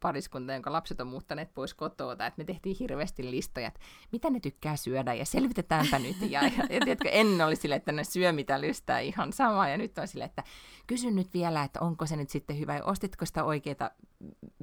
pariskunta, 0.00 0.52
jonka 0.52 0.72
lapset 0.72 1.00
on 1.00 1.06
muuttaneet 1.06 1.54
pois 1.54 1.74
kotoa, 1.74 2.12
että 2.12 2.32
me 2.36 2.44
tehtiin 2.44 2.76
hirveästi 2.80 3.30
listoja, 3.30 3.68
että 3.68 3.80
mitä 4.12 4.30
ne 4.30 4.40
tykkää 4.40 4.76
syödä, 4.76 5.14
ja 5.14 5.24
selvitetäänpä 5.24 5.98
nyt. 5.98 6.16
Ja, 6.20 6.44
ja, 6.44 6.50
ja 6.70 6.80
tiedätkö, 6.84 7.08
ennen 7.08 7.46
oli 7.46 7.56
sille, 7.56 7.74
että 7.74 7.92
ne 7.92 8.04
syö 8.04 8.32
mitä 8.32 8.60
lystää 8.60 8.98
ihan 8.98 9.32
samaa, 9.32 9.68
ja 9.68 9.78
nyt 9.78 9.98
on 9.98 10.08
sille, 10.08 10.24
että 10.24 10.42
kysy 10.86 11.10
nyt 11.10 11.34
vielä, 11.34 11.64
että 11.64 11.80
onko 11.80 12.06
se 12.06 12.16
nyt 12.16 12.30
sitten 12.30 12.58
hyvä, 12.58 12.76
ja 12.76 12.84
ostitko 12.84 13.26
sitä 13.26 13.44
oikeaa 13.44 13.90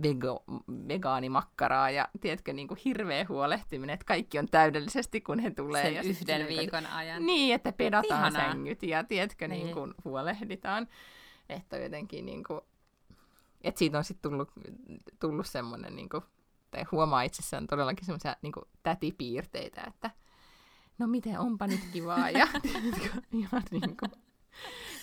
vego, 0.03 0.43
vegaanimakkaraa, 0.87 1.89
ja 1.89 2.09
tiedätkö, 2.21 2.53
niin 2.53 2.67
kuin 2.67 2.79
hirveä 2.85 3.25
huolehtiminen, 3.29 3.93
että 3.93 4.05
kaikki 4.05 4.39
on 4.39 4.47
täydellisesti, 4.47 5.21
kun 5.21 5.39
he 5.39 5.51
tulee. 5.51 5.83
Sen 5.83 5.95
ja 5.95 6.01
yhden 6.01 6.47
viikon 6.47 6.85
ajan. 6.85 7.25
Niin, 7.25 7.55
että 7.55 7.71
pedataan 7.71 8.19
Ihanaa. 8.19 8.51
sängyt, 8.51 8.83
ja 8.83 9.03
tiedätkö, 9.03 9.47
niin. 9.47 9.63
niin 9.63 9.73
kuin 9.75 9.93
huolehditaan. 10.05 10.87
Että 11.49 11.77
jotenkin 11.77 12.25
niin 12.25 12.43
kuin, 12.43 12.61
että 13.65 13.79
siitä 13.79 13.97
on 13.97 14.03
sitten 14.03 14.31
tullut, 14.31 14.51
tullut 15.19 15.47
semmoinen, 15.47 15.95
niin 15.95 16.09
kuin, 16.09 16.23
tai 16.71 16.83
huomaa 16.91 17.21
itsessään 17.21 17.67
todellakin 17.67 18.05
semmoisia 18.05 18.35
niin 18.41 18.53
tätipiirteitä, 18.83 19.83
että 19.87 20.11
no 20.97 21.07
miten, 21.07 21.39
onpa 21.39 21.67
nyt 21.67 21.79
kivaa, 21.93 22.29
ja 22.29 22.47
ihan 23.31 23.63
niin 23.71 23.97
kuin, 23.97 24.11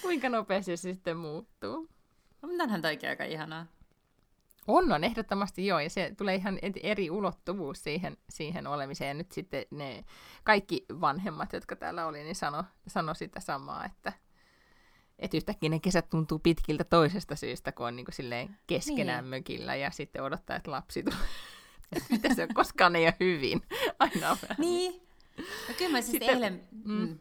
kuinka 0.03 0.29
nopeasti 0.29 0.77
se 0.77 0.93
sitten 0.93 1.17
muuttuu. 1.17 1.89
No, 2.43 2.49
onhan 2.63 2.83
toikin 2.83 3.09
aika 3.09 3.25
ihanaa. 3.25 3.67
On, 4.67 4.93
on 4.93 5.05
ehdottomasti 5.05 5.67
joo, 5.67 5.81
ja 5.81 5.91
se 5.91 6.15
tulee 6.19 6.35
ihan 6.35 6.59
eri 6.83 7.11
ulottuvuus 7.11 7.83
siihen, 7.83 8.17
siihen 8.29 8.67
olemiseen. 8.67 9.09
Ja 9.09 9.15
nyt 9.15 9.33
sitten 9.33 9.67
ne 9.71 10.05
kaikki 10.45 10.85
vanhemmat, 11.01 11.53
jotka 11.53 11.77
täällä 11.77 12.07
oli, 12.07 12.23
niin 12.23 12.35
sano, 12.35 12.65
sano 12.87 13.15
sitä 13.15 13.41
samaa, 13.41 13.85
että, 13.85 14.13
että 15.19 15.37
yhtäkkiä 15.37 15.71
ne 15.71 15.81
kesät 15.81 16.11
tuntuu 16.11 16.39
pitkiltä 16.39 16.85
toisesta 16.85 17.37
syystä, 17.37 17.73
kun 17.73 17.87
on 17.87 17.97
niin 17.97 18.07
kuin 18.07 18.15
silleen 18.15 18.59
keskenään 18.67 19.25
niin. 19.25 19.31
mökillä 19.31 19.75
ja 19.75 19.91
sitten 19.91 20.23
odottaa, 20.23 20.57
että 20.57 20.71
lapsi 20.71 21.03
tulee. 21.03 21.19
Mitä 22.11 22.35
se 22.35 22.43
on? 22.43 22.55
Koskaan 22.55 22.97
ei 22.97 23.05
ole 23.05 23.15
hyvin. 23.21 23.63
Aina 23.99 24.31
on 24.31 24.37
vähän. 24.43 24.57
Niin. 24.59 25.03
No 25.39 25.75
kyllä 25.79 25.93
mä 25.93 26.01
siis 26.01 26.11
sitten, 26.11 26.29
eilen... 26.29 26.69
Mm. 26.85 26.93
mm. 26.93 27.19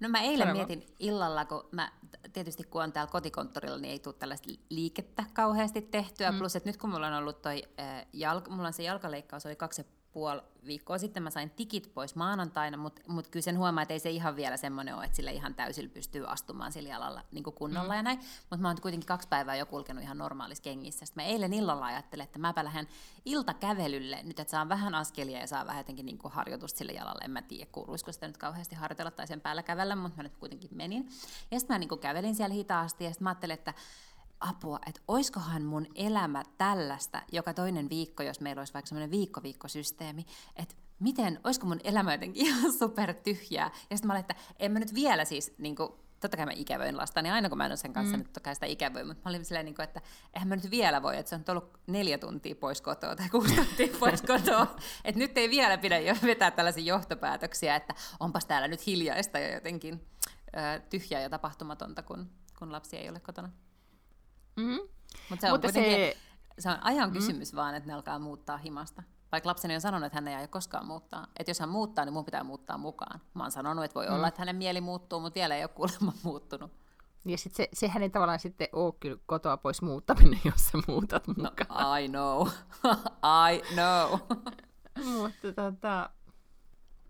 No 0.00 0.08
mä 0.08 0.20
eilen 0.20 0.46
Sano 0.46 0.52
mietin 0.52 0.86
illalla, 0.98 1.44
kun 1.44 1.68
mä 1.70 1.92
tietysti 2.32 2.64
kun 2.64 2.82
on 2.82 2.92
täällä 2.92 3.10
kotikonttorilla, 3.10 3.78
niin 3.78 3.92
ei 3.92 3.98
tule 3.98 4.14
tällaista 4.18 4.50
liikettä 4.68 5.24
kauheasti 5.32 5.82
tehtyä. 5.82 6.32
Mm. 6.32 6.38
Plus, 6.38 6.56
että 6.56 6.68
nyt 6.68 6.76
kun 6.76 6.90
mulla 6.90 7.06
on 7.06 7.14
ollut 7.14 7.42
toi, 7.42 7.62
äh, 7.80 8.06
jalka, 8.12 8.50
mulla 8.50 8.66
on 8.66 8.72
se 8.72 8.82
jalkaleikkaus, 8.82 9.46
oli 9.46 9.56
kaksi 9.56 9.86
puoli 10.12 10.42
viikkoa 10.66 10.98
sitten 10.98 11.22
mä 11.22 11.30
sain 11.30 11.50
tikit 11.50 11.94
pois 11.94 12.14
maanantaina, 12.14 12.76
mutta 12.76 13.02
mut 13.08 13.28
kyllä 13.28 13.44
sen 13.44 13.58
huomaa, 13.58 13.82
että 13.82 13.94
ei 13.94 14.00
se 14.00 14.10
ihan 14.10 14.36
vielä 14.36 14.56
semmoinen 14.56 14.96
ole, 14.96 15.04
että 15.04 15.16
sille 15.16 15.32
ihan 15.32 15.54
täysillä 15.54 15.90
pystyy 15.94 16.26
astumaan 16.26 16.72
sillä 16.72 16.88
jalalla 16.88 17.22
niin 17.32 17.44
kunnolla 17.44 17.92
mm. 17.92 17.96
ja 17.96 18.02
näin. 18.02 18.18
Mutta 18.50 18.56
mä 18.56 18.68
oon 18.68 18.80
kuitenkin 18.82 19.06
kaksi 19.06 19.28
päivää 19.28 19.56
jo 19.56 19.66
kulkenut 19.66 20.02
ihan 20.02 20.18
normaalissa 20.18 20.62
kengissä. 20.62 21.06
Sitten 21.06 21.24
mä 21.24 21.28
eilen 21.28 21.52
illalla 21.52 21.86
ajattelin, 21.86 22.24
että 22.24 22.38
mäpä 22.38 22.64
lähden 22.64 22.88
iltakävelylle 23.24 24.22
nyt, 24.22 24.40
että 24.40 24.50
saan 24.50 24.68
vähän 24.68 24.94
askelia 24.94 25.38
ja 25.38 25.46
saa 25.46 25.66
vähän 25.66 25.80
jotenkin 25.80 26.06
niin 26.06 26.18
kuin 26.18 26.32
harjoitusta 26.32 26.78
sille 26.78 26.92
jalalle. 26.92 27.24
En 27.24 27.30
mä 27.30 27.42
tiedä, 27.42 27.66
kuuluisiko 27.72 28.12
sitä 28.12 28.26
nyt 28.26 28.38
kauheasti 28.38 28.74
harjoitella 28.74 29.10
tai 29.10 29.26
sen 29.26 29.40
päällä 29.40 29.62
kävellä, 29.62 29.96
mutta 29.96 30.16
mä 30.16 30.22
nyt 30.22 30.36
kuitenkin 30.36 30.70
menin. 30.72 31.08
Ja 31.50 31.60
sitten 31.60 31.74
mä 31.74 31.78
niin 31.78 31.88
kuin 31.88 32.00
kävelin 32.00 32.34
siellä 32.34 32.54
hitaasti 32.54 33.04
ja 33.04 33.10
sitten 33.10 33.24
mä 33.24 33.30
ajattelin, 33.30 33.54
että 33.54 33.74
apua, 34.48 34.78
että 34.86 35.00
oiskohan 35.08 35.62
mun 35.62 35.86
elämä 35.94 36.42
tällaista 36.58 37.22
joka 37.32 37.54
toinen 37.54 37.88
viikko, 37.88 38.22
jos 38.22 38.40
meillä 38.40 38.60
olisi 38.60 38.74
vaikka 38.74 38.88
semmoinen 38.88 39.10
viikko-viikkosysteemi, 39.10 40.26
että 40.56 40.74
miten, 40.98 41.40
olisiko 41.44 41.66
mun 41.66 41.80
elämä 41.84 42.14
jotenkin 42.14 42.46
ihan 42.46 42.72
super 42.72 43.14
tyhjää. 43.14 43.70
Ja 43.90 43.96
sitten 43.96 44.06
mä 44.06 44.12
olin, 44.12 44.20
että 44.20 44.34
en 44.58 44.72
mä 44.72 44.78
nyt 44.78 44.94
vielä 44.94 45.24
siis, 45.24 45.54
niin 45.58 45.76
kuin, 45.76 45.88
totta 46.20 46.36
kai 46.36 46.46
mä 46.46 46.52
ikävöin 46.54 46.96
lasta, 46.96 47.22
niin 47.22 47.32
aina 47.32 47.48
kun 47.48 47.58
mä 47.58 47.64
en 47.64 47.70
ole 47.70 47.76
sen 47.76 47.92
kanssa, 47.92 48.16
mm. 48.16 48.18
niin 48.18 48.24
totta 48.24 48.40
kai 48.40 48.54
sitä 48.54 48.66
ikävöin, 48.66 49.06
mutta 49.06 49.20
mä 49.24 49.30
olin 49.30 49.44
silleen, 49.44 49.64
niin 49.64 49.74
kuin, 49.74 49.84
että 49.84 50.00
eihän 50.34 50.48
mä 50.48 50.56
nyt 50.56 50.70
vielä 50.70 51.02
voi, 51.02 51.18
että 51.18 51.30
se 51.30 51.36
on 51.36 51.44
ollut 51.48 51.78
neljä 51.86 52.18
tuntia 52.18 52.54
pois 52.54 52.80
kotoa 52.80 53.16
tai 53.16 53.28
kuusi 53.28 53.54
tuntia 53.54 53.96
pois 54.00 54.22
kotoa, 54.22 54.76
että 55.04 55.18
nyt 55.18 55.38
ei 55.38 55.50
vielä 55.50 55.78
pidä 55.78 55.98
jo 55.98 56.14
vetää 56.22 56.50
tällaisia 56.50 56.84
johtopäätöksiä, 56.84 57.76
että 57.76 57.94
onpas 58.20 58.44
täällä 58.44 58.68
nyt 58.68 58.86
hiljaista 58.86 59.38
ja 59.38 59.54
jotenkin 59.54 60.06
ö, 60.46 60.80
tyhjää 60.90 61.20
ja 61.20 61.30
tapahtumatonta, 61.30 62.02
kun, 62.02 62.30
kun 62.58 62.72
lapsi 62.72 62.96
ei 62.96 63.08
ole 63.08 63.20
kotona. 63.20 63.50
Mm. 64.56 64.78
Mut 65.30 65.40
se 65.40 65.46
on 65.46 65.52
Mutta 65.52 65.72
se... 65.72 66.16
se 66.58 66.70
on 66.70 66.78
ajan 66.82 67.08
mm. 67.08 67.12
kysymys 67.12 67.52
mm. 67.52 67.56
vaan, 67.56 67.74
että 67.74 67.86
ne 67.86 67.94
alkaa 67.94 68.18
muuttaa 68.18 68.56
himasta. 68.56 69.02
Vaikka 69.32 69.48
lapseni 69.48 69.74
on 69.74 69.80
sanonut, 69.80 70.06
että 70.06 70.16
hän 70.16 70.28
ei 70.28 70.34
aio 70.34 70.48
koskaan 70.48 70.86
muuttaa. 70.86 71.26
Että 71.38 71.50
jos 71.50 71.60
hän 71.60 71.68
muuttaa, 71.68 72.04
niin 72.04 72.12
mun 72.12 72.24
pitää 72.24 72.44
muuttaa 72.44 72.78
mukaan. 72.78 73.20
Mä 73.34 73.42
oon 73.42 73.52
sanonut, 73.52 73.84
että 73.84 73.94
voi 73.94 74.06
mm. 74.06 74.14
olla, 74.14 74.28
että 74.28 74.40
hänen 74.40 74.56
mieli 74.56 74.80
muuttuu, 74.80 75.20
mutta 75.20 75.34
vielä 75.34 75.56
ei 75.56 75.62
ole 75.62 75.68
kuulemma 75.68 76.12
muuttunut. 76.22 76.70
Ja 77.24 77.38
sit 77.38 77.54
se, 77.54 77.68
sehän 77.72 78.02
ei 78.02 78.10
tavallaan 78.10 78.38
sitten 78.38 78.68
ole 78.72 78.94
kyllä 79.00 79.18
kotoa 79.26 79.56
pois 79.56 79.82
muuttaminen, 79.82 80.40
jos 80.50 80.66
sä 80.66 80.78
muutat 80.88 81.28
No, 81.28 81.34
mukaan. 81.36 82.02
I 82.02 82.08
know. 82.08 82.48
I 83.52 83.74
know. 83.74 84.20
Mutta 85.04 85.52
tota, 85.52 86.10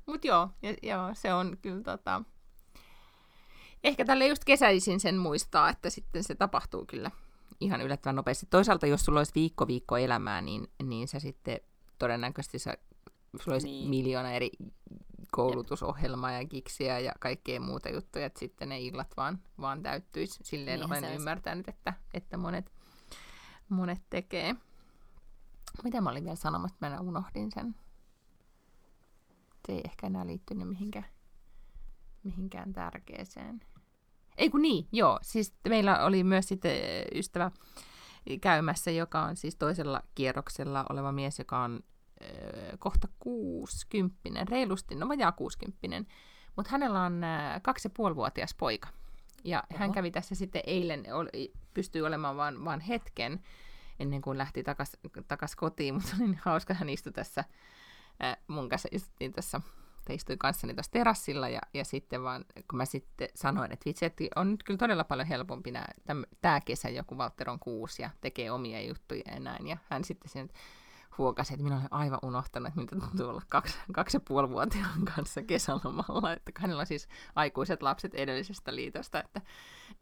mut 0.06 0.24
joo, 0.24 0.48
ja, 0.62 0.74
joo, 0.82 1.10
se 1.14 1.34
on 1.34 1.56
kyllä 1.62 1.82
tota, 1.82 2.22
ehkä 3.84 4.04
tälle 4.04 4.26
just 4.26 4.44
kesäisin 4.44 5.00
sen 5.00 5.18
muistaa, 5.18 5.68
että 5.68 5.90
sitten 5.90 6.24
se 6.24 6.34
tapahtuu 6.34 6.84
kyllä 6.86 7.10
ihan 7.62 7.80
yllättävän 7.80 8.16
nopeasti. 8.16 8.46
Toisaalta, 8.50 8.86
jos 8.86 9.04
sulla 9.04 9.20
olisi 9.20 9.32
viikko 9.34 9.66
viikko 9.66 9.96
elämää, 9.96 10.40
niin, 10.40 10.68
niin 10.82 11.08
sä 11.08 11.20
sitten 11.20 11.60
todennäköisesti 11.98 12.58
sä, 12.58 12.74
sulla 13.40 13.54
olisi 13.54 13.66
Niin. 13.66 13.90
niin. 13.90 13.90
miljoona 13.90 14.32
eri 14.32 14.50
koulutusohjelmaa 15.32 16.32
ja 16.32 16.48
kiksiä 16.48 16.98
ja 16.98 17.12
kaikkea 17.20 17.60
muuta 17.60 17.88
juttuja, 17.88 18.26
että 18.26 18.38
sitten 18.38 18.68
ne 18.68 18.80
illat 18.80 19.16
vaan, 19.16 19.38
vaan 19.60 19.82
täyttyisi. 19.82 20.38
Silleen 20.42 20.80
Niinhän 20.80 20.98
olen 21.02 21.10
se 21.10 21.16
ymmärtänyt, 21.16 21.68
että, 21.68 21.94
että 22.14 22.36
monet, 22.36 22.72
monet 23.68 24.02
tekee. 24.10 24.56
Mitä 25.84 26.00
mä 26.00 26.10
olin 26.10 26.24
vielä 26.24 26.36
sanomassa, 26.36 26.74
että 26.74 26.90
mä 26.90 27.00
unohdin 27.00 27.50
sen. 27.54 27.74
Se 29.66 29.72
ei 29.72 29.80
ehkä 29.84 30.06
enää 30.06 30.26
liittynyt 30.26 30.68
mihinkään, 30.68 31.06
mihinkään 32.24 32.72
tärkeeseen. 32.72 33.60
Ei 34.38 34.50
kun 34.50 34.62
niin, 34.62 34.88
joo. 34.92 35.18
Siis 35.22 35.54
meillä 35.68 36.04
oli 36.04 36.24
myös 36.24 36.48
sitten 36.48 36.76
ystävä 37.14 37.50
käymässä, 38.40 38.90
joka 38.90 39.22
on 39.22 39.36
siis 39.36 39.56
toisella 39.56 40.02
kierroksella 40.14 40.86
oleva 40.90 41.12
mies, 41.12 41.38
joka 41.38 41.58
on 41.58 41.80
ö, 42.22 42.76
kohta 42.78 43.08
kuusikymppinen, 43.18 44.48
reilusti, 44.48 44.94
no 44.94 45.08
vajaa 45.08 45.32
kuusikymppinen. 45.32 46.06
Mutta 46.56 46.70
hänellä 46.70 47.02
on 47.02 47.24
ö, 47.24 47.60
kaksi 47.62 47.88
ja 47.88 47.92
puolivuotias 47.96 48.54
poika. 48.54 48.88
Ja 49.44 49.62
Oho. 49.70 49.78
hän 49.78 49.92
kävi 49.92 50.10
tässä 50.10 50.34
sitten 50.34 50.62
eilen, 50.66 51.04
oli, 51.14 51.52
pystyi 51.74 52.02
olemaan 52.02 52.36
vain 52.36 52.64
vaan 52.64 52.80
hetken 52.80 53.40
ennen 53.98 54.22
kuin 54.22 54.38
lähti 54.38 54.62
takas, 54.62 54.96
takas 55.28 55.56
kotiin, 55.56 55.94
mutta 55.94 56.10
oli 56.16 56.26
niin 56.26 56.40
hauska, 56.44 56.74
hän 56.74 56.88
istui 56.88 57.12
tässä 57.12 57.44
mun 58.48 58.68
kanssa, 58.68 58.88
istuttiin 58.92 59.32
tässä, 59.32 59.60
tai 60.04 60.16
istui 60.16 60.36
kanssani 60.36 60.74
tuossa 60.74 60.92
terassilla, 60.92 61.48
ja, 61.48 61.60
ja 61.74 61.84
sitten 61.84 62.22
vaan, 62.22 62.44
kun 62.70 62.76
mä 62.76 62.84
sitten 62.84 63.28
sanoin, 63.34 63.72
että 63.72 63.84
vitsi, 63.86 64.04
että 64.04 64.24
on 64.36 64.50
nyt 64.50 64.62
kyllä 64.62 64.78
todella 64.78 65.04
paljon 65.04 65.28
helpompi 65.28 65.72
tämä 66.40 66.60
kesä, 66.60 66.88
joku 66.88 67.18
Walter 67.18 67.50
on 67.50 67.58
kuusi 67.58 68.02
ja 68.02 68.10
tekee 68.20 68.50
omia 68.50 68.80
juttuja 68.80 69.22
ja 69.26 69.40
näin, 69.40 69.66
ja 69.66 69.76
hän 69.90 70.04
sitten 70.04 70.30
sen 70.30 70.48
huokasi, 71.18 71.54
että 71.54 71.64
minä 71.64 71.76
olen 71.76 71.92
aivan 71.92 72.18
unohtanut, 72.22 72.68
että 72.68 72.80
miltä 72.80 72.96
tuntuu 73.06 73.28
olla 73.28 73.42
kaksi, 73.48 73.78
kaksi 73.92 74.16
ja 74.16 74.20
puoli 74.28 74.50
vuotiaan 74.50 75.04
kanssa 75.16 75.42
kesälomalla, 75.42 76.32
että 76.32 76.52
hänellä 76.58 76.80
on 76.80 76.86
siis 76.86 77.08
aikuiset 77.34 77.82
lapset 77.82 78.14
edellisestä 78.14 78.74
liitosta, 78.74 79.20
että 79.20 79.40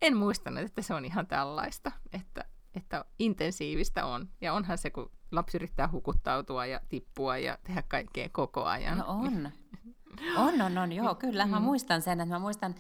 en 0.03 0.17
muistanut, 0.17 0.61
että 0.61 0.83
se 0.83 0.95
on 0.95 1.05
ihan 1.05 1.27
tällaista, 1.27 1.93
että, 2.13 2.45
että 2.75 3.05
intensiivistä 3.19 4.07
on. 4.07 4.29
Ja 4.41 4.53
onhan 4.53 4.79
se, 4.79 4.91
kun 4.91 5.11
lapsi 5.33 5.57
yrittää 5.57 5.89
hukuttautua 5.93 6.67
ja 6.67 6.81
tippua 6.89 7.39
ja 7.39 7.59
tehdä 7.65 7.83
kaikkea 7.89 8.29
koko 8.33 8.65
ajan. 8.65 8.99
No 8.99 9.05
on. 9.09 9.51
On, 10.37 10.61
on, 10.63 10.79
on, 10.79 10.93
joo, 10.93 11.15
kyllä. 11.15 11.47
Mä 11.47 11.59
Mm. 11.59 11.65
muistan 11.65 12.03
sen, 12.03 12.21
että 12.21 12.35
mä 12.35 12.39
muistan 12.39 12.75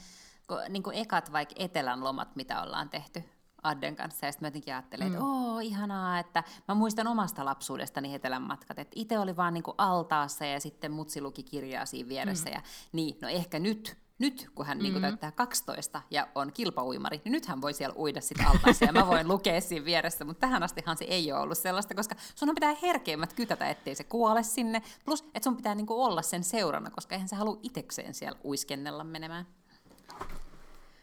kun, 0.48 0.59
niin 0.68 0.82
kuin 0.82 0.96
ekat 0.96 1.32
vaikka 1.32 1.55
etelän 1.59 2.05
lomat, 2.05 2.36
mitä 2.36 2.62
ollaan 2.62 2.88
tehty 2.90 3.22
Adden 3.62 3.96
kanssa, 3.96 4.26
ja 4.26 4.32
sitten 4.32 4.44
mä 4.46 4.48
jotenkin 4.48 4.74
ajattelin, 4.74 5.07
että 5.07 5.18
Mm. 5.18 5.24
oo, 5.24 5.59
ihanaa, 5.61 6.18
että 6.18 6.44
mä 6.68 6.74
muistan 6.74 7.07
omasta 7.07 7.44
lapsuudestani 7.44 8.14
etelän 8.14 8.42
matkat, 8.42 8.78
että 8.78 8.92
itse 8.96 9.18
oli 9.18 9.36
vaan 9.36 9.55
niin 9.55 9.62
kuin 9.64 9.74
altaassa, 9.78 10.44
ja 10.44 10.61
sitten 10.61 10.92
mutsi 10.92 11.20
luki 11.20 11.42
kirjaa 11.42 11.86
siinä 11.86 12.09
vieressä, 12.09 12.51
ja 12.51 12.62
niin, 12.92 13.16
no 13.22 13.28
ehkä 13.28 13.59
nyt, 13.59 13.96
nyt 14.21 14.51
kun 14.55 14.66
hän 14.66 14.79
niin 14.79 14.93
kuin 14.93 15.03
Mm. 15.03 15.09
täyttää 15.09 15.33
12 15.33 16.03
ja 16.11 16.29
on 16.35 16.53
kilpauimari, 16.53 17.21
niin 17.25 17.33
nyt 17.33 17.47
hän 17.47 17.61
voi 17.61 17.73
siellä 17.75 17.95
uida 17.99 18.21
sitten 18.21 18.47
altaassa, 18.47 18.85
ja 18.85 18.93
mä 18.93 19.07
voin 19.07 19.29
lukea 19.33 19.61
siinä 19.61 19.85
vieressä, 19.85 20.25
mutta 20.25 20.41
tähän 20.41 20.62
astihan 20.62 20.97
se 20.97 21.05
ei 21.05 21.33
ole 21.33 21.41
ollut 21.41 21.59
sellaista, 21.59 21.95
koska 21.95 22.14
sun 22.35 22.55
pitää 22.55 22.75
herkeimmät 22.83 23.33
kytätä, 23.33 23.71
ettei 23.71 23.95
se 23.95 24.05
kuole 24.05 24.43
sinne, 24.43 24.83
plus 25.05 25.23
että 25.23 25.45
sun 25.45 25.57
pitää 25.57 25.75
niinku 25.75 26.03
olla 26.05 26.23
sen 26.23 26.45
seurana, 26.45 26.91
koska 26.91 27.14
eihän 27.14 27.29
se 27.29 27.37
halua 27.37 27.61
itekseen 27.62 28.14
siellä 28.14 28.39
uiskennella 28.45 29.05
menemään. 29.05 29.47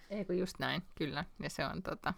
Ei 0.10 0.26
kun 0.26 0.38
just 0.38 0.60
näin, 0.60 0.82
kyllä. 0.96 1.26
Ja 1.44 1.50
se 1.50 1.66
on 1.66 1.84
tota... 1.84 2.14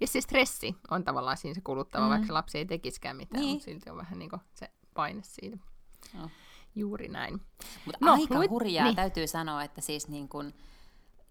Ja 0.00 0.06
se 0.06 0.20
stressi 0.20 0.76
on 0.90 1.04
tavallaan 1.04 1.36
siinä 1.36 1.54
se 1.54 1.60
kuluttava, 1.60 2.04
Mm. 2.04 2.08
mm. 2.10 2.16
vaikka 2.18 2.34
lapsi 2.34 2.58
ei 2.58 2.66
tekisikään 2.66 3.16
mitään, 3.16 3.40
Niin. 3.40 3.46
niin. 3.46 3.54
mutta 3.54 3.64
silti 3.64 3.90
on 3.90 3.96
vähän 3.96 4.18
niin 4.18 4.30
kuin 4.30 4.40
se 4.54 4.70
paine 4.94 5.20
siitä. 5.24 5.56
Joo. 6.14 6.30
Juuri 6.74 7.08
näin. 7.08 7.40
Mutta 7.84 7.98
No, 8.06 8.12
aika 8.12 8.34
luit- 8.34 8.50
hurjaa 8.50 8.84
niin. 8.84 8.96
täytyy 8.96 9.26
sanoa, 9.26 9.62
että 9.62 9.80
siis 9.80 10.08
niin 10.08 10.28
kun, 10.28 10.54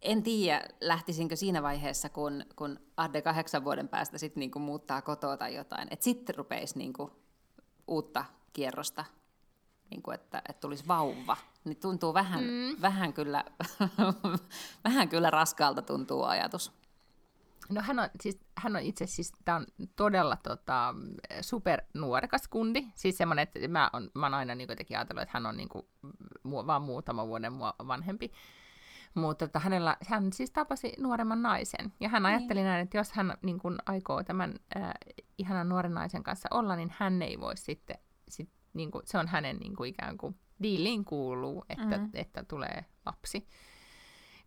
en 0.02 0.24
tiedä, 0.24 0.66
lähtisinkö 0.82 1.36
siinä 1.36 1.64
vaiheessa, 1.64 2.10
kun, 2.10 2.46
kun 2.56 2.80
Adde 2.98 3.22
kahdeksan 3.22 3.64
vuoden 3.64 3.88
päästä 3.88 4.18
sit 4.18 4.36
niin 4.36 4.52
muuttaa 4.60 5.02
kotoa 5.02 5.38
tai 5.38 5.56
jotain, 5.56 5.88
että 5.92 6.04
sitten 6.04 6.36
rupeisi 6.36 6.78
niin 6.78 6.94
uutta 7.88 8.26
kierrosta, 8.54 9.06
niin 9.90 10.02
kuin, 10.02 10.16
että, 10.16 10.42
että 10.50 10.62
tulisi 10.62 10.88
vauva, 10.88 11.38
niin 11.64 11.78
tuntuu 11.78 12.14
vähän, 12.14 12.44
mm. 12.44 12.82
vähän, 12.82 13.14
kyllä, 13.14 13.44
vähän 14.84 15.10
kyllä 15.10 15.30
raskaalta 15.30 15.82
tuntuu 15.82 16.24
ajatus. 16.24 16.72
No 17.70 17.82
hän 17.82 18.00
on, 18.00 18.10
siis, 18.22 18.40
hän 18.58 18.76
on 18.76 18.82
itse 18.82 19.08
siis, 19.08 19.32
tää 19.46 19.56
on 19.56 19.66
todella 19.96 20.38
tota, 20.44 20.96
supernuorekas 21.42 22.48
kundi. 22.48 22.88
Siis 22.96 23.18
semmoinen, 23.18 23.44
että 23.44 23.68
mä 23.68 23.90
oon, 23.94 24.10
mä 24.16 24.26
oon 24.26 24.34
aina 24.34 24.56
niin 24.56 24.70
jotenkin 24.70 24.98
ajatellut, 24.98 25.22
että 25.24 25.34
hän 25.34 25.46
on 25.46 25.58
niin 25.58 25.70
kuin, 25.70 25.86
mu, 26.44 26.66
vaan 26.68 26.82
muutama 26.82 27.28
vuoden 27.28 27.54
mua 27.54 27.74
vanhempi. 27.88 28.32
Mutta 29.16 29.48
tota, 29.48 29.60
hänellä, 29.60 29.98
hän 30.08 30.34
siis 30.34 30.52
tapasi 30.52 30.94
nuoremman 31.00 31.42
naisen. 31.42 31.94
Ja 32.00 32.10
hän 32.10 32.26
ajatteli 32.26 32.64
näin, 32.64 32.84
että 32.84 32.98
jos 32.98 33.12
hän 33.12 33.38
niin 33.42 33.60
kuin, 33.60 33.76
aikoo 33.86 34.24
tämän 34.24 34.56
äh, 34.78 34.92
ihanan 35.38 35.70
nuoren 35.70 35.94
naisen 35.94 36.24
kanssa 36.24 36.50
olla, 36.52 36.76
niin 36.76 36.94
hän 36.98 37.22
ei 37.22 37.40
voi 37.40 37.58
sitten, 37.58 37.98
sit, 38.30 38.50
niin 38.74 38.92
kuin, 38.92 39.02
se 39.06 39.18
on 39.18 39.28
hänen 39.28 39.58
niin 39.58 39.76
kuin, 39.76 39.90
ikään 39.90 40.18
kuin 40.18 40.36
diiliin 40.64 41.06
kuuluu, 41.06 41.66
että, 41.70 41.84
Mhm. 41.86 41.94
mm-hmm. 41.94 42.10
että 42.14 42.44
tulee 42.44 42.86
lapsi. 43.06 43.48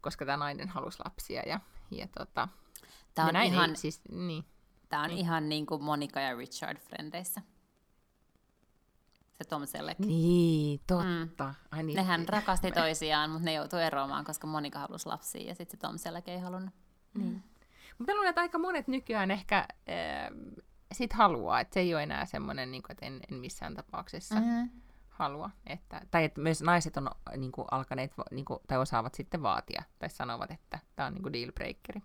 Koska 0.00 0.26
tämä 0.26 0.36
nainen 0.36 0.68
halusi 0.68 0.98
lapsia. 1.04 1.42
Ja, 1.46 1.60
ja 1.90 2.08
tota, 2.18 2.48
Tämä 3.16 3.28
on, 3.28 3.34
näin 3.34 3.52
ihan, 3.52 3.70
ei, 3.70 3.76
siis, 3.76 4.02
niin. 4.08 4.44
tää 4.88 5.02
on 5.02 5.10
ihan 5.10 5.48
niin 5.48 5.66
kuin 5.66 5.84
Monika 5.84 6.20
ja 6.20 6.36
Richard 6.36 6.78
Frendeissä. 6.78 7.42
Se 9.38 9.44
Tom 9.48 9.66
Selleck. 9.66 9.98
Niin, 9.98 10.80
totta. 10.86 11.44
Mm. 11.44 11.54
Ai 11.70 11.82
niin. 11.82 11.96
Nehän 11.96 12.28
rakasti 12.28 12.72
toisiaan, 12.72 13.30
mutta 13.30 13.44
ne 13.44 13.52
joutui 13.52 13.82
eroamaan, 13.82 14.24
koska 14.24 14.46
Monika 14.46 14.78
halusi 14.78 15.06
lapsia 15.06 15.48
ja 15.48 15.54
sitten 15.54 15.78
se 15.78 15.80
Tom 15.80 15.98
Selleck 15.98 16.28
ei 16.28 16.38
halunnut. 16.38 16.74
Niin. 17.14 17.42
Mutta 17.98 18.14
luulen, 18.14 18.28
että 18.28 18.40
aika 18.40 18.58
monet 18.58 18.88
nykyään 18.88 19.30
ehkä 19.30 19.58
äh, 19.58 19.66
sit 20.92 21.12
haluaa, 21.12 21.60
että 21.60 21.74
se 21.74 21.80
ei 21.80 21.94
ole 21.94 22.02
enää 22.02 22.26
semmoinen, 22.26 22.70
niin 22.70 22.82
että 22.90 23.06
en, 23.06 23.20
en 23.30 23.38
missään 23.38 23.74
tapauksessa 23.74 24.34
mm. 24.34 24.46
Mm. 24.46 24.70
halua. 25.08 25.50
Että, 25.66 26.00
tai 26.10 26.24
että 26.24 26.40
myös 26.40 26.62
naiset 26.62 26.96
on 26.96 27.10
niin 27.36 27.52
kuin, 27.52 27.68
alkaneet, 27.70 28.12
niin 28.30 28.44
kuin, 28.44 28.60
tai 28.66 28.78
osaavat 28.78 29.14
sitten 29.14 29.42
vaatia, 29.42 29.82
tai 29.98 30.10
sanovat, 30.10 30.50
että 30.50 30.78
tämä 30.96 31.06
on 31.06 31.14
niin 31.14 31.22
kuin 31.22 31.32
dealbreakeri. 31.32 32.02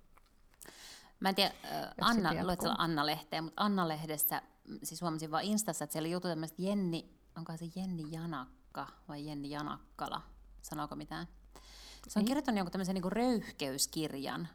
Mä 1.22 1.30
en 1.30 1.36
tiedä, 1.36 1.54
äh, 1.66 1.90
Anna, 2.02 2.44
luet. 2.44 2.60
Anna-lehteä, 2.78 3.42
mutta 3.42 3.64
Anna-lehdessä, 3.64 4.42
mm, 4.68 4.80
siis 4.84 5.02
huomasin 5.02 5.32
vaan 5.32 5.44
Instassa, 5.44 5.84
että 5.84 5.92
siellä 5.92 6.06
oli 6.08 6.14
juttu 6.14 6.28
tämmöistä 6.28 6.62
Jenni, 6.62 7.20
onko 7.38 7.58
se 7.58 7.66
Jenni 7.76 8.04
Janakka 8.12 8.88
vai 9.08 9.28
Jenni 9.28 9.50
Janakkala, 9.50 10.22
sanooko 10.62 10.96
mitään? 10.96 11.28
Se 12.08 12.20
on 12.20 12.24
Ei. 12.24 12.28
kirjoittanut 12.28 12.58
jonkun 12.58 12.72
tämmöisen 12.72 12.94
niin 12.96 13.12
röyhkeyskirjan. 13.12 14.48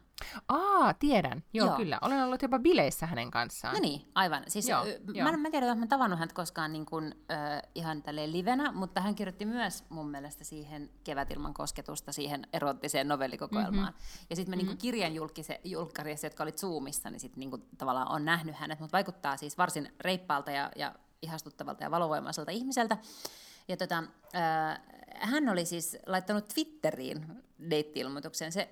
Aa, 0.47 0.93
tiedän. 0.93 1.43
Joo, 1.53 1.67
Joo. 1.67 1.77
Kyllä. 1.77 1.99
Olen 2.01 2.23
ollut 2.23 2.41
jopa 2.41 2.59
bileissä 2.59 3.05
hänen 3.05 3.31
kanssaan. 3.31 3.73
No 3.73 3.79
niin, 3.79 4.11
aivan. 4.15 4.43
Siis, 4.47 4.69
Joo, 4.69 4.85
ö, 4.85 4.99
joo. 5.13 5.23
mä, 5.23 5.29
en- 5.29 5.39
mä 5.39 5.49
tiedä, 5.51 5.65
että 5.65 5.79
mä 5.79 5.87
tavannut 5.87 6.19
häntä 6.19 6.35
koskaan 6.35 6.73
niin 6.73 6.85
kuin, 6.85 7.15
ö, 7.31 7.35
ihan 7.75 8.03
tälleen 8.03 8.31
livenä, 8.31 8.71
mutta 8.71 9.01
hän 9.01 9.15
kirjoitti 9.15 9.45
myös 9.45 9.83
mun 9.89 10.09
mielestä 10.09 10.43
siihen 10.43 10.89
Kevätilman 11.03 11.53
kosketusta, 11.53 12.11
siihen 12.11 12.47
erottiseen 12.53 13.07
novellikokoelmaan. 13.07 13.93
Mm-hmm. 13.93 14.25
Ja 14.29 14.35
sitten 14.35 14.51
me 14.51 14.55
mm-hmm. 14.55 14.67
niin 14.67 14.77
kirjan 14.77 15.15
julkise, 15.15 15.61
julkkarissa, 15.63 16.25
jotka 16.27 16.43
oli 16.43 16.51
Zoomissa, 16.51 17.09
niin 17.09 17.19
sitten 17.19 17.39
niin 17.39 17.67
tavallaan 17.77 18.11
on 18.11 18.25
nähnyt 18.25 18.55
hänet, 18.55 18.79
mutta 18.79 18.97
vaikuttaa 18.97 19.37
siis 19.37 19.57
varsin 19.57 19.93
reippaalta 20.01 20.51
ja, 20.51 20.71
ja 20.75 20.95
ihastuttavalta 21.21 21.83
ja 21.83 21.91
valovoimaiselta 21.91 22.51
ihmiseltä. 22.51 22.97
Ja 23.67 23.77
tota, 23.77 24.03
äh, 24.35 24.79
hän 25.19 25.49
oli 25.49 25.65
siis 25.65 25.97
laittanut 26.05 26.47
Twitteriin 26.47 27.25
deitti-ilmoituksen. 27.69 28.51
Se, 28.51 28.69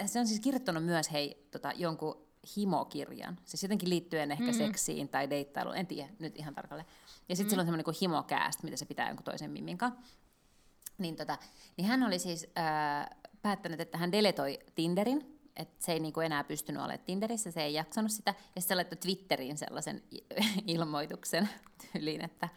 äh, 0.00 0.06
se 0.06 0.20
on 0.20 0.26
siis 0.26 0.40
kirjoittanut 0.40 0.84
myös 0.84 1.12
hei, 1.12 1.48
tota, 1.50 1.72
jonkun 1.76 2.26
himokirjan. 2.56 3.38
Siis 3.44 3.62
jotenkin 3.62 3.88
liittyen 3.88 4.32
ehkä 4.32 4.44
mm-hmm. 4.44 4.58
seksiin 4.58 5.08
tai 5.08 5.30
deittailuun, 5.30 5.76
en 5.76 5.86
tiedä 5.86 6.08
nyt 6.18 6.36
ihan 6.36 6.54
tarkalleen. 6.54 6.86
Ja 6.88 7.36
sitten 7.36 7.36
mm-hmm. 7.36 7.50
sillä 7.50 7.60
on 7.60 7.66
semmoinen 7.66 7.84
kuin 7.84 7.96
himokääst, 8.00 8.62
mitä 8.62 8.76
se 8.76 8.84
pitää 8.84 9.08
jonkun 9.08 9.24
toisen 9.24 9.78
kanssa. 9.78 10.02
Niin, 10.98 11.16
tota, 11.16 11.38
niin 11.76 11.86
hän 11.86 12.02
oli 12.02 12.18
siis 12.18 12.46
äh, 12.58 13.18
päättänyt, 13.42 13.80
että 13.80 13.98
hän 13.98 14.12
deletoi 14.12 14.58
Tinderin, 14.74 15.40
että 15.56 15.84
se 15.84 15.92
ei 15.92 16.00
niinku 16.00 16.20
enää 16.20 16.44
pystynyt 16.44 16.82
olemaan 16.82 17.04
Tinderissä, 17.06 17.50
se 17.50 17.62
ei 17.62 17.74
jaksanut 17.74 18.10
sitä, 18.10 18.30
ja 18.30 18.60
sitten 18.60 18.62
se 18.62 18.74
laittoi 18.74 18.96
Twitteriin 18.96 19.58
sellaisen 19.58 20.02
ilmoituksen 20.66 21.48
tyyliin, 21.92 22.24
että 22.24 22.48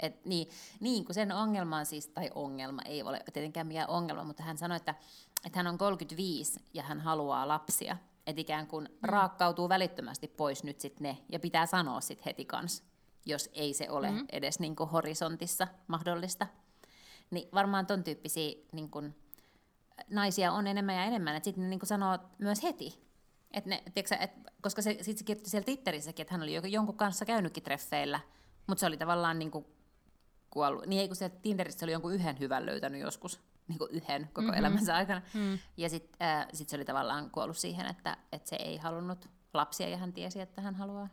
et 0.00 0.24
niin, 0.24 0.48
niin, 0.80 1.04
kun 1.04 1.14
sen 1.14 1.32
ongelma 1.32 1.78
on 1.78 1.86
siis, 1.86 2.08
tai 2.08 2.30
ongelma 2.34 2.82
ei 2.84 3.02
ole 3.02 3.20
tietenkään 3.32 3.66
mikään 3.66 3.88
ongelma, 3.88 4.24
mutta 4.24 4.42
hän 4.42 4.58
sanoi, 4.58 4.76
että, 4.76 4.94
että 5.46 5.58
hän 5.58 5.66
on 5.66 5.78
35 5.78 6.60
ja 6.74 6.82
hän 6.82 7.00
haluaa 7.00 7.48
lapsia. 7.48 7.96
Että 8.26 8.40
ikään 8.40 8.66
kuin 8.66 8.84
mm. 8.84 8.98
raakkautuu 9.02 9.68
välittömästi 9.68 10.28
pois 10.28 10.64
nyt 10.64 10.80
sitten 10.80 11.02
ne, 11.02 11.18
ja 11.28 11.40
pitää 11.40 11.66
sanoa 11.66 12.00
sitten 12.00 12.24
heti 12.24 12.44
kans, 12.44 12.84
jos 13.26 13.50
ei 13.52 13.74
se 13.74 13.90
ole 13.90 14.10
mm. 14.10 14.26
edes 14.32 14.60
niin 14.60 14.76
kuin 14.76 14.90
horisontissa 14.90 15.68
mahdollista. 15.86 16.46
Niin 17.30 17.48
varmaan 17.54 17.86
ton 17.86 18.04
tyyppisiä 18.04 18.54
niin 18.72 18.90
kuin, 18.90 19.16
naisia 20.10 20.52
on 20.52 20.66
enemmän 20.66 20.94
ja 20.94 21.04
enemmän, 21.04 21.36
että 21.36 21.44
sitten 21.44 21.62
ne 21.62 21.68
niin 21.70 21.80
kuin 21.80 21.88
sanoo 21.88 22.18
myös 22.38 22.62
heti. 22.62 23.02
Et 23.52 23.66
ne, 23.66 23.82
tiiäksä, 23.94 24.16
et, 24.16 24.30
koska 24.60 24.82
se, 24.82 24.98
sit 25.00 25.18
se 25.18 25.24
kirjoitti 25.24 25.50
siellä 25.50 25.64
Twitterissäkin, 25.64 26.22
että 26.22 26.34
hän 26.34 26.42
oli 26.42 26.72
jonkun 26.72 26.96
kanssa 26.96 27.24
käynytkin 27.24 27.62
treffeillä, 27.62 28.20
mutta 28.66 28.80
se 28.80 28.86
oli 28.86 28.96
tavallaan 28.96 29.38
niin 29.38 29.50
kuin 29.50 29.66
kuollut. 30.52 30.86
Niin 30.86 31.00
ei 31.00 31.08
kun 31.08 31.16
se 31.16 31.28
Tinderissä 31.28 31.86
oli 31.86 31.92
jonkun 31.92 32.14
yhden 32.14 32.38
hyvän 32.38 32.66
löytänyt 32.66 33.00
joskus, 33.00 33.40
niin 33.68 33.78
kuin 33.78 33.90
yhden 33.90 34.28
koko 34.32 34.40
mm-hmm. 34.40 34.58
elämänsä 34.58 34.96
aikana. 34.96 35.22
Mm. 35.34 35.58
Ja 35.76 35.88
sitten 35.88 36.28
äh, 36.28 36.46
sit 36.52 36.68
se 36.68 36.76
oli 36.76 36.84
tavallaan 36.84 37.30
kuollut 37.30 37.56
siihen, 37.56 37.86
että, 37.86 38.16
että 38.32 38.48
se 38.48 38.56
ei 38.56 38.76
halunnut 38.76 39.28
lapsia 39.54 39.88
ja 39.88 39.96
hän 39.96 40.12
tiesi, 40.12 40.40
että 40.40 40.62
hän 40.62 40.74
haluaa. 40.74 41.08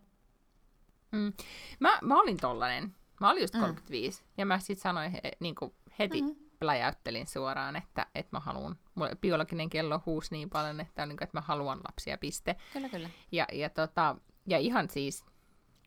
Mm. 1.12 1.34
Mä, 1.80 2.00
mä 2.02 2.20
olin 2.20 2.38
tollanen. 2.38 2.96
Mä 3.20 3.30
olin 3.30 3.42
just 3.42 3.54
35. 3.54 4.22
Mm. 4.22 4.28
Ja 4.38 4.46
mä 4.46 4.60
sitten 4.60 4.82
sanoin 4.82 5.12
he, 5.12 5.22
niin 5.40 5.56
kuin 5.56 5.74
heti 6.00 6.22
mm-hmm. 6.22 6.36
pläjäyttelin 6.60 7.28
suoraan, 7.28 7.76
että, 7.76 8.06
että 8.16 8.30
mä 8.36 8.40
haluan. 8.40 8.76
Mulla 8.96 9.12
biologinen 9.22 9.70
kello 9.70 10.02
huusi 10.06 10.32
niin 10.32 10.50
paljon, 10.50 10.80
että, 10.80 11.06
niin 11.06 11.18
kuin, 11.18 11.24
että 11.24 11.38
mä 11.38 11.42
haluan 11.42 11.80
lapsia, 11.88 12.18
piste. 12.18 12.56
Kyllä, 12.74 12.90
kyllä. 12.90 13.10
Ja, 13.32 13.48
ja, 13.54 13.70
tota, 13.70 14.16
ja 14.48 14.58
ihan 14.58 14.90
siis 14.90 15.26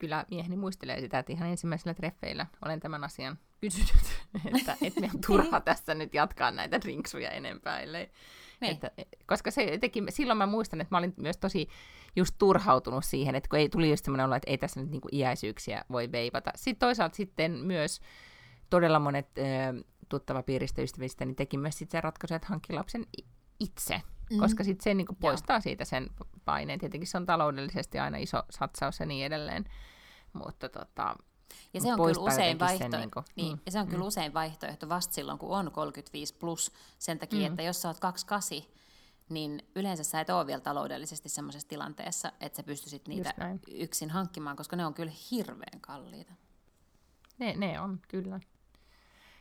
kyllä 0.03 0.25
mieheni 0.31 0.57
muistelee 0.57 1.01
sitä, 1.01 1.19
että 1.19 1.33
ihan 1.33 1.49
ensimmäisillä 1.49 1.95
treffeillä 1.95 2.47
olen 2.65 2.81
tämän 2.81 3.05
asian 3.05 3.39
kysynyt, 3.61 4.05
että, 4.59 4.77
että 4.83 5.01
me 5.01 5.11
on 5.15 5.21
turha 5.27 5.61
tässä 5.61 5.95
nyt 5.95 6.15
jatkaa 6.15 6.51
näitä 6.51 6.81
drinksuja 6.81 7.31
enempää, 7.31 7.81
ellei, 7.81 8.11
niin. 8.61 8.73
että, 8.73 8.91
koska 9.27 9.51
se 9.51 9.79
teki, 9.79 10.03
silloin 10.09 10.39
mä 10.39 10.47
muistan, 10.47 10.81
että 10.81 10.95
mä 10.95 10.99
olin 10.99 11.15
myös 11.17 11.37
tosi 11.37 11.69
just 12.17 12.35
turhautunut 12.39 13.05
siihen, 13.05 13.35
että 13.35 13.49
kun 13.49 13.59
ei 13.59 13.69
tuli 13.69 13.91
just 13.91 14.05
semmoinen 14.05 14.27
olo, 14.27 14.35
että 14.35 14.51
ei 14.51 14.59
tässä 14.59 14.81
nyt 14.81 14.91
niinku 14.91 15.09
iäisyyksiä 15.13 15.85
voi 15.91 16.13
veivata. 16.13 16.51
Sitten 16.57 16.87
toisaalta 16.87 17.17
sitten 17.17 17.53
myös 17.53 18.01
todella 18.71 18.99
monet 18.99 19.29
äh, 19.39 19.85
tuttava 20.09 20.43
piiristä 20.43 20.83
ystävistä 20.83 21.25
niin 21.25 21.37
teki 21.37 21.59
myös 21.59 21.79
sitten 21.79 22.03
ratkaisu, 22.03 22.35
että 22.35 22.49
hankki 22.49 22.73
lapsen 22.73 23.07
itse, 23.61 24.03
mm. 24.31 24.39
koska 24.39 24.65
sitten 24.65 24.85
se 24.85 24.95
niinku 24.95 25.17
poistaa 25.21 25.57
Joo. 25.57 25.61
siitä 25.61 25.85
sen 25.85 26.11
paineen. 26.45 26.79
Tietenkin 26.79 27.09
se 27.09 27.17
on 27.17 27.27
taloudellisesti 27.27 27.99
aina 27.99 28.19
iso 28.19 28.43
satsaus 28.51 29.01
ja 29.01 29.07
niin 29.07 29.27
edelleen, 29.27 29.65
mutta 30.33 30.69
tota, 30.69 31.17
ja 31.75 31.81
se 31.81 31.93
on 31.93 32.01
kyllä 32.09 32.33
usein 32.33 32.59
vaihtoehto, 32.59 32.99
niin 32.99 33.11
kuin, 33.11 33.25
niin, 33.37 33.53
mm, 33.53 33.61
ja 33.67 33.73
se 33.73 33.79
on 33.79 33.87
mm. 33.87 33.91
kyllä 33.91 34.05
usein 34.05 34.35
vaihtoehto 34.35 34.89
vasta 34.89 35.15
silloin, 35.15 35.39
kun 35.39 35.59
on 35.59 35.73
35 35.73 36.35
plus, 36.35 36.73
sen 36.99 37.19
takia, 37.19 37.41
mm. 37.41 37.47
että 37.47 37.63
jos 37.63 37.83
sä 37.83 37.89
oot 37.89 38.01
28, 38.01 38.59
niin 39.29 39.63
yleensä 39.75 40.05
sä 40.05 40.21
et 40.21 40.31
ole 40.31 40.47
vielä 40.47 40.61
taloudellisesti 40.61 41.29
semmoisessa 41.29 41.69
tilanteessa, 41.69 42.33
että 42.41 42.57
sä 42.57 42.63
pystyisit 42.63 43.09
niitä 43.09 43.35
yksin 43.69 44.11
hankkimaan, 44.11 44.57
koska 44.57 44.77
ne 44.77 44.87
on 44.87 44.95
kyllä 44.95 45.13
hirveän 45.31 45.81
kalliita. 45.81 46.33
Ne, 47.39 47.55
ne 47.57 47.81
on, 47.81 48.01
kyllä. 48.09 48.41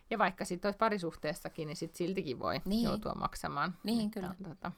Ja 0.09 0.17
vaikka 0.17 0.45
sitten 0.45 0.67
olisi 0.67 0.77
parisuhteessakin, 0.77 1.67
niin 1.67 1.77
sit 1.77 1.95
siltikin 1.95 2.39
voi 2.39 2.61
niin. 2.65 2.83
joutua 2.83 3.13
maksamaan. 3.13 3.77
Niin, 3.83 4.05
että, 4.05 4.19
kyllä. 4.19 4.35
Tota, 4.49 4.71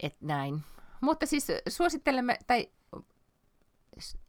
et 0.00 0.16
näin. 0.20 0.62
Mutta 1.00 1.26
siis 1.26 1.46
suosittelemme, 1.68 2.38
tai 2.46 2.70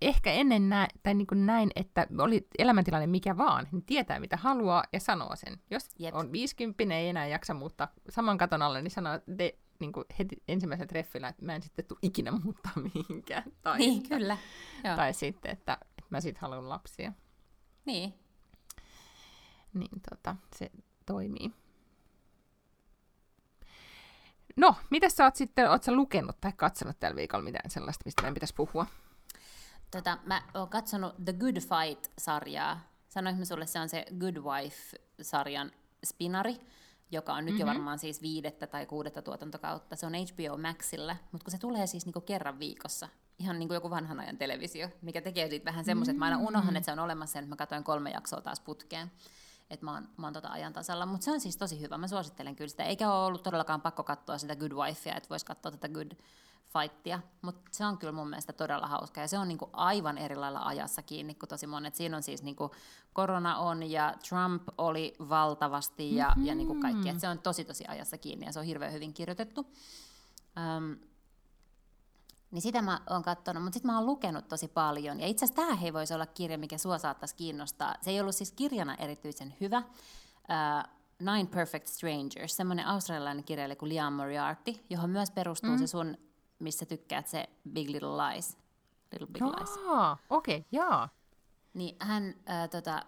ehkä 0.02 0.32
ennen 0.32 0.70
nä- 0.70 0.88
tai 1.04 1.14
niin 1.14 1.28
kuin 1.28 1.46
näin, 1.46 1.72
että 1.76 2.08
oli 2.20 2.48
elämäntilanne 2.58 3.08
mikä 3.08 3.38
vaan, 3.38 3.68
niin 3.72 3.86
tietää 3.86 4.20
mitä 4.20 4.38
haluaa 4.38 4.84
ja 4.94 5.00
sanoo 5.00 5.36
sen. 5.36 5.60
Jos 5.72 5.90
Jep. 6.00 6.16
on 6.16 6.32
50, 6.32 6.96
ei 6.96 7.10
enää 7.10 7.28
jaksa 7.28 7.54
muuttaa 7.54 7.88
saman 8.10 8.38
katon 8.38 8.62
alle, 8.62 8.82
niin 8.82 8.92
sanoo 8.92 9.20
de, 9.38 9.58
niin 9.80 9.92
kuin 9.92 10.06
heti 10.20 10.36
ensimmäisellä 10.48 10.88
treffillä, 10.88 11.28
että 11.28 11.46
mä 11.46 11.56
en 11.56 11.64
sitten 11.64 11.86
tule 11.86 12.00
ikinä 12.02 12.32
muuttaa 12.32 12.74
mihinkään. 12.76 13.44
Tai, 13.62 13.78
niin, 13.78 14.10
kyllä. 14.10 14.38
Joo. 14.84 14.96
Tai 14.96 15.14
sitten, 15.14 15.52
että, 15.52 15.74
että 15.74 16.10
mä 16.10 16.22
sitten 16.22 16.42
haluan 16.42 16.70
lapsia. 16.70 17.14
Niin. 17.86 18.14
Niin 19.74 20.02
tota, 20.10 20.36
se 20.56 20.72
toimii. 21.06 21.52
No, 24.56 24.76
mitä 24.90 25.10
sä 25.10 25.24
oot 25.24 25.36
sitten, 25.36 25.70
oot 25.70 25.84
sä 25.84 25.92
lukenut 25.92 26.42
tai 26.42 26.52
katsonut 26.56 27.00
tällä 27.00 27.16
viikolla 27.16 27.44
mitään 27.44 27.70
sellaista, 27.70 28.02
mistä 28.06 28.22
meidän 28.22 28.34
pitäisi 28.34 28.54
puhua? 28.54 28.86
Tota, 29.94 30.18
mä 30.26 30.42
oon 30.54 30.70
katsonut 30.70 31.16
The 31.26 31.34
Good 31.34 31.56
Fight-sarjaa. 31.56 32.80
Sanoinko 33.10 33.40
mä 33.40 33.46
sulle, 33.46 33.66
se 33.66 33.80
on 33.80 33.90
se 33.90 34.06
Good 34.20 34.38
Wife-sarjan 34.38 35.72
spinari, 36.06 36.60
joka 37.12 37.34
on 37.34 37.46
nyt 37.46 37.54
mm-hmm. 37.54 37.60
jo 37.60 37.66
mhm. 37.66 37.74
varmaan 37.74 38.00
siis 38.00 38.22
viidettä 38.22 38.68
tai 38.68 38.86
kuudetta 38.86 39.22
tuotantokautta. 39.22 39.96
Se 39.96 40.06
on 40.06 40.14
HBO 40.14 40.58
Maxilla, 40.58 41.16
mutta 41.32 41.46
kun 41.46 41.52
se 41.52 41.58
tulee 41.58 41.88
siis 41.88 42.06
niinku 42.06 42.22
kerran 42.22 42.60
viikossa, 42.60 43.10
ihan 43.40 43.60
niin 43.60 43.68
kuin 43.68 43.76
joku 43.76 43.90
vanhan 43.90 44.20
ajan 44.20 44.38
televisio, 44.38 44.90
mikä 45.02 45.22
tekee 45.22 45.50
siitä 45.50 45.66
vähän 45.66 45.86
semmoisen, 45.86 46.14
että 46.16 46.20
mä 46.20 46.26
aina 46.26 46.48
unohan, 46.48 46.76
että 46.76 46.86
se 46.86 46.92
on 46.92 47.00
olemassa, 47.00 47.40
että 47.40 47.50
mä 47.50 47.56
katsoin 47.56 47.84
kolme 47.84 48.12
jaksoa 48.12 48.42
taas 48.42 48.60
putkeen 48.60 49.12
että 49.70 49.86
mä 49.86 49.94
oon, 49.94 50.10
mä 50.18 50.28
oon 50.28 50.34
tota 50.34 50.50
ajan 50.50 50.74
tasalla. 50.74 51.06
Mutta 51.06 51.26
se 51.26 51.32
on 51.32 51.42
siis 51.42 51.58
tosi 51.58 51.82
hyvä, 51.82 51.98
mä 51.98 52.08
suosittelen 52.08 52.56
kyllä 52.56 52.70
sitä. 52.70 52.84
Eikä 52.84 53.12
ole 53.12 53.26
ollut 53.26 53.44
todellakaan 53.44 53.82
pakko 53.82 54.04
katsoa 54.04 54.38
sitä 54.38 54.56
Good 54.56 54.72
Wifea, 54.72 55.16
että 55.16 55.30
voisi 55.30 55.46
katsoa 55.46 55.72
tätä 55.72 55.90
Good 55.90 56.12
fightia, 56.74 57.20
mutta 57.42 57.62
se 57.72 57.86
on 57.86 57.98
kyllä 57.98 58.14
mun 58.14 58.30
mielestä 58.30 58.54
todella 58.54 58.88
hauska 58.88 59.22
ja 59.22 59.28
se 59.28 59.38
on 59.38 59.48
niinku 59.48 59.70
aivan 59.74 60.18
eri 60.18 60.36
lailla 60.36 60.60
ajassa 60.64 61.02
kiinni 61.02 61.36
kuin 61.36 61.50
tosi 61.50 61.68
monet. 61.68 61.96
Siinä 61.96 62.18
on 62.18 62.24
siis 62.24 62.44
niinku 62.44 62.72
korona 63.14 63.58
on 63.58 63.92
ja 63.92 64.14
Trump 64.30 64.64
oli 64.78 65.16
valtavasti 65.30 66.16
ja, 66.16 66.28
mm-hmm. 66.28 66.46
ja 66.46 66.56
niinku 66.56 66.76
kaikki, 66.76 67.10
että 67.10 67.22
se 67.22 67.30
on 67.30 67.40
tosi 67.40 67.66
tosi 67.66 67.86
ajassa 67.88 68.18
kiinni 68.18 68.46
ja 68.46 68.52
se 68.52 68.60
on 68.60 68.66
hirveän 68.66 68.94
hyvin 68.94 69.14
kirjoitettu. 69.14 69.68
Öm, 70.58 70.98
niin 72.52 72.62
sitä 72.62 72.82
mä 72.82 73.02
oon 73.10 73.24
katsonut, 73.24 73.64
mutta 73.64 73.74
sitten 73.74 73.92
mä 73.92 73.98
oon 73.98 74.06
lukenut 74.06 74.48
tosi 74.48 74.68
paljon. 74.68 75.20
Ja 75.20 75.28
itse 75.28 75.46
asiassa 75.46 75.64
tämä 75.66 75.82
ei 75.82 75.94
voisi 75.94 76.14
olla 76.14 76.26
kirja, 76.26 76.58
mikä 76.58 76.78
sua 76.78 76.98
saattaisi 76.98 77.36
kiinnostaa. 77.36 77.96
Se 78.02 78.12
ei 78.12 78.22
ollut 78.22 78.36
siis 78.36 78.52
kirjana 78.52 78.96
erityisen 78.96 79.56
hyvä. 79.62 79.78
Uh, 79.78 80.90
Nine 81.20 81.46
Perfect 81.46 81.88
Strangers, 81.88 82.56
semmoinen 82.56 82.88
australialainen 82.88 83.44
kirjailija 83.44 83.76
kuin 83.76 83.90
Liam 83.90 84.14
Moriarty, 84.14 84.74
johon 84.90 85.10
myös 85.10 85.32
perustuu 85.32 85.70
mm. 85.70 85.78
se 85.78 85.88
sun 85.88 86.18
missä 86.64 86.86
tykkäät 86.86 87.28
se 87.28 87.50
Big 87.74 87.90
Little 87.90 88.18
Lies. 88.18 88.58
Little 89.12 89.28
Big 89.28 89.44
Lies. 89.44 89.70
okei, 90.30 90.58
okay, 90.58 90.68
jaa. 90.72 91.10
Niin 91.74 91.96
hän, 92.00 92.36
äh, 92.50 92.70
tota, 92.70 93.02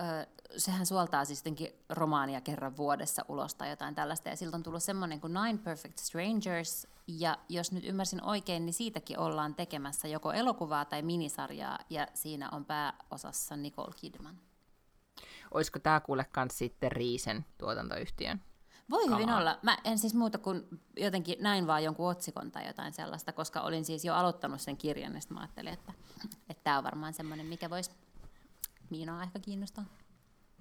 äh, 0.00 0.26
sehän 0.56 0.86
suoltaa 0.86 1.24
siis 1.24 1.38
jotenkin 1.38 1.72
romaania 1.88 2.40
kerran 2.40 2.76
vuodessa 2.76 3.24
ulos 3.28 3.54
tai 3.54 3.70
jotain 3.70 3.94
tällaista, 3.94 4.28
ja 4.28 4.36
siltä 4.36 4.56
on 4.56 4.62
tullut 4.62 4.82
semmoinen 4.82 5.20
kuin 5.20 5.34
Nine 5.34 5.58
Perfect 5.58 5.98
Strangers, 5.98 6.86
ja 7.06 7.38
jos 7.48 7.72
nyt 7.72 7.84
ymmärsin 7.84 8.22
oikein, 8.24 8.66
niin 8.66 8.74
siitäkin 8.74 9.18
ollaan 9.18 9.54
tekemässä 9.54 10.08
joko 10.08 10.32
elokuvaa 10.32 10.84
tai 10.84 11.02
minisarjaa, 11.02 11.78
ja 11.90 12.06
siinä 12.14 12.48
on 12.52 12.64
pääosassa 12.64 13.56
Nicole 13.56 13.94
Kidman. 13.96 14.38
Olisiko 15.50 15.78
tämä 15.78 16.00
kuule 16.00 16.24
kans 16.32 16.58
sitten 16.58 16.92
Riisen 16.92 17.44
tuotantoyhtiön? 17.58 18.40
Voi 18.90 19.04
kamaa. 19.04 19.18
hyvin 19.18 19.34
olla. 19.34 19.58
Mä 19.62 19.78
en 19.84 19.98
siis 19.98 20.14
muuta 20.14 20.38
kuin 20.38 20.80
jotenkin 20.96 21.36
näin 21.40 21.66
vaan 21.66 21.84
jonkun 21.84 22.10
otsikon 22.10 22.50
tai 22.50 22.66
jotain 22.66 22.92
sellaista, 22.92 23.32
koska 23.32 23.60
olin 23.60 23.84
siis 23.84 24.04
jo 24.04 24.14
aloittanut 24.14 24.60
sen 24.60 24.76
kirjan, 24.76 25.14
ja 25.14 25.20
mä 25.28 25.40
ajattelin, 25.40 25.72
että 25.72 25.92
tämä 26.64 26.78
on 26.78 26.84
varmaan 26.84 27.14
semmoinen, 27.14 27.46
mikä 27.46 27.70
voisi 27.70 27.90
Miinoa 28.90 29.22
ehkä 29.22 29.38
kiinnostaa. 29.38 29.84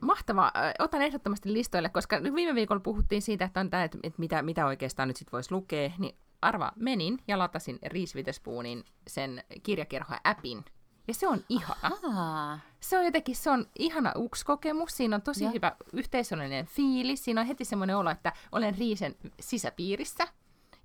Mahtavaa. 0.01 0.53
Otan 0.79 1.01
ehdottomasti 1.01 1.53
listoille, 1.53 1.89
koska 1.89 2.23
viime 2.23 2.55
viikolla 2.55 2.79
puhuttiin 2.79 3.21
siitä, 3.21 3.45
että, 3.45 3.59
on 3.59 3.69
tämä, 3.69 3.83
että 3.83 3.97
mitä, 4.17 4.41
mitä 4.41 4.65
oikeastaan 4.65 5.07
nyt 5.07 5.17
sit 5.17 5.31
voisi 5.31 5.51
lukea, 5.51 5.91
niin 5.97 6.15
arva, 6.41 6.71
menin 6.75 7.19
ja 7.27 7.39
latasin 7.39 7.79
Reese 7.85 8.15
Witherspoonin 8.17 8.83
sen 9.07 9.43
kirjakerho-appin 9.63 10.63
ja 11.07 11.13
se 11.13 11.27
on 11.27 11.43
ihana. 11.49 11.97
Aha. 12.03 12.59
Se 12.89 12.97
on 12.97 13.05
jotenkin, 13.05 13.35
se 13.35 13.49
on 13.49 13.67
ihana 13.79 14.11
UX-kokemus, 14.15 14.97
siinä 14.97 15.15
on 15.15 15.21
tosi 15.21 15.43
ja. 15.43 15.51
hyvä 15.51 15.75
yhteisöllinen 15.93 16.65
fiilis, 16.65 17.23
siinä 17.23 17.41
on 17.41 17.47
heti 17.47 17.65
semmoinen 17.65 17.97
olo, 17.97 18.09
että 18.09 18.33
olen 18.51 18.75
Riisen 18.77 19.15
sisäpiirissä. 19.39 20.27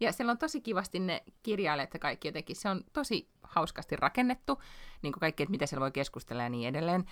Ja 0.01 0.13
siellä 0.13 0.31
on 0.31 0.39
tosi 0.39 0.61
kivasti 0.61 0.99
ne 0.99 1.23
kirjailijat 1.43 1.95
ja 1.95 2.01
kaikki 2.01 2.29
jotenkin, 2.29 2.57
se 2.57 2.69
on 2.69 2.85
tosi 2.93 3.29
hauskasti 3.43 3.97
rakennettu, 3.97 4.63
niin 5.03 5.13
kuin 5.13 5.21
kaikki, 5.21 5.43
että 5.43 5.51
mitä 5.51 5.67
siellä 5.67 5.81
voi 5.81 5.93
keskustella 5.93 6.43
ja 6.43 6.49
niin 6.49 6.69
edelleen. 6.69 7.05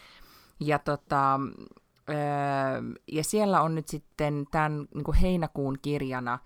Ja, 0.61 0.79
tota, 0.79 1.41
öö, 2.11 2.17
ja 3.13 3.25
siellä 3.25 3.61
on 3.63 3.75
nyt 3.75 3.89
sitten 3.89 4.47
tämän 4.51 4.89
niin 4.95 5.05
kuin 5.05 5.17
heinäkuun 5.17 5.79
kirjana, 5.83 6.39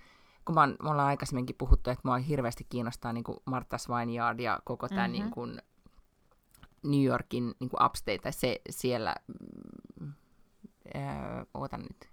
kun 0.44 0.54
mä, 0.54 0.66
me 0.66 0.90
ollaan 0.90 1.08
aikaisemminkin 1.08 1.56
puhuttu, 1.56 1.90
että 1.90 2.08
mua 2.08 2.16
hirveästi 2.16 2.66
kiinnostaa 2.68 3.12
niin 3.12 3.24
kuin 3.24 3.38
Martha 3.44 3.78
Svineyard 3.78 4.40
ja 4.40 4.60
koko 4.64 4.88
tämä 4.88 5.00
mm-hmm. 5.00 5.12
niin 5.12 5.30
kuin, 5.30 5.62
New 6.82 7.04
Yorkin 7.04 7.54
niin 7.60 7.70
kuin 7.70 7.84
upstate, 7.84 8.18
tai 8.18 8.32
se 8.32 8.60
siellä, 8.70 9.14
mm, 10.00 10.12
ootan 11.54 11.82
nyt, 11.82 12.12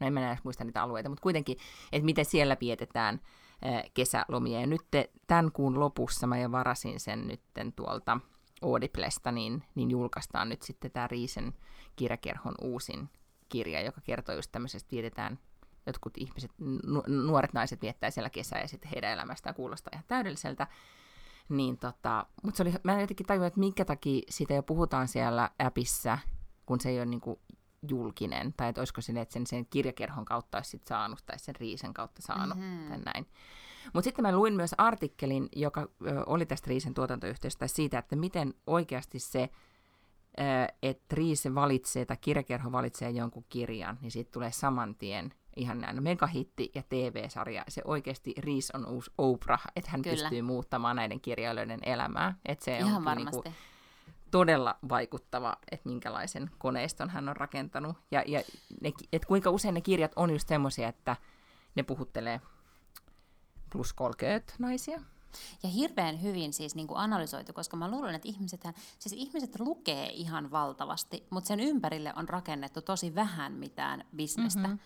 no 0.00 0.06
en 0.06 0.12
mä 0.12 0.28
edes 0.28 0.44
muista 0.44 0.64
niitä 0.64 0.82
alueita, 0.82 1.08
mutta 1.08 1.22
kuitenkin, 1.22 1.56
että 1.92 2.04
miten 2.04 2.24
siellä 2.24 2.56
vietetään 2.60 3.20
ää, 3.62 3.82
kesälomia. 3.94 4.60
Ja 4.60 4.66
nyt 4.66 4.82
te, 4.90 5.10
tämän 5.26 5.52
kuun 5.52 5.80
lopussa 5.80 6.26
mä 6.26 6.38
jo 6.38 6.52
varasin 6.52 7.00
sen 7.00 7.28
nytten 7.28 7.72
tuolta 7.72 8.20
Audiblesta, 8.62 9.32
niin, 9.32 9.64
niin 9.74 9.90
julkaistaan 9.90 10.48
nyt 10.48 10.62
sitten 10.62 10.90
tämä 10.90 11.06
Riisen 11.06 11.54
kirjakerhon 11.96 12.54
uusin 12.62 13.08
kirja, 13.48 13.80
joka 13.82 14.00
kertoo 14.00 14.34
just 14.34 14.52
tämmöisestä, 14.52 14.90
vietetään 14.90 15.38
jotkut 15.86 16.12
ihmiset, 16.16 16.50
nu- 16.86 17.04
nuoret 17.06 17.52
naiset 17.52 17.82
viettää 17.82 18.10
siellä 18.10 18.30
kesää 18.30 18.60
ja 18.60 18.68
sitten 18.68 18.90
heidän 18.90 19.12
elämästään 19.12 19.54
kuulostaa 19.54 19.90
ihan 19.94 20.04
täydelliseltä. 20.08 20.66
Niin 21.50 21.78
tota, 21.78 22.26
mutta 22.42 22.56
se 22.56 22.62
oli, 22.62 22.72
mä 22.82 23.00
jotenkin 23.00 23.26
tajuin, 23.26 23.46
että 23.46 23.60
minkä 23.60 23.84
takia 23.84 24.22
siitä 24.28 24.54
jo 24.54 24.62
puhutaan 24.62 25.08
siellä 25.08 25.50
appissa, 25.58 26.18
kun 26.66 26.80
se 26.80 26.88
ei 26.88 26.98
ole 26.98 27.06
niin 27.06 27.20
kuin 27.20 27.40
julkinen, 27.88 28.54
tai 28.56 28.68
että 28.68 28.80
olisiko 28.80 29.00
sinne, 29.00 29.20
että 29.20 29.32
sen, 29.32 29.46
sen 29.46 29.66
kirjakerhon 29.66 30.24
kautta 30.24 30.58
olisi 30.58 30.70
sit 30.70 30.86
saanut, 30.86 31.22
tai 31.26 31.38
sen 31.38 31.56
riisen 31.56 31.94
kautta 31.94 32.22
saanut, 32.22 32.58
mm-hmm. 32.58 32.88
tai 32.88 32.98
näin. 32.98 33.26
Mutta 33.94 34.04
sitten 34.04 34.22
mä 34.22 34.36
luin 34.36 34.54
myös 34.54 34.74
artikkelin, 34.78 35.48
joka 35.56 35.80
ö, 35.80 36.24
oli 36.26 36.46
tästä 36.46 36.68
riisen 36.68 36.94
tuotantoyhteistyöstä, 36.94 37.76
siitä, 37.76 37.98
että 37.98 38.16
miten 38.16 38.54
oikeasti 38.66 39.18
se, 39.18 39.50
että 40.82 41.16
riise 41.16 41.54
valitsee, 41.54 42.04
tai 42.04 42.16
kirjakerho 42.20 42.72
valitsee 42.72 43.10
jonkun 43.10 43.44
kirjan, 43.48 43.98
niin 44.00 44.10
siitä 44.10 44.30
tulee 44.30 44.52
saman 44.52 44.94
tien 44.94 45.34
ihan 45.56 45.80
näin 45.80 46.02
megahitti 46.02 46.70
ja 46.74 46.82
TV-sarja. 46.88 47.64
Se 47.68 47.82
oikeasti 47.84 48.34
Riis 48.38 48.70
on 48.70 48.86
uusi 48.86 49.10
Oprah, 49.18 49.62
että 49.76 49.90
hän 49.90 50.02
Kyllä. 50.02 50.16
pystyy 50.16 50.42
muuttamaan 50.42 50.96
näiden 50.96 51.20
kirjailijoiden 51.20 51.80
elämää. 51.82 52.34
Että 52.46 52.64
se 52.64 52.78
ihan 52.78 52.96
on 52.96 53.04
varmasti. 53.04 53.40
Niinku 53.44 53.60
todella 54.30 54.78
vaikuttava, 54.88 55.56
että 55.72 55.88
minkälaisen 55.88 56.50
koneiston 56.58 57.10
hän 57.10 57.28
on 57.28 57.36
rakentanut. 57.36 57.96
Ja, 58.10 58.24
ja 58.26 58.42
ne, 58.80 58.92
että 59.12 59.28
kuinka 59.28 59.50
usein 59.50 59.74
ne 59.74 59.80
kirjat 59.80 60.12
on 60.16 60.30
just 60.30 60.48
semmoisia, 60.48 60.88
että 60.88 61.16
ne 61.74 61.82
puhuttelee 61.82 62.40
plus 63.72 63.92
30 63.92 64.52
naisia. 64.58 65.00
Ja 65.62 65.68
hirveän 65.68 66.22
hyvin 66.22 66.52
siis 66.52 66.74
niin 66.74 66.86
kuin 66.86 66.98
analysoitu, 66.98 67.52
koska 67.52 67.76
mä 67.76 67.90
luulen, 67.90 68.14
että 68.14 68.28
ihmiset, 68.28 68.64
siis 68.98 69.12
ihmiset 69.12 69.60
lukee 69.60 70.10
ihan 70.12 70.50
valtavasti, 70.50 71.26
mutta 71.30 71.48
sen 71.48 71.60
ympärille 71.60 72.12
on 72.16 72.28
rakennettu 72.28 72.82
tosi 72.82 73.14
vähän 73.14 73.52
mitään 73.52 74.04
bisnestä. 74.16 74.60
Mm-hmm. 74.60 74.78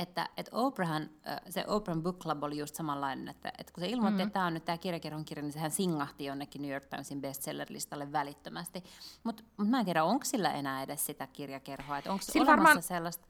Että, 0.00 0.28
että 0.36 0.56
Oprahan, 0.56 1.10
se 1.48 1.64
Oprah 1.66 1.98
Book 1.98 2.18
Club 2.18 2.42
oli 2.42 2.58
just 2.58 2.74
samanlainen, 2.74 3.28
että, 3.28 3.52
että 3.58 3.72
kun 3.72 3.80
se 3.80 3.88
ilmoitti, 3.88 4.12
mm-hmm. 4.12 4.26
että 4.26 4.32
tämä 4.32 4.46
on 4.46 4.54
nyt 4.54 4.64
tämä 4.64 4.78
kirjakerron 4.78 5.24
kirja, 5.24 5.42
niin 5.42 5.52
sehän 5.52 5.70
singahti 5.70 6.24
jonnekin 6.24 6.62
New 6.62 6.70
York 6.70 6.86
Timesin 6.86 7.20
bestseller-listalle 7.20 8.12
välittömästi. 8.12 8.84
Mutta 9.24 9.42
mut 9.56 9.68
mä 9.68 9.78
en 9.78 9.84
tiedä, 9.84 10.04
onko 10.04 10.24
sillä 10.24 10.52
enää 10.52 10.82
edes 10.82 11.06
sitä 11.06 11.26
kirjakerhoa, 11.26 11.98
että 11.98 12.12
onko 12.12 12.24
olemassa 12.34 12.52
varmaan... 12.56 12.82
sellaista 12.82 13.26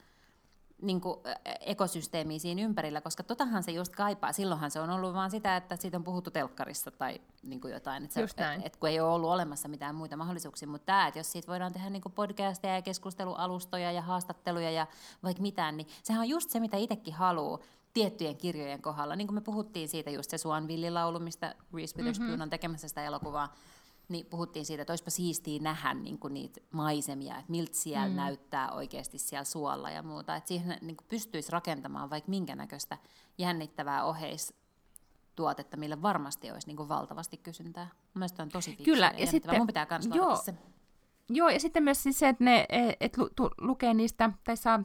niin 0.83 1.01
kuin, 1.01 1.21
ekosysteemiä 1.61 2.39
siinä 2.39 2.63
ympärillä, 2.63 3.01
koska 3.01 3.23
totahan 3.23 3.63
se 3.63 3.73
just 3.73 3.97
kaipaa. 3.97 4.33
Silloinhan 4.33 4.71
se 4.71 4.81
on 4.81 4.91
ollut 4.91 5.15
vaan 5.15 5.31
sitä, 5.31 5.57
että 5.57 5.77
siitä 5.77 5.97
on 5.97 6.05
puhuttu 6.05 6.31
telkkarissa 6.31 6.91
tai 6.91 7.21
niin 7.43 7.61
kuin 7.61 7.73
jotain, 7.73 8.05
että, 8.05 8.15
se, 8.15 8.23
et, 8.23 8.67
et, 8.67 8.77
kun 8.77 8.89
ei 8.89 9.01
ole 9.01 9.11
ollut 9.15 9.31
olemassa 9.31 9.69
mitään 9.69 9.95
muita 9.95 10.17
mahdollisuuksia. 10.17 10.69
Mutta 10.69 10.87
tämä, 10.87 11.07
että 11.07 11.21
jos 11.21 11.33
siitä 11.33 11.49
voidaan 11.49 11.73
tehdä 11.73 11.91
niin 11.91 12.03
kuin 12.03 12.13
podcasteja 12.13 12.75
ja 12.75 12.83
keskustelualustoja 12.83 13.93
ja 13.93 14.03
haastatteluja 14.03 14.71
ja 14.71 14.87
vaikka 15.23 15.43
mitään, 15.43 15.77
niin 15.77 15.87
sehän 16.03 16.21
on 16.21 16.29
just 16.29 16.51
se, 16.51 16.61
mitä 16.61 16.77
itsekin 16.77 17.15
haluaa 17.15 17.59
tiettyjen 17.93 18.37
kirjojen 18.37 18.83
kohdalla. 18.83 19.17
Niin 19.17 19.27
kuin 19.27 19.35
me 19.35 19.41
puhuttiin 19.41 19.89
siitä 19.89 20.11
just 20.11 20.31
se 20.31 20.39
Suan 20.39 20.69
Villilaulu, 20.69 21.19
mistä 21.19 21.55
Reese 21.75 21.97
Witherspoon 21.97 22.31
mm-hmm. 22.31 22.43
on 22.43 22.51
tekemässä 22.51 22.89
sitä 22.89 23.05
elokuvaa, 23.05 23.55
niin 24.11 24.27
puhuttiin 24.27 24.67
siitä, 24.67 24.83
että 24.83 24.93
olisipa 24.93 25.11
siistiä 25.11 25.63
nähdä 25.63 25.95
niin 25.95 26.19
kuin 26.19 26.35
niitä 26.35 26.61
maisemia, 26.71 27.39
että 27.39 27.51
miltä 27.51 27.75
siellä 27.75 28.09
mm. 28.09 28.17
näyttää 28.17 28.73
oikeasti 28.73 29.19
siellä 29.19 29.45
suolla 29.45 29.91
ja 29.91 30.03
muuta. 30.03 30.37
Että 30.37 30.49
siihen 30.49 30.79
niin 30.81 30.97
kuin 30.97 31.07
pystyisi 31.09 31.53
rakentamaan 31.53 32.11
vaikka 32.11 32.31
minkä 32.31 32.57
näköistä 32.57 32.99
jännittävää 33.39 34.05
oheistuotetta, 34.05 35.77
millä 35.77 36.03
varmasti 36.03 36.51
olisi 36.51 36.67
niin 36.67 36.77
kuin 36.77 36.89
valtavasti 36.89 37.37
kysyntää. 37.37 37.89
Mielestäni 38.15 38.45
on 38.45 38.51
tosi 38.51 38.77
Kyllä, 38.77 39.13
ja, 39.15 39.21
ja 39.21 39.27
sitten, 39.27 39.59
Mun 39.59 39.67
pitää 39.67 39.87
myös 39.91 40.09
joo. 40.15 40.39
Joo, 41.29 41.49
ja 41.49 41.61
sitten 41.61 41.83
myös 41.83 42.03
siis 42.03 42.19
se, 42.19 42.29
että 42.29 42.45
ne 42.45 42.67
et 43.01 43.17
lu, 43.17 43.29
tu, 43.37 43.51
lukee 43.59 43.95
niistä, 43.95 44.31
tai 44.45 44.57
saa 44.57 44.83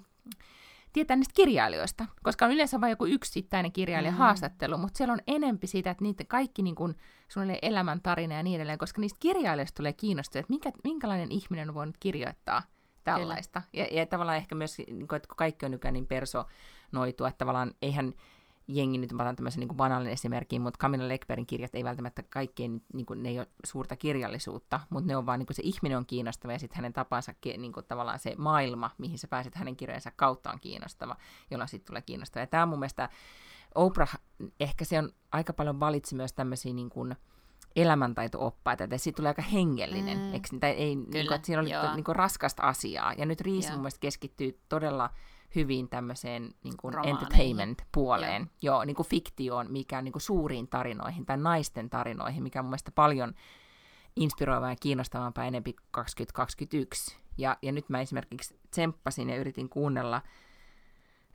tietää 0.96 1.18
niistä 1.18 1.34
kirjailijoista, 1.36 2.06
koska 2.24 2.46
on 2.46 2.52
yleensä 2.52 2.82
vain 2.82 2.90
joku 2.90 3.06
yksittäinen 3.06 3.72
kirjailija 3.72 4.12
mm. 4.12 4.18
haastattelu, 4.18 4.78
mutta 4.78 4.98
siellä 4.98 5.14
on 5.14 5.20
enempi 5.28 5.68
siitä, 5.68 5.92
että 5.92 6.04
niitä 6.04 6.24
kaikki 6.24 6.62
niin 6.62 6.76
kuin, 6.76 6.96
elämäntarina 7.62 8.36
ja 8.36 8.44
niin 8.44 8.56
edelleen, 8.56 8.78
koska 8.78 9.02
niistä 9.02 9.18
kirjailijoista 9.20 9.78
tulee 9.78 9.94
kiinnostua, 9.94 10.40
että 10.40 10.54
minkä, 10.54 10.72
minkälainen 10.84 11.32
ihminen 11.32 11.70
on 11.70 11.76
voinut 11.76 11.98
kirjoittaa 12.00 12.64
tällaista. 13.04 13.62
Ja, 13.74 13.88
ja 13.92 14.06
tavallaan 14.06 14.38
ehkä 14.38 14.56
myös, 14.56 14.78
niin 14.78 15.08
kuin, 15.08 15.18
että 15.18 15.28
kun 15.28 15.38
kaikki 15.38 15.66
on 15.66 15.72
nykyään 15.72 15.94
niin 15.94 16.08
personoitua, 16.08 17.28
että 17.28 17.38
tavallaan 17.38 17.72
eihän 17.82 18.14
jengi, 18.68 18.98
nyt 18.98 19.14
mä 19.14 19.24
otan 19.24 19.36
tämmöisen 19.36 19.60
niin 19.60 19.78
banaalin 19.78 20.12
esimerkin, 20.12 20.62
mutta 20.62 20.78
Camilla 20.78 21.08
Lekbergin 21.08 21.46
kirjat 21.46 21.76
ei 21.76 21.84
välttämättä 21.84 22.24
kaikkein, 22.24 22.84
niin 22.94 23.06
kuin, 23.06 23.24
ne 23.24 23.30
ei 23.30 23.40
ole 23.40 23.48
suurta 23.66 23.96
kirjallisuutta, 23.96 24.80
mutta 24.90 25.08
ne 25.08 25.18
on 25.18 25.26
vaan, 25.26 25.40
niin 25.40 25.48
kuin 25.48 25.56
se 25.56 25.62
ihminen 25.66 25.98
on 25.98 26.06
kiinnostava 26.06 26.54
ja 26.54 26.60
sitten 26.60 26.76
hänen 26.76 26.94
tapansa, 26.94 27.34
niin 27.58 27.74
kuin, 27.74 27.86
tavallaan 27.86 28.20
se 28.20 28.36
maailma, 28.38 28.92
mihin 28.98 29.18
sä 29.18 29.28
pääset 29.28 29.56
hänen 29.56 29.76
kirjojensa 29.76 30.12
kautta 30.16 30.52
on 30.52 30.60
kiinnostava, 30.60 31.16
jolla 31.52 31.68
sitten 31.68 31.88
tulee 31.88 32.02
kiinnostava. 32.02 32.44
Ja 32.44 32.48
tämä 32.48 32.64
on 32.64 32.70
mun 32.70 32.80
mielestä, 32.80 33.10
Oprah, 33.76 34.18
ehkä 34.60 34.86
se 34.86 35.00
on 35.00 35.10
aika 35.32 35.54
paljon 35.54 35.80
valitsi 35.80 36.16
myös 36.16 36.34
tämmöisiä 36.34 36.74
niin 36.74 36.90
kuin, 36.90 37.16
elämäntaito-oppaita, 37.76 38.84
että 38.84 38.98
siitä 38.98 39.18
tulee 39.18 39.30
aika 39.30 39.42
hengellinen, 39.42 40.18
mm. 40.18 40.34
eikö, 40.34 40.48
tai 40.60 40.70
ei, 40.70 40.96
Kyllä, 40.96 41.10
niin 41.14 41.28
kuin, 41.28 41.36
että 41.36 41.46
siinä 41.46 41.62
oli 41.62 41.96
niin 41.96 42.04
kuin, 42.04 42.16
raskasta 42.16 42.64
asiaa, 42.64 43.14
ja 43.14 43.26
nyt 43.26 43.42
Riisi 43.42 43.72
mun 43.72 43.80
mielestä 43.80 44.00
keskittyy 44.00 44.60
todella 44.70 45.10
hyvin 45.56 45.90
tämmöiseen 45.90 46.54
niin 46.64 46.78
kuin 46.78 46.96
entertainment-puoleen, 47.08 48.42
joo. 48.62 48.76
joo, 48.76 48.86
niin 48.86 48.96
kuin 48.96 49.08
fiktioon, 49.08 49.72
mikä 49.72 49.98
on 49.98 50.04
niin 50.04 50.12
kuin 50.12 50.22
suuriin 50.22 50.68
tarinoihin 50.68 51.26
tai 51.26 51.38
naisten 51.38 51.90
tarinoihin, 51.90 52.44
mikä 52.44 52.60
on 52.60 52.66
mun 52.66 52.70
mielestä 52.70 52.92
paljon 52.92 53.34
inspiroivaa 54.16 54.70
ja 54.70 54.76
kiinnostavampaa 54.80 55.46
enempi 55.46 55.76
2021. 55.92 57.18
Ja, 57.38 57.58
ja 57.62 57.72
nyt 57.72 57.90
mä 57.90 58.02
esimerkiksi 58.02 58.60
tsemppasin 58.72 59.30
ja 59.30 59.36
yritin 59.36 59.70
kuunnella 59.70 60.22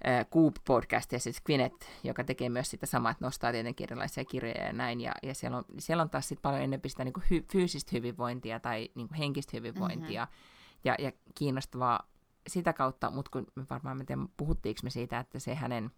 äh, 0.06 0.26
Coop-podcastia, 0.26 1.18
siis 1.18 1.42
Quinet, 1.48 1.90
joka 2.04 2.24
tekee 2.24 2.48
myös 2.48 2.70
sitä 2.70 2.86
samaa, 2.86 3.10
että 3.10 3.24
nostaa 3.24 3.52
tietenkin 3.52 3.84
erilaisia 3.84 4.24
kirjoja 4.24 4.64
ja 4.64 4.72
näin, 4.72 5.00
ja, 5.00 5.12
ja 5.22 5.34
siellä, 5.34 5.56
on, 5.56 5.64
siellä 5.78 6.02
on 6.02 6.10
taas 6.10 6.28
sit 6.28 6.42
paljon 6.42 6.62
enemmän 6.62 6.90
sitä 6.90 7.04
niin 7.04 7.12
kuin 7.12 7.24
hy, 7.30 7.42
fyysistä 7.52 7.90
hyvinvointia 7.92 8.60
tai 8.60 8.88
niin 8.94 9.08
kuin 9.08 9.18
henkistä 9.18 9.56
hyvinvointia, 9.56 10.24
mm-hmm. 10.24 10.80
ja, 10.84 10.94
ja 10.98 11.12
kiinnostavaa 11.34 12.10
sitä 12.50 12.72
kautta, 12.72 13.10
mutta 13.10 13.30
kun 13.30 13.46
me 13.54 13.66
varmaan 13.70 13.96
me 13.96 14.04
tiedän, 14.04 14.28
puhuttiinko 14.36 14.80
me 14.82 14.90
siitä, 14.90 15.18
että 15.18 15.38
se 15.38 15.54
hänen 15.54 15.90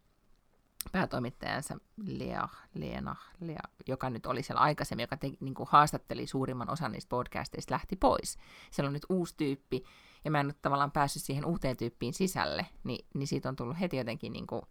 päätoimittajansa 0.92 1.76
Lea, 2.07 2.48
Leena, 2.74 3.16
Lea, 3.40 3.62
joka 3.86 4.11
nyt 4.11 4.26
oli 4.26 4.42
siellä 4.42 4.61
aikaisemmin, 4.61 5.03
joka 5.03 5.16
te, 5.16 5.30
niin 5.40 5.55
kuin 5.55 5.68
haastatteli 5.72 6.26
suurimman 6.26 6.70
osan 6.70 6.92
niistä 6.92 7.09
podcasteista, 7.09 7.72
lähti 7.72 7.96
pois. 7.96 8.38
Siellä 8.70 8.88
on 8.88 8.92
nyt 8.92 9.07
uusi 9.09 9.34
tyyppi, 9.36 9.84
ja 10.24 10.30
mä 10.30 10.40
en 10.40 10.46
nyt 10.46 10.62
tavallaan 10.62 10.92
päässyt 10.92 11.22
siihen 11.22 11.44
uuteen 11.44 11.76
tyyppiin 11.76 12.14
sisälle, 12.14 12.66
niin, 12.84 13.07
niin 13.14 13.26
siitä 13.26 13.48
on 13.48 13.57
tullut 13.57 13.80
heti 13.80 13.96
jotenkin 13.96 14.32
niin 14.32 14.46
kuin 14.46 14.62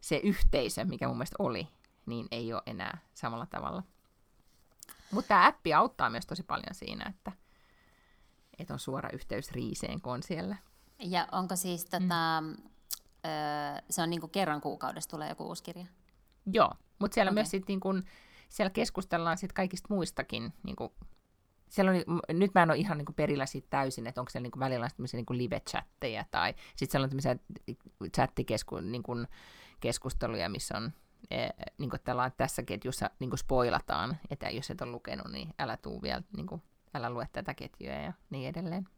se 0.00 0.20
yhteisö, 0.24 0.84
mikä 0.84 1.08
mun 1.08 1.16
mielestä 1.16 1.36
oli, 1.38 1.68
niin 2.06 2.26
ei 2.30 2.52
ole 2.52 2.62
enää 2.66 2.98
samalla 3.14 3.46
tavalla. 3.46 3.82
Mutta 5.10 5.28
tämä 5.28 5.46
appi 5.46 5.74
auttaa 5.74 6.10
myös 6.10 6.26
tosi 6.26 6.42
paljon 6.42 6.74
siinä, 6.74 7.04
että, 7.08 7.32
että 8.58 8.72
on 8.72 8.78
suora 8.78 9.10
yhteys 9.12 9.52
Riiseen, 9.52 10.00
kun 10.00 10.12
on 10.12 10.22
siellä 10.22 10.56
ja 10.98 11.28
onko 11.32 11.56
siis, 11.56 11.84
tota, 11.84 12.40
mm. 12.40 12.50
öö, 12.50 13.82
se 13.90 14.02
on 14.02 14.10
niinku 14.10 14.28
kerran 14.28 14.60
kuukaudessa 14.60 15.10
tulee 15.10 15.28
joku 15.28 15.44
uusi 15.44 15.62
kirja? 15.62 15.86
Joo, 16.52 16.72
mutta 16.98 17.14
siellä 17.14 17.30
okay. 17.30 17.34
myös 17.34 17.50
sit 17.50 17.68
niinku, 17.68 17.88
siellä 18.48 18.70
keskustellaan 18.70 19.38
sit 19.38 19.52
kaikista 19.52 19.94
muistakin 19.94 20.52
niinku, 20.62 20.92
siellä 21.68 21.92
on, 22.06 22.20
nyt 22.28 22.54
mä 22.54 22.62
en 22.62 22.70
ole 22.70 22.78
ihan 22.78 22.98
niin 22.98 23.06
kuin 23.06 23.16
perillä 23.16 23.46
siitä 23.46 23.66
täysin, 23.70 24.06
että 24.06 24.20
onko 24.20 24.30
siellä 24.30 24.42
niin 24.42 24.52
kuin 24.52 24.60
välillä 24.60 24.88
tämmöisiä 24.96 25.18
niin 25.18 25.26
kuin 25.26 25.38
live-chatteja 25.38 26.24
tai 26.30 26.54
sitten 26.76 26.90
siellä 26.90 27.04
on 27.04 27.10
tämmöisiä 27.10 27.36
chattikeskusteluja, 28.14 28.92
niin 28.92 29.02
kuin 29.02 29.28
keskusteluja, 29.80 30.48
missä 30.48 30.76
on 30.76 30.92
e, 31.30 31.48
niin 31.78 31.90
kuin 31.90 32.00
tällä, 32.04 32.30
tässä 32.30 32.62
ketjussa 32.62 33.10
niin 33.18 33.30
kuin 33.30 33.38
spoilataan, 33.38 34.16
että 34.30 34.50
jos 34.50 34.70
et 34.70 34.80
ole 34.80 34.90
lukenut, 34.90 35.32
niin 35.32 35.54
älä 35.58 35.76
tuu 35.76 36.02
vielä, 36.02 36.22
niin 36.36 36.46
kuin, 36.46 36.62
älä 36.94 37.10
lue 37.10 37.28
tätä 37.32 37.54
ketjua 37.54 37.92
ja 37.92 38.12
niin 38.30 38.48
edelleen. 38.48 38.88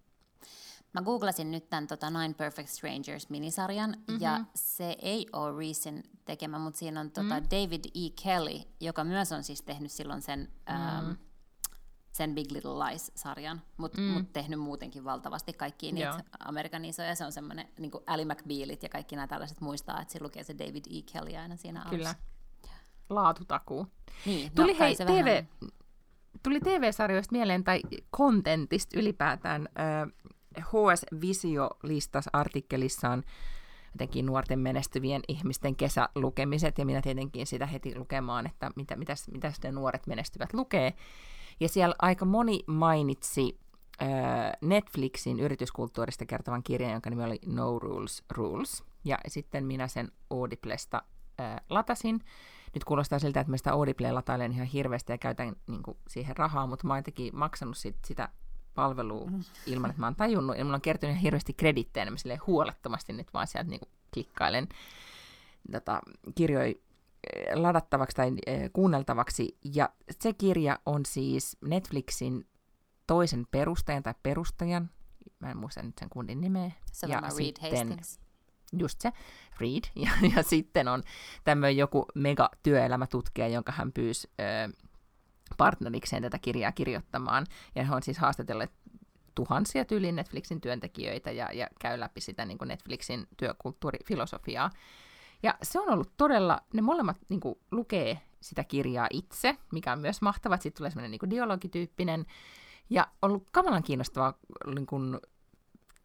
Mä 0.93 1.03
googlasin 1.03 1.51
nyt 1.51 1.71
tämän 1.71 1.87
tota, 1.87 2.11
Nine 2.11 2.35
Perfect 2.35 2.69
Strangers-minisarjan, 2.69 3.91
mm-hmm. 3.91 4.21
ja 4.21 4.45
se 4.55 4.97
ei 5.03 5.27
ole 5.33 5.59
Reesin 5.59 6.03
tekemä, 6.25 6.59
mutta 6.59 6.79
siinä 6.79 7.01
on 7.01 7.11
tota, 7.11 7.41
mm. 7.41 7.47
David 7.51 7.85
E. 7.85 8.11
Kelly, 8.23 8.61
joka 8.81 9.05
myös 9.05 9.33
on 9.33 9.45
siis 9.45 9.63
tehnyt 9.63 9.93
silloin 9.93 10.23
sen, 10.23 10.41
mm. 10.41 10.75
ähm, 10.75 11.11
sen 12.13 12.35
Big 12.35 12.53
Little 12.53 12.71
Lies-sarjan, 12.71 13.63
mutta 13.77 14.01
mm. 14.01 14.07
mut 14.07 14.33
tehnyt 14.33 14.61
muutenkin 14.61 15.05
valtavasti 15.05 15.53
kaikkia 15.53 15.93
niitä 15.93 16.09
Joo. 16.09 16.21
Amerikan 16.39 16.85
isoja. 16.85 17.15
Se 17.15 17.25
on 17.25 17.33
semmoinen, 17.33 17.69
niin 17.79 17.91
kuin 17.91 18.05
Ally 18.07 18.25
McBealit 18.25 18.83
ja 18.83 18.89
kaikki 18.89 19.17
nämä 19.17 19.27
tällaiset 19.27 19.61
muistaa, 19.61 20.01
että 20.01 20.13
se 20.13 20.23
lukee 20.23 20.45
se 20.45 20.59
David 20.59 20.85
E. 20.91 21.03
Kelly 21.13 21.37
aina 21.37 21.57
siinä 21.57 21.81
alussa. 21.81 21.97
Kyllä. 21.97 22.15
Laatutakuu. 23.11 23.87
Niin, 24.27 24.53
Tuli 24.55 24.73
no, 24.73 24.79
hei, 24.79 24.97
TV, 24.97 25.25
vähän... 25.25 25.47
tuli 26.43 26.61
TV-sarjoista 26.61 27.33
mieleen, 27.33 27.65
tai 27.65 27.81
kontentista 28.11 28.99
ylipäätään, 28.99 29.69
HS 30.61 31.07
Visio 31.21 31.71
listasi 31.83 32.31
artikkelissaan 32.33 33.25
jotenkin 33.95 34.27
nuorten 34.27 34.59
menestyvien 34.59 35.23
ihmisten 35.29 35.77
kesälukemiset, 35.77 36.79
ja 36.79 36.87
minä 36.87 37.03
tietenkin 37.03 37.47
sitä 37.47 37.67
heti 37.67 37.99
lukemaan, 37.99 38.47
että 38.47 38.71
mitä, 38.77 38.97
mitä, 38.97 39.15
mitä 39.33 39.53
ne 39.65 39.73
nuoret 39.73 40.07
menestyvät 40.07 40.55
lukee. 40.55 40.95
Ja 41.61 41.69
siellä 41.69 41.95
aika 41.99 42.25
moni 42.25 42.61
mainitsi 42.67 43.59
äh, 44.03 44.09
Netflixin 44.61 45.41
yrityskulttuurista 45.41 46.27
kertovan 46.27 46.63
kirjan, 46.63 46.93
jonka 46.93 47.11
nimi 47.11 47.25
oli 47.25 47.39
No 47.47 47.79
Rules 47.79 48.25
Rules. 48.31 48.85
ja 49.05 49.19
sitten 49.29 49.67
minä 49.67 49.89
sen 49.89 50.13
Audiblesta 50.31 51.03
ää, 51.39 51.61
latasin. 51.71 52.21
Nyt 52.75 52.85
kuulostaa 52.85 53.19
siltä, 53.19 53.41
että 53.41 53.51
mä 53.51 53.57
sitä 53.57 53.73
Audiblea 53.73 54.15
latailen 54.15 54.53
ihan 54.53 54.67
hirveästi 54.67 55.13
ja 55.13 55.19
käytän 55.19 55.57
niin 55.67 55.83
kuin, 55.83 55.97
siihen 56.09 56.37
rahaa, 56.37 56.67
mutta 56.67 56.87
mä 56.87 56.93
oon 56.93 56.99
jotenkin 56.99 57.37
maksanut 57.37 57.77
sit, 57.77 57.97
sitä 58.07 58.29
palvelua 58.79 59.27
mm. 59.31 59.45
ilman, 59.67 59.91
että 59.91 60.01
mä 60.01 60.07
oon 60.07 60.17
tajunnut, 60.17 60.59
ja 60.59 60.65
mulla 60.65 60.75
on 60.75 60.81
kertynyt 60.81 61.13
ihan 61.13 61.23
hirveästi 61.23 61.53
kredittejä, 61.53 62.05
niin 62.05 62.13
mä 62.25 62.35
huolettomasti 62.47 63.13
nyt 63.13 63.35
vaan 63.35 63.47
sieltä 63.47 63.71
niin 63.71 63.81
kuin, 63.81 63.91
klikkailen 64.15 64.69
tota, 65.73 66.01
kirjoja 66.35 66.75
ladattavaksi 67.55 68.17
tai 68.17 68.33
kuunneltavaksi. 68.73 69.59
Ja 69.75 69.89
se 70.21 70.33
kirja 70.33 70.79
on 70.87 71.07
siis 71.07 71.57
Netflixin 71.65 72.47
toisen 73.07 73.47
perustajan 73.51 74.03
tai 74.03 74.15
perustajan, 74.23 74.91
mä 75.41 75.51
en 75.51 75.57
muista 75.57 75.83
nyt 75.83 75.99
sen 75.99 76.09
kundin 76.09 76.41
nimeä. 76.41 76.71
Se 76.93 77.07
ja 77.07 77.21
Reed 77.21 77.31
sitten, 77.33 77.71
Hastings. 77.71 78.21
Just 78.79 79.01
se, 79.01 79.13
Reed. 79.61 79.85
Ja, 80.05 80.11
ja 80.37 80.43
sitten 80.43 80.89
on 80.89 81.03
tämmöinen 81.45 81.77
joku 81.77 82.07
mega 82.15 82.51
työelämätutkija, 82.63 83.49
jonka 83.49 83.73
hän 83.73 83.93
pyysi 83.93 84.31
ö, 84.41 84.43
partnerikseen 85.57 86.23
tätä 86.23 86.39
kirjaa 86.39 86.73
kirjoittamaan. 86.73 87.47
Ja 87.75 87.85
he 87.85 87.95
on 87.95 88.03
siis 88.03 88.19
haastatelleet 88.19 88.73
tuhansia 89.35 89.85
tyyliin 89.85 90.17
Netflixin 90.17 90.61
työntekijöitä 90.61 91.31
ja, 91.31 91.53
ja 91.53 91.69
käy 91.81 92.01
läpi 92.01 92.21
sitä 92.21 92.45
niin 92.45 92.59
kuin 92.59 92.69
Netflixin 92.69 93.27
työkulttuurifilosofiaa. 93.37 94.71
Ja 95.43 95.55
se 95.63 95.81
on 95.81 95.91
ollut 95.91 96.13
todella, 96.17 96.61
ne 96.75 96.83
molemmat 96.83 97.17
niin 97.29 97.41
kuin, 97.41 97.59
lukee 97.71 98.21
sitä 98.41 98.65
kirjaa 98.65 99.07
itse, 99.11 99.57
mikä 99.73 99.93
on 99.93 99.99
myös 99.99 100.23
mahtavaa, 100.23 100.55
että 100.55 100.63
siitä 100.63 100.77
tulee 100.77 100.91
semmoinen 100.91 101.11
niin 101.11 101.31
dialogityyppinen. 101.31 102.27
Ja 102.91 103.07
on 103.23 103.31
ollut 103.31 103.49
kamalan 103.53 103.83
kiinnostavaa 103.83 104.39
niin 104.75 104.87
kuin, 104.87 105.19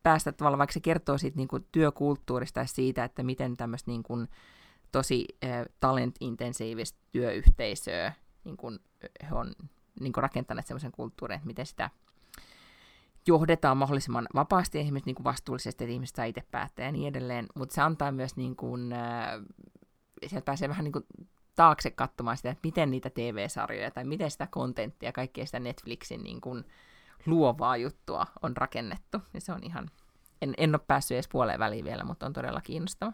päästä 0.03 0.31
tavallaan, 0.31 0.57
vaikka 0.57 0.73
se 0.73 0.79
kertoo 0.79 1.17
siitä 1.17 1.37
niin 1.37 1.47
kuin, 1.47 1.67
työkulttuurista 1.71 2.59
ja 2.59 2.65
siitä, 2.65 3.03
että 3.03 3.23
miten 3.23 3.57
tämmöistä 3.57 3.91
niin 3.91 4.03
kuin, 4.03 4.27
tosi 4.91 5.25
äh, 5.43 5.65
talent-intensiivistä 5.79 6.99
työyhteisöä 7.11 8.13
niin 8.43 8.57
kuin, 8.57 8.79
he 9.29 9.35
on 9.35 9.53
niin 9.99 10.13
kuin, 10.13 10.21
rakentaneet 10.21 10.67
semmoisen 10.67 10.91
kulttuurin, 10.91 11.35
että 11.35 11.47
miten 11.47 11.65
sitä 11.65 11.89
johdetaan 13.27 13.77
mahdollisimman 13.77 14.27
vapaasti 14.35 14.79
ihmiset 14.79 15.05
niin 15.05 15.15
kuin 15.15 15.23
vastuullisesti, 15.23 15.83
että 15.83 15.93
ihmiset 15.93 16.15
saa 16.15 16.25
itse 16.25 16.43
päättää 16.51 16.85
ja 16.85 16.91
niin 16.91 17.07
edelleen, 17.07 17.47
mutta 17.55 17.75
se 17.75 17.81
antaa 17.81 18.11
myös, 18.11 18.35
niin 18.35 18.55
kuin, 18.55 18.93
äh, 18.93 19.27
sieltä 20.27 20.45
pääsee 20.45 20.69
vähän 20.69 20.83
niin 20.83 20.93
kuin 20.93 21.05
taakse 21.55 21.91
katsomaan 21.91 22.37
sitä, 22.37 22.49
että 22.49 22.67
miten 22.67 22.91
niitä 22.91 23.09
TV-sarjoja 23.09 23.91
tai 23.91 24.03
miten 24.03 24.31
sitä 24.31 24.47
kontenttia, 24.47 25.11
kaikkea 25.11 25.45
sitä 25.45 25.59
Netflixin 25.59 26.23
niin 26.23 26.41
kuin 26.41 26.63
luovaa 27.25 27.77
juttua 27.77 28.25
on 28.41 28.57
rakennettu. 28.57 29.17
Ja 29.33 29.41
se 29.41 29.51
on 29.51 29.63
ihan, 29.63 29.89
en, 30.41 30.53
en 30.57 30.75
ole 30.75 30.81
päässyt 30.87 31.15
edes 31.15 31.27
puoleen 31.27 31.59
väliin 31.59 31.85
vielä, 31.85 32.03
mutta 32.03 32.25
on 32.25 32.33
todella 32.33 32.61
kiinnostava. 32.61 33.13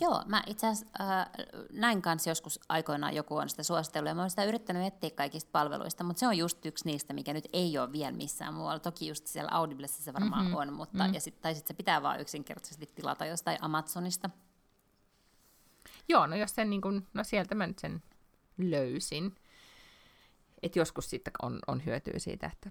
Joo, 0.00 0.22
mä 0.26 0.42
itse 0.46 0.66
asiassa 0.66 0.86
äh, 1.00 1.26
näin 1.72 2.02
kanssa 2.02 2.30
joskus 2.30 2.60
aikoinaan 2.68 3.14
joku 3.14 3.36
on 3.36 3.48
sitä 3.48 3.62
suositellut, 3.62 4.08
ja 4.08 4.14
mä 4.14 4.22
oon 4.22 4.30
sitä 4.30 4.44
yrittänyt 4.44 4.86
etsiä 4.86 5.10
kaikista 5.10 5.50
palveluista, 5.52 6.04
mutta 6.04 6.20
se 6.20 6.26
on 6.26 6.38
just 6.38 6.66
yksi 6.66 6.84
niistä, 6.84 7.12
mikä 7.12 7.32
nyt 7.32 7.48
ei 7.52 7.78
ole 7.78 7.92
vielä 7.92 8.12
missään 8.12 8.54
muualla. 8.54 8.78
Toki 8.78 9.08
just 9.08 9.26
siellä 9.26 9.50
Audiblessa 9.52 10.02
se 10.02 10.12
varmaan 10.12 10.44
mm-hmm. 10.44 10.56
on, 10.56 10.72
mutta, 10.72 11.08
mm. 11.08 11.14
ja 11.14 11.20
sit, 11.20 11.40
tai 11.40 11.54
sitten 11.54 11.74
se 11.74 11.76
pitää 11.76 12.02
vaan 12.02 12.20
yksinkertaisesti 12.20 12.90
tilata 12.94 13.26
jostain 13.26 13.58
Amazonista. 13.60 14.30
Joo, 16.08 16.26
no 16.26 16.36
jos 16.36 16.54
sen 16.54 16.70
niin 16.70 16.80
kun, 16.80 17.06
no 17.14 17.24
sieltä 17.24 17.54
mä 17.54 17.66
nyt 17.66 17.78
sen 17.78 18.02
löysin. 18.58 19.34
Että 20.62 20.78
joskus 20.78 21.10
sitten 21.10 21.32
on, 21.42 21.58
on 21.66 21.84
hyötyä 21.86 22.18
siitä, 22.18 22.50
että 22.52 22.70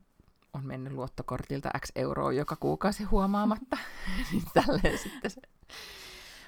on 0.53 0.65
mennyt 0.65 0.93
luottokortilta 0.93 1.69
X 1.79 1.91
euroa 1.95 2.33
joka 2.33 2.55
kuukausi 2.55 3.03
huomaamatta. 3.03 3.77
niin 4.31 4.43
tälleen 4.53 4.97
sitten 4.97 5.31
se 5.31 5.41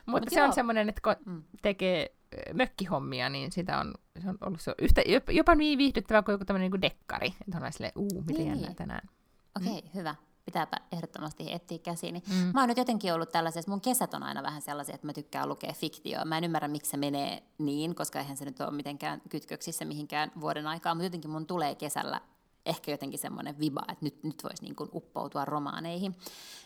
mutta 0.05 0.25
Mut 0.25 0.29
se 0.29 0.39
joo. 0.39 0.47
on 0.47 0.53
semmoinen, 0.53 0.89
että 0.89 1.01
kun 1.01 1.15
mm. 1.33 1.43
tekee 1.61 2.15
mökkihommia, 2.53 3.29
niin 3.29 3.51
sitä 3.51 3.79
on, 3.79 3.93
se 4.21 4.29
on 4.29 4.37
ollut 4.41 4.61
se 4.61 4.75
yhtä, 4.79 5.01
jopa 5.31 5.55
niin 5.55 5.77
viihdyttävää 5.77 6.23
kuin 6.23 6.33
joku 6.33 6.45
tämmöinen 6.45 6.71
niin 6.71 6.81
dekkari. 6.81 7.27
Että 7.27 7.65
on 7.65 7.73
silleen, 7.73 7.93
uu, 7.95 8.21
miten 8.21 8.35
niin. 8.35 8.47
jännää 8.47 8.73
tänään. 8.73 9.09
Okei, 9.57 9.77
okay, 9.77 9.81
mm. 9.81 9.89
hyvä. 9.95 10.15
Pitääpä 10.45 10.77
ehdottomasti 10.91 11.53
etsiä 11.53 11.77
käsiini. 11.77 12.23
Mm. 12.29 12.51
Mä 12.53 12.59
oon 12.59 12.69
nyt 12.69 12.77
jotenkin 12.77 13.13
ollut 13.13 13.31
tällaisessa, 13.31 13.71
mun 13.71 13.81
kesät 13.81 14.13
on 14.13 14.23
aina 14.23 14.43
vähän 14.43 14.61
sellaisia, 14.61 14.95
että 14.95 15.07
mä 15.07 15.13
tykkään 15.13 15.49
lukea 15.49 15.73
fiktioa. 15.73 16.25
Mä 16.25 16.37
en 16.37 16.43
ymmärrä, 16.43 16.67
miksi 16.67 16.91
se 16.91 16.97
menee 16.97 17.43
niin, 17.57 17.95
koska 17.95 18.19
eihän 18.19 18.37
se 18.37 18.45
nyt 18.45 18.61
ole 18.61 18.71
mitenkään 18.71 19.21
kytköksissä 19.29 19.85
mihinkään 19.85 20.31
vuoden 20.41 20.67
aikaa, 20.67 20.95
mutta 20.95 21.05
jotenkin 21.05 21.31
mun 21.31 21.47
tulee 21.47 21.75
kesällä 21.75 22.21
ehkä 22.65 22.91
jotenkin 22.91 23.19
semmoinen 23.19 23.59
viba, 23.59 23.81
että 23.81 24.05
nyt, 24.05 24.23
nyt 24.23 24.43
voisi 24.43 24.63
niin 24.63 24.75
kuin 24.75 24.89
uppoutua 24.93 25.45
romaaneihin. 25.45 26.15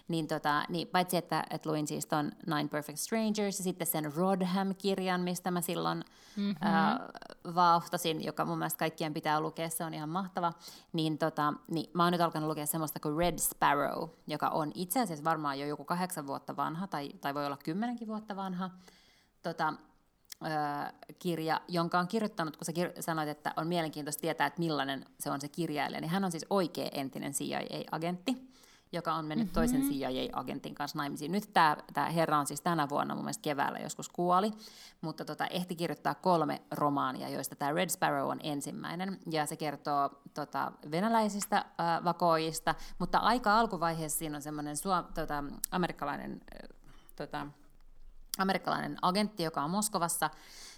Niin, 0.08 0.28
tota, 0.28 0.64
niin 0.70 0.88
paitsi, 0.88 1.18
että, 1.18 1.44
että 1.50 1.70
luin 1.70 1.88
siis 1.88 2.06
ton 2.06 2.32
Nine 2.56 2.68
Perfect 2.70 2.98
Strangers 2.98 3.58
ja 3.60 3.64
sitten 3.64 3.88
sen 3.88 4.14
Rodham-kirjan, 4.14 5.22
mistä 5.22 5.52
mä 5.52 5.62
silloin 5.62 6.04
mm-hmm. 6.36 6.68
äh, 6.68 7.00
vauhtasin, 7.56 8.24
joka 8.24 8.46
mun 8.46 8.58
mielestä 8.58 8.78
kaikkien 8.78 9.14
pitää 9.14 9.40
lukea, 9.40 9.70
se 9.70 9.86
on 9.86 9.94
ihan 9.94 10.10
mahtava, 10.10 10.54
niin, 10.94 11.18
tota, 11.18 11.54
niin 11.72 11.90
mä 11.94 12.04
oon 12.04 12.12
nyt 12.12 12.22
alkanut 12.22 12.50
lukea 12.50 12.66
semmoista 12.66 13.00
kuin 13.00 13.18
Red 13.18 13.40
Sparrow, 13.40 14.10
joka 14.28 14.50
on 14.50 14.72
itse 14.76 15.02
asiassa 15.02 15.24
varmaan 15.24 15.60
jo 15.60 15.68
joku 15.68 15.86
kahdeksan 15.86 16.28
vuotta 16.28 16.56
vanha, 16.56 16.88
tai, 16.88 17.10
tai 17.22 17.34
voi 17.34 17.46
olla 17.46 17.58
kymmenenkin 17.58 18.08
vuotta 18.08 18.36
vanha. 18.36 18.70
Tota, 19.44 19.74
kirja, 21.20 21.62
jonka 21.68 22.00
on 22.00 22.08
kirjoittanut, 22.08 22.58
kun 22.58 22.66
sä 22.66 22.72
kir- 22.72 23.02
sanoit, 23.02 23.30
että 23.30 23.54
on 23.58 23.68
mielenkiintoista 23.68 24.22
tietää, 24.22 24.48
että 24.48 24.60
millainen 24.60 25.06
se 25.20 25.32
on 25.32 25.42
se 25.42 25.48
kirjailija, 25.48 26.02
niin 26.02 26.12
hän 26.12 26.24
on 26.24 26.32
siis 26.32 26.46
oikea 26.50 26.90
entinen 26.94 27.34
CIA-agentti, 27.34 28.56
joka 28.92 29.14
on 29.14 29.26
mennyt 29.26 29.48
mm-hmm. 29.48 29.54
toisen 29.54 29.82
CIA-agentin 29.82 30.76
kanssa 30.76 30.98
naimisiin. 30.98 31.32
Nyt 31.32 31.54
tämä, 31.54 32.10
herra 32.16 32.38
on 32.38 32.48
siis 32.48 32.62
tänä 32.62 32.90
vuonna 32.90 33.16
mun 33.16 33.24
mielestä 33.24 33.42
keväällä 33.42 33.80
joskus 33.80 34.10
kuoli, 34.10 34.52
mutta 35.02 35.26
tota, 35.26 35.48
ehti 35.48 35.76
kirjoittaa 35.76 36.16
kolme 36.16 36.62
romaania, 36.72 37.30
joista 37.30 37.56
tämä 37.56 37.72
Red 37.72 37.90
Sparrow 37.90 38.30
on 38.30 38.40
ensimmäinen, 38.44 39.20
ja 39.32 39.46
se 39.46 39.56
kertoo 39.56 40.10
tota, 40.34 40.72
venäläisistä 40.92 41.58
äh, 41.58 42.04
vakoijista, 42.04 42.76
mutta 43.00 43.18
aika 43.18 43.60
alkuvaiheessa 43.60 44.20
siinä 44.20 44.36
on 44.36 44.42
semmoinen 44.42 44.76
tota, 45.14 45.44
amerikkalainen 45.72 46.32
äh, 46.32 46.70
tota, 47.16 47.48
amerikkalainen 48.38 48.98
agentti, 49.02 49.44
joka 49.44 49.64
on 49.64 49.70
Moskovassa, 49.70 50.30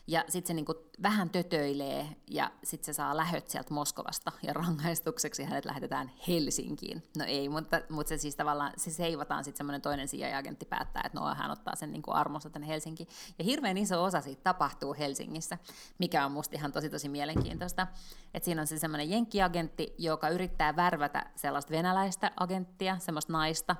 ja 0.08 0.24
sitten 0.28 0.48
se 0.48 0.54
niinku 0.54 0.76
vähän 1.04 1.30
tötöilee, 1.30 2.10
ja 2.28 2.52
sitten 2.64 2.86
se 2.86 2.94
saa 2.94 3.18
lähöt 3.18 3.50
sieltä 3.50 3.74
Moskovasta, 3.74 4.32
ja 4.44 4.54
rangaistukseksi 4.54 5.44
hänet 5.44 5.66
lähetetään 5.66 6.12
Helsinkiin. 6.28 7.04
No 7.18 7.26
ei, 7.26 7.50
mutta, 7.50 7.82
mutta 7.90 8.10
se 8.10 8.18
siis 8.18 8.36
tavallaan, 8.36 8.74
se 8.78 8.92
seivataan 8.92 9.44
sitten 9.44 9.58
semmoinen 9.58 9.82
toinen 9.82 10.08
CIA-agentti 10.08 10.66
päättää, 10.66 11.04
että 11.06 11.20
no 11.20 11.36
hän 11.36 11.52
ottaa 11.52 11.76
sen 11.76 11.92
niinku 11.92 12.12
armosta 12.12 12.50
tänne 12.50 12.68
Helsinkiin. 12.68 13.10
Ja 13.40 13.46
hirveän 13.46 13.78
iso 13.78 14.04
osa 14.04 14.22
siitä 14.22 14.42
tapahtuu 14.44 14.96
Helsingissä, 15.00 15.58
mikä 15.98 16.26
on 16.26 16.32
musta 16.32 16.56
ihan 16.56 16.72
tosi 16.72 16.90
tosi 16.90 17.10
mielenkiintoista. 17.10 17.88
Että 18.34 18.46
siinä 18.46 18.62
on 18.62 18.68
se 18.68 18.80
semmoinen 18.80 19.10
jenkkiagentti, 19.10 19.96
joka 19.98 20.30
yrittää 20.30 20.76
värvätä 20.76 21.26
sellaista 21.36 21.72
venäläistä 21.72 22.32
agenttia, 22.40 22.98
semmoista 23.00 23.34
naista, 23.34 23.76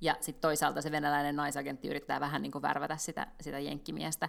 ja 0.00 0.16
sitten 0.20 0.40
toisaalta 0.40 0.82
se 0.82 0.90
venäläinen 0.90 1.36
naisagentti 1.36 1.88
yrittää 1.88 2.20
vähän 2.20 2.42
niin 2.42 2.52
kuin 2.52 2.62
värvätä 2.62 2.96
sitä, 2.96 3.26
sitä 3.40 3.58
jenkkimiestä. 3.58 4.28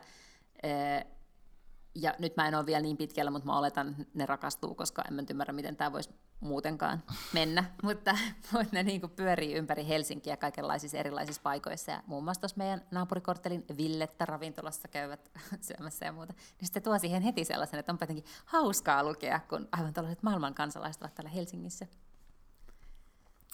Ja 1.96 2.16
nyt 2.20 2.38
mä 2.38 2.48
en 2.48 2.56
ole 2.56 2.66
vielä 2.66 2.82
niin 2.82 2.98
pitkällä, 2.98 3.32
mutta 3.32 3.46
mä 3.46 3.58
oletan, 3.58 3.96
että 4.00 4.12
ne 4.14 4.26
rakastuu, 4.26 4.76
koska 4.76 5.04
en 5.08 5.14
mä 5.14 5.24
ymmärrä, 5.30 5.54
miten 5.54 5.76
tämä 5.76 5.92
voisi 5.92 6.10
muutenkaan 6.40 7.04
mennä. 7.34 7.64
mutta, 7.84 8.18
mutta 8.52 8.68
ne 8.72 8.84
niin 8.84 9.02
kuin 9.02 9.12
pyörii 9.12 9.54
ympäri 9.54 9.88
Helsinkiä 9.88 10.38
kaikenlaisissa 10.38 10.98
erilaisissa 10.98 11.42
paikoissa. 11.42 11.92
Ja 11.92 12.04
muun 12.08 12.24
muassa 12.24 12.42
tuossa 12.42 12.58
meidän 12.58 12.86
naapurikorttelin 12.92 13.66
Villettä 13.78 14.26
ravintolassa 14.26 14.88
käyvät 14.88 15.32
syömässä 15.68 16.06
ja 16.06 16.12
muuta. 16.12 16.34
Niin 16.34 16.68
sitten 16.68 16.84
tuo 16.84 17.00
siihen 17.00 17.22
heti 17.22 17.46
sellaisen, 17.46 17.80
että 17.80 17.92
onpa 17.92 18.04
jotenkin 18.04 18.26
hauskaa 18.46 19.04
lukea, 19.04 19.40
kun 19.50 19.68
aivan 19.72 19.94
tällaiset 19.94 20.24
maailman 20.24 20.54
kansalaiset 20.54 21.02
ovat 21.02 21.16
täällä 21.16 21.30
Helsingissä. 21.30 21.88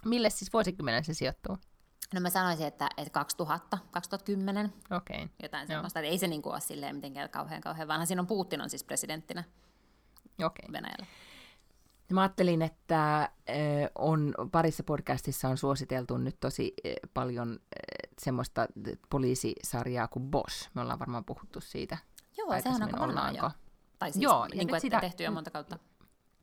Mille 0.05 0.30
siis 0.30 0.53
vuosikymmenen 0.53 1.03
se 1.03 1.13
sijoittuu? 1.13 1.57
No 2.14 2.22
mä 2.22 2.30
sanoisin, 2.30 2.68
että, 2.68 2.89
että 2.97 3.12
2000, 3.12 3.78
2010, 3.91 4.74
okay. 4.91 5.28
jotain 5.43 5.68
semmoista. 5.68 5.99
Ei 5.99 6.18
se 6.18 6.28
niin 6.28 6.41
kuin 6.41 6.53
ole 6.53 6.62
silleen 6.62 6.95
mitenkään 6.95 7.30
kauhean 7.30 7.62
kauhean 7.62 7.88
vanha. 7.88 8.05
Siinä 8.05 8.22
on 8.22 8.28
Putin 8.28 8.62
on 8.62 8.70
siis 8.70 8.84
presidenttinä 8.84 9.43
okay. 10.43 10.72
Venäjällä. 10.72 11.05
Mä 12.12 12.22
ajattelin, 12.22 12.62
että 12.62 13.30
on, 13.95 14.34
parissa 14.51 14.84
podcastissa 14.84 15.49
on 15.49 15.58
suositeltu 15.58 16.18
nyt 16.18 16.39
tosi 16.39 16.74
paljon 17.14 17.60
semmoista 18.20 18.68
poliisisarjaa 19.10 20.08
kuin 20.08 20.32
Bosch. 20.32 20.70
Me 20.74 20.82
ollaan 20.82 20.99
varmaan 20.99 21.26
puhuttu 21.26 21.62
siitä. 21.62 21.97
Joo, 22.38 22.62
sehän 22.62 22.76
on 22.76 22.84
aika 22.84 22.99
vanha 22.99 23.32
jo. 23.32 23.51
Tai 23.99 24.12
siis 24.12 24.24
Joo, 24.24 24.47
niin 24.47 24.68
kuin, 24.68 24.82
sitä, 24.82 24.99
tehty 24.99 25.24
jo 25.24 25.32
monta 25.32 25.51
kautta. 25.51 25.80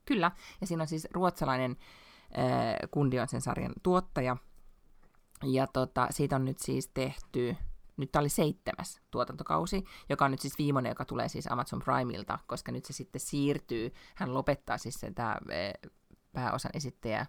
Kyllä, 0.05 0.31
ja 0.61 0.67
siinä 0.67 0.83
on 0.83 0.89
siis 0.89 1.09
ruotsalainen 1.11 1.77
äh, 2.39 2.91
kundi 2.91 3.21
on 3.21 3.29
sen 3.29 3.41
sarjan 3.41 3.73
tuottaja– 3.83 4.37
ja 5.43 5.66
tota, 5.66 6.09
siitä 6.11 6.37
on 6.37 6.45
nyt 6.45 6.59
siis 6.59 6.91
tehty, 6.95 7.57
nyt 7.97 8.12
tämä 8.12 8.20
oli 8.20 8.28
seitsemäs 8.28 9.01
tuotantokausi, 9.11 9.85
joka 10.09 10.24
on 10.24 10.30
nyt 10.30 10.41
siis 10.41 10.59
viimeinen, 10.59 10.91
joka 10.91 11.05
tulee 11.05 11.28
siis 11.28 11.53
Amazon 11.53 11.82
Primeilta, 11.85 12.39
koska 12.47 12.72
nyt 12.72 12.85
se 12.85 12.93
sitten 12.93 13.20
siirtyy, 13.20 13.93
hän 14.14 14.35
lopettaa 14.35 14.78
siis 14.78 15.01
tämä 15.14 15.37
e, 15.51 15.89
pääosan 16.32 16.70
esittäjä, 16.74 17.26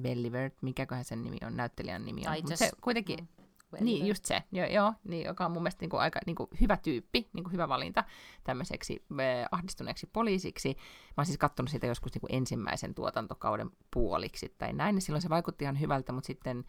Bellivert, 0.00 0.54
mikäköhän 0.62 1.04
sen 1.04 1.22
nimi 1.22 1.38
on, 1.46 1.56
näyttelijän 1.56 2.04
nimi 2.04 2.22
on. 2.26 2.34
Mutta 2.34 2.56
se 2.56 2.70
kuitenkin, 2.80 3.18
mm. 3.18 3.41
Niin, 3.80 4.06
just 4.06 4.24
se, 4.24 4.42
joo, 4.52 4.66
joo 4.66 4.92
niin, 5.04 5.26
joka 5.26 5.44
on 5.44 5.52
mun 5.52 5.62
mielestä 5.62 5.82
niin 5.82 5.90
kuin 5.90 6.00
aika 6.00 6.20
niin 6.26 6.36
kuin 6.36 6.48
hyvä 6.60 6.76
tyyppi, 6.76 7.28
niin 7.32 7.44
kuin 7.44 7.52
hyvä 7.52 7.68
valinta 7.68 8.04
tämmöiseksi 8.44 9.04
äh, 9.12 9.48
ahdistuneeksi 9.50 10.06
poliisiksi. 10.12 10.68
Mä 11.08 11.14
oon 11.16 11.26
siis 11.26 11.38
katsonut 11.38 11.70
sitä 11.70 11.86
joskus 11.86 12.14
niin 12.14 12.20
kuin 12.20 12.34
ensimmäisen 12.34 12.94
tuotantokauden 12.94 13.70
puoliksi 13.90 14.54
tai 14.58 14.72
näin, 14.72 14.94
niin 14.94 15.02
silloin 15.02 15.22
se 15.22 15.28
vaikutti 15.28 15.64
ihan 15.64 15.80
hyvältä, 15.80 16.12
mutta 16.12 16.26
sitten 16.26 16.64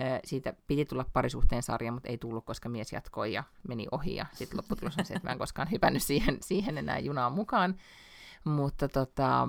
äh, 0.00 0.20
siitä 0.24 0.54
piti 0.66 0.84
tulla 0.84 1.04
parisuhteen 1.12 1.62
sarja, 1.62 1.92
mutta 1.92 2.08
ei 2.08 2.18
tullut, 2.18 2.44
koska 2.44 2.68
mies 2.68 2.92
jatkoi 2.92 3.32
ja 3.32 3.44
meni 3.68 3.86
ohi, 3.90 4.14
ja 4.14 4.26
sitten 4.32 4.56
lopputulos 4.56 4.98
on 4.98 5.04
se, 5.04 5.14
että 5.14 5.28
mä 5.28 5.32
en 5.32 5.38
koskaan 5.38 5.70
hypännyt 5.70 6.02
siihen, 6.02 6.38
siihen 6.40 6.78
enää 6.78 6.98
junaan 6.98 7.32
mukaan. 7.32 7.74
Mutta 8.44 8.88
tota, 8.88 9.48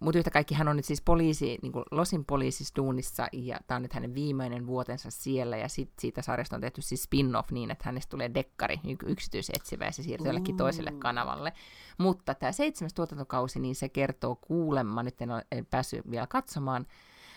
mutta 0.00 0.18
yhtä 0.18 0.30
kaikki 0.30 0.54
hän 0.54 0.68
on 0.68 0.76
nyt 0.76 0.84
siis 0.84 1.02
poliisi, 1.02 1.58
niin 1.62 1.72
kuin 1.72 1.84
Losin 1.90 2.24
poliisistuunissa, 2.24 3.28
ja 3.32 3.58
tämä 3.66 3.76
on 3.76 3.82
nyt 3.82 3.92
hänen 3.92 4.14
viimeinen 4.14 4.66
vuotensa 4.66 5.10
siellä, 5.10 5.56
ja 5.56 5.68
sit 5.68 5.92
siitä 5.98 6.22
sarjasta 6.22 6.56
on 6.56 6.60
tehty 6.60 6.82
siis 6.82 7.02
spin-off 7.02 7.50
niin, 7.50 7.70
että 7.70 7.84
hänestä 7.86 8.10
tulee 8.10 8.34
dekkari, 8.34 8.80
yksityisetsivä, 9.06 9.84
ja 9.84 9.92
se 9.92 10.02
siirtyy 10.02 10.28
jollekin 10.28 10.56
toiselle 10.56 10.92
kanavalle. 10.92 11.52
Mutta 11.98 12.34
tämä 12.34 12.52
seitsemäs 12.52 12.94
tuotantokausi, 12.94 13.60
niin 13.60 13.74
se 13.74 13.88
kertoo 13.88 14.36
kuulemma, 14.36 15.02
nyt 15.02 15.22
en 15.22 15.30
ole 15.30 15.44
päässyt 15.70 16.10
vielä 16.10 16.26
katsomaan, 16.26 16.86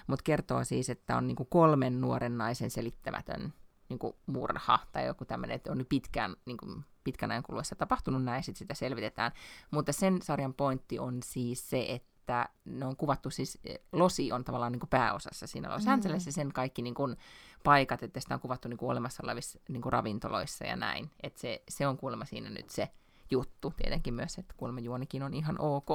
mutta 0.08 0.24
kertoo 0.24 0.64
siis, 0.64 0.90
että 0.90 1.18
on 1.18 1.28
niin 1.28 1.36
kuin 1.36 1.50
kolmen 1.50 2.02
nuoren 2.02 2.38
naisen 2.38 2.70
selittämätön 2.70 3.54
niin 3.90 4.00
kuin 4.00 4.14
murha, 4.26 4.80
tai 4.92 5.06
joku 5.06 5.26
tämmöinen, 5.26 5.56
että 5.56 5.72
on 5.72 5.78
nyt 5.78 5.90
pitkään, 5.90 6.36
niin 6.46 6.58
kuin 6.58 6.86
pitkän 7.04 7.32
ajan 7.32 7.44
kuluessa 7.44 7.76
tapahtunut 7.76 8.24
näin, 8.24 8.40
ja 8.40 8.44
sitten 8.44 8.60
sitä 8.60 8.74
selvitetään. 8.74 9.32
Mutta 9.72 9.94
sen 9.94 10.22
sarjan 10.22 10.54
pointti 10.54 11.00
on 11.00 11.20
siis 11.24 11.70
se, 11.70 11.86
että 11.90 12.13
että 12.24 12.50
ne 12.66 12.86
on 12.86 12.96
kuvattu 12.96 13.30
siis, 13.30 13.60
Losi 13.92 14.32
on 14.32 14.44
tavallaan 14.44 14.72
niin 14.72 14.80
kuin 14.80 14.90
pääosassa 14.90 15.48
siinä 15.48 15.74
Los 15.74 15.88
Angelesissa, 15.88 16.30
mm. 16.30 16.34
sen 16.34 16.54
kaikki 16.54 16.82
niin 16.82 16.94
kuin 16.94 17.18
paikat, 17.64 18.04
että 18.04 18.20
sitä 18.20 18.34
on 18.34 18.40
kuvattu 18.40 18.68
niin 18.68 18.78
kuin 18.78 18.90
olemassa 18.90 19.24
olevissa 19.24 19.60
niin 19.70 19.82
kuin 19.82 19.94
ravintoloissa 19.94 20.66
ja 20.66 20.76
näin. 20.76 21.12
Että 21.24 21.40
se, 21.40 21.64
se 21.70 21.88
on 21.88 21.98
kuulemma 21.98 22.26
siinä 22.26 22.50
nyt 22.50 22.70
se 22.70 22.90
juttu, 23.32 23.74
tietenkin 23.78 24.14
myös, 24.14 24.38
että 24.38 24.54
kuulemma 24.58 24.80
juonikin 24.80 25.24
on 25.24 25.34
ihan 25.34 25.56
ok. 25.60 25.90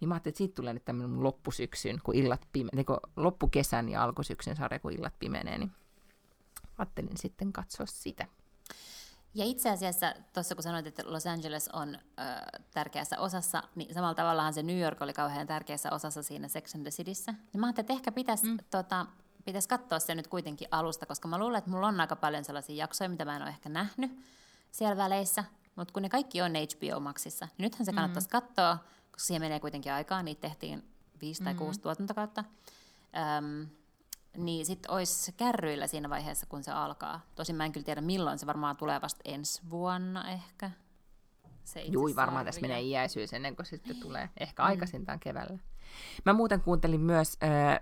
Niin 0.00 0.08
mä 0.08 0.14
ajattelin, 0.14 0.32
että 0.32 0.38
siitä 0.38 0.54
tulee 0.54 0.72
nyt 0.72 0.84
tämmöinen 0.84 1.22
loppusyksyn, 1.22 2.00
kun 2.04 2.14
illat 2.14 2.48
pime- 2.58 2.76
niin 2.76 2.86
kuin 2.86 3.00
loppukesän 3.16 3.88
ja 3.88 4.02
alkusyksyn 4.02 4.56
sarja, 4.56 4.78
kun 4.78 4.92
illat 4.92 5.14
pimenee, 5.18 5.58
niin 5.58 5.72
ajattelin 6.78 7.16
sitten 7.16 7.52
katsoa 7.52 7.86
sitä. 7.86 8.26
Ja 9.34 9.44
itse 9.44 9.70
asiassa 9.70 10.14
tuossa 10.32 10.54
kun 10.54 10.62
sanoit, 10.62 10.86
että 10.86 11.02
Los 11.06 11.26
Angeles 11.26 11.68
on 11.72 11.94
ö, 11.94 11.98
tärkeässä 12.74 13.18
osassa, 13.18 13.62
niin 13.74 13.94
samalla 13.94 14.14
tavallahan 14.14 14.54
se 14.54 14.62
New 14.62 14.78
York 14.78 15.02
oli 15.02 15.12
kauhean 15.12 15.46
tärkeässä 15.46 15.92
osassa 15.92 16.22
siinä 16.22 16.48
Sex 16.48 16.74
and 16.74 16.82
the 16.82 16.90
Cityssä. 16.90 17.32
Niin 17.32 17.60
mä 17.60 17.66
ajattelin, 17.66 17.84
että 17.84 17.92
ehkä 17.92 18.12
pitäisi 18.12 18.46
mm. 18.46 18.58
tota, 18.70 19.06
pitäis 19.44 19.66
katsoa 19.66 19.98
se 19.98 20.14
nyt 20.14 20.28
kuitenkin 20.28 20.68
alusta, 20.70 21.06
koska 21.06 21.28
mä 21.28 21.38
luulen, 21.38 21.58
että 21.58 21.70
mulla 21.70 21.88
on 21.88 22.00
aika 22.00 22.16
paljon 22.16 22.44
sellaisia 22.44 22.76
jaksoja, 22.76 23.08
mitä 23.08 23.24
mä 23.24 23.36
en 23.36 23.42
ole 23.42 23.50
ehkä 23.50 23.68
nähnyt 23.68 24.20
siellä 24.70 24.96
väleissä, 24.96 25.44
mutta 25.76 25.92
kun 25.92 26.02
ne 26.02 26.08
kaikki 26.08 26.42
on 26.42 26.52
HBO 26.52 27.00
Maxissa, 27.00 27.46
niin 27.46 27.64
nythän 27.64 27.86
se 27.86 27.92
kannattaisi 27.92 28.28
mm. 28.28 28.32
katsoa, 28.32 28.78
koska 29.10 29.26
siihen 29.26 29.42
menee 29.42 29.60
kuitenkin 29.60 29.92
aikaa, 29.92 30.22
niitä 30.22 30.40
tehtiin 30.40 30.84
viisi 31.20 31.44
tai 31.44 31.52
mm. 31.52 31.58
kuusi 31.58 31.80
tuotantokautta. 31.80 32.44
Öm, 33.38 33.66
niin 34.36 34.66
sitten 34.66 34.90
olisi 34.90 35.32
kärryillä 35.32 35.86
siinä 35.86 36.10
vaiheessa, 36.10 36.46
kun 36.46 36.64
se 36.64 36.72
alkaa. 36.72 37.20
Tosin 37.34 37.56
mä 37.56 37.64
en 37.64 37.72
kyllä 37.72 37.84
tiedä, 37.84 38.00
milloin 38.00 38.38
se 38.38 38.46
varmaan 38.46 38.76
tulee 38.76 39.00
vasta 39.00 39.20
ensi 39.24 39.62
vuonna 39.70 40.30
ehkä. 40.30 40.70
Se 41.64 41.80
Jui, 41.80 42.16
varmaan 42.16 42.44
tässä 42.44 42.60
menee 42.60 42.80
iäisyys 42.80 43.32
ennen 43.32 43.56
kuin 43.56 43.66
sitten 43.66 43.96
tulee. 44.00 44.30
Ehkä 44.40 44.62
mm. 44.62 44.66
aikaisintaan 44.66 45.20
keväällä. 45.20 45.58
Mä 46.26 46.32
muuten 46.32 46.60
kuuntelin 46.60 47.00
myös 47.00 47.38
äh, 47.42 47.80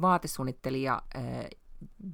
vaatesuunnittelija 0.00 1.02
äh, 1.16 1.22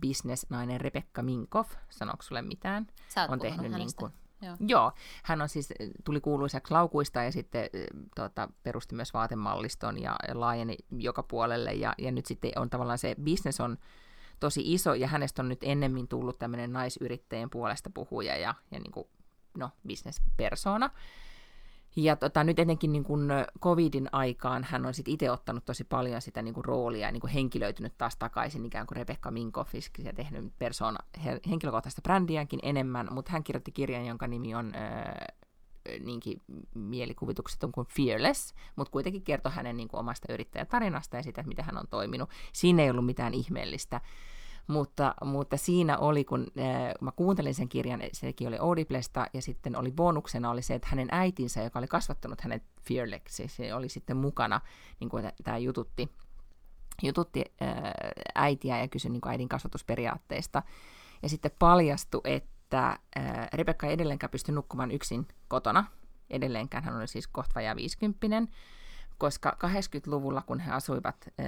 bisnesnainen 0.01 0.81
Rebekka 0.81 1.23
Minkoff. 1.23 1.73
Sanooko 1.91 2.23
sulle 2.23 2.43
mitään? 2.43 2.87
Sä 3.09 3.27
on 3.29 3.39
tehnyt 3.39 3.73
niin 3.73 3.91
kuin, 3.97 4.13
Joo. 4.43 4.57
Joo, 4.61 4.93
hän 5.22 5.43
on 5.43 5.49
siis, 5.49 5.68
tuli 6.05 6.20
kuuluisaksi 6.20 6.72
laukuista 6.72 7.22
ja 7.22 7.32
sitten 7.32 7.70
tuota, 8.14 8.49
perusti 8.62 8.95
myös 8.95 9.14
vaatemalliston 9.14 10.03
ja 10.03 10.16
laajeni 10.32 10.76
joka 10.91 11.22
puolelle 11.22 11.72
ja, 11.72 11.95
ja 11.99 12.12
nyt 12.12 12.26
sitten 12.26 12.53
on 12.57 12.70
tavallaan 12.70 12.99
se 12.99 13.16
business 13.24 13.61
on 13.61 13.78
tosi 14.41 14.72
iso 14.72 14.95
ja 14.95 15.09
hänestä 15.09 15.43
on 15.43 15.49
nyt 15.49 15.62
ennemmin 15.62 16.09
tullut 16.09 16.39
tämmöinen 16.39 16.72
naisyrittäjien 16.72 17.51
puolesta 17.51 17.91
puhuja 17.95 18.36
ja, 18.36 18.55
ja 18.70 18.80
niin 18.80 18.93
kuin, 18.93 19.07
no, 19.59 19.70
business-persona. 19.89 20.91
Ja 21.99 22.17
tota, 22.17 22.45
nyt 22.45 22.59
etenkin 22.59 22.93
niin 22.93 23.05
kuin 23.05 23.29
covidin 23.61 24.09
aikaan 24.13 24.65
hän 24.65 24.87
on 24.87 24.95
sitten 24.95 25.15
itse 25.15 25.31
ottanut 25.31 25.65
tosi 25.65 25.85
paljon 25.85 26.23
sitä 26.23 26.43
niin 26.43 26.55
kuin 26.55 26.65
roolia 26.65 27.07
ja 27.07 27.13
niin 27.13 27.21
kuin 27.21 27.33
henkilöitynyt 27.33 27.99
taas 27.99 28.17
takaisin 28.17 28.67
ikään 28.67 28.87
kuin 28.87 28.97
Rebecca 28.97 29.31
Minkoffis 29.31 29.91
ja 29.99 30.13
tehnyt 30.13 30.53
persona, 30.59 30.99
henkilökohtaista 31.51 32.03
brändiäänkin 32.03 32.61
enemmän, 32.63 33.09
mutta 33.11 33.33
hän 33.33 33.45
kirjoitti 33.45 33.73
kirjan, 33.73 34.07
jonka 34.07 34.27
nimi 34.27 34.55
on 34.55 34.73
äh, 34.75 35.15
niinkin 36.01 36.43
mielikuvitukset 36.75 37.61
kuin 37.75 37.87
Fearless, 37.87 38.55
mutta 38.77 38.91
kuitenkin 38.91 39.23
kertoi 39.23 39.53
hänen 39.53 39.77
niin 39.77 39.89
kuin 39.89 40.01
omasta 40.01 40.33
yrittäjätarinasta 40.33 41.17
ja 41.17 41.23
sitä, 41.23 41.43
miten 41.43 41.65
hän 41.65 41.79
on 41.79 41.89
toiminut. 41.91 42.31
Siinä 42.53 42.83
ei 42.83 42.91
ollut 42.91 43.07
mitään 43.07 43.35
ihmeellistä. 43.35 44.01
Mutta, 44.69 45.14
mutta 45.25 45.57
siinä 45.57 45.99
oli, 45.99 46.25
kun 46.25 46.47
äh, 46.59 46.95
mä 47.01 47.12
kuuntelin 47.12 47.55
sen 47.55 47.69
kirjan, 47.69 48.01
sekin 48.12 48.49
oli 48.49 48.59
Audiblesta, 48.59 49.27
ja 49.33 49.43
sitten 49.43 49.77
oli 49.77 49.93
bonuksena 49.93 50.51
oli 50.51 50.62
se, 50.62 50.75
että 50.75 50.89
hänen 50.91 51.09
äitinsä, 51.11 51.62
joka 51.62 51.79
oli 51.79 51.87
kasvattanut 51.87 52.41
hänet 52.41 52.62
Fearlexi, 52.89 53.49
se 53.49 53.75
oli 53.75 53.89
sitten 53.89 54.16
mukana, 54.16 54.61
niin 55.01 55.11
kuin 55.11 55.33
tämä 55.45 55.59
jututti, 55.59 56.09
jututti 57.03 57.45
äh, 57.62 57.93
äitiä 58.35 58.79
ja 58.79 58.89
kysyi 58.89 59.11
niin 59.11 59.21
kuin 59.21 59.31
äidin 59.31 59.49
kasvatusperiaatteista. 59.49 60.62
Ja 61.23 61.29
sitten 61.29 61.51
paljastui, 61.59 62.21
että 62.25 62.87
äh, 62.89 63.49
Rebekka 63.53 63.87
ei 63.87 63.93
edelleenkään 63.93 64.31
pysty 64.31 64.53
nukkumaan 64.53 64.91
yksin 64.91 65.29
kotona. 65.49 65.85
Edelleenkään 66.31 66.85
hän 66.85 66.97
oli 66.97 67.09
siis 67.09 67.27
kohta 67.27 67.55
vajaa 67.55 67.77
50 67.77 68.53
koska 69.19 69.57
80-luvulla, 69.64 70.43
kun 70.43 70.61
he 70.61 70.73
asuivat 70.73 71.16
äh, 71.27 71.47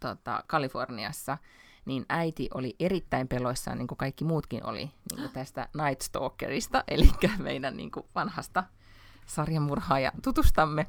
tota, 0.00 0.44
Kaliforniassa, 0.46 1.38
niin 1.84 2.06
äiti 2.08 2.48
oli 2.54 2.76
erittäin 2.80 3.28
peloissaan, 3.28 3.78
niin 3.78 3.88
kuin 3.88 3.98
kaikki 3.98 4.24
muutkin 4.24 4.66
oli, 4.66 4.90
niin 5.10 5.20
kuin 5.20 5.32
tästä 5.32 5.68
Night 5.84 6.02
Stalkerista, 6.02 6.84
eli 6.88 7.10
meidän 7.38 7.76
niin 7.76 7.90
kuin 7.90 8.06
vanhasta 8.14 8.64
sarjamurhaaja 9.26 10.12
tutustamme, 10.22 10.86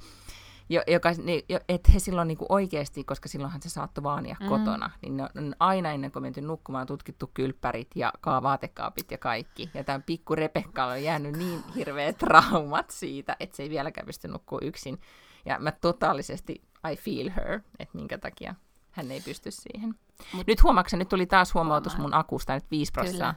jo, 0.70 0.84
joka, 0.88 1.12
niin, 1.24 1.46
että 1.70 1.92
he 1.92 2.00
silloin 2.00 2.28
niin 2.28 2.38
kuin 2.38 2.48
oikeasti, 2.50 3.04
koska 3.04 3.30
silloinhan 3.30 3.62
se 3.62 3.70
saattoi 3.70 4.04
vaania 4.04 4.36
mm. 4.40 4.48
kotona, 4.48 4.92
niin 5.02 5.18
ne 5.18 5.24
on 5.24 5.56
aina 5.60 5.92
ennen 5.92 6.12
kuin 6.12 6.24
menty 6.24 6.42
nukkumaan 6.42 6.88
tutkittu 6.88 7.32
kylppärit 7.34 7.88
ja 7.96 8.14
vaatekaapit 8.26 9.12
ja 9.12 9.18
kaikki. 9.18 9.70
Ja 9.74 9.84
tämän 9.84 10.04
pikku 10.04 10.36
Rebekka 10.36 10.86
on 10.86 11.04
jäänyt 11.04 11.38
niin 11.38 11.64
hirveät 11.76 12.18
traumat 12.18 12.90
siitä, 12.90 13.36
että 13.40 13.56
se 13.56 13.64
ei 13.64 13.70
vieläkään 13.70 14.06
pysty 14.06 14.28
nukkua 14.28 14.60
yksin. 14.62 15.00
Ja 15.46 15.60
mä 15.60 15.72
totaalisesti 15.72 16.62
I 16.92 16.96
feel 16.96 17.30
her, 17.36 17.60
että 17.80 17.98
minkä 17.98 18.18
takia 18.18 18.56
hän 18.94 19.12
ei 19.12 19.22
pysty 19.22 19.52
siihen. 19.52 19.96
Mut, 20.34 20.48
nyt 20.48 20.64
huomaatko, 20.64 20.98
nyt 20.98 21.10
tuli 21.10 21.26
taas 21.26 21.54
huomautus 21.54 21.94
huomaan. 21.94 22.12
mun 22.12 22.20
akusta, 22.20 22.54
nyt 22.54 22.72
5 22.72 22.92
prosenttia. 22.92 23.34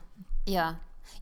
Joo. 0.47 0.73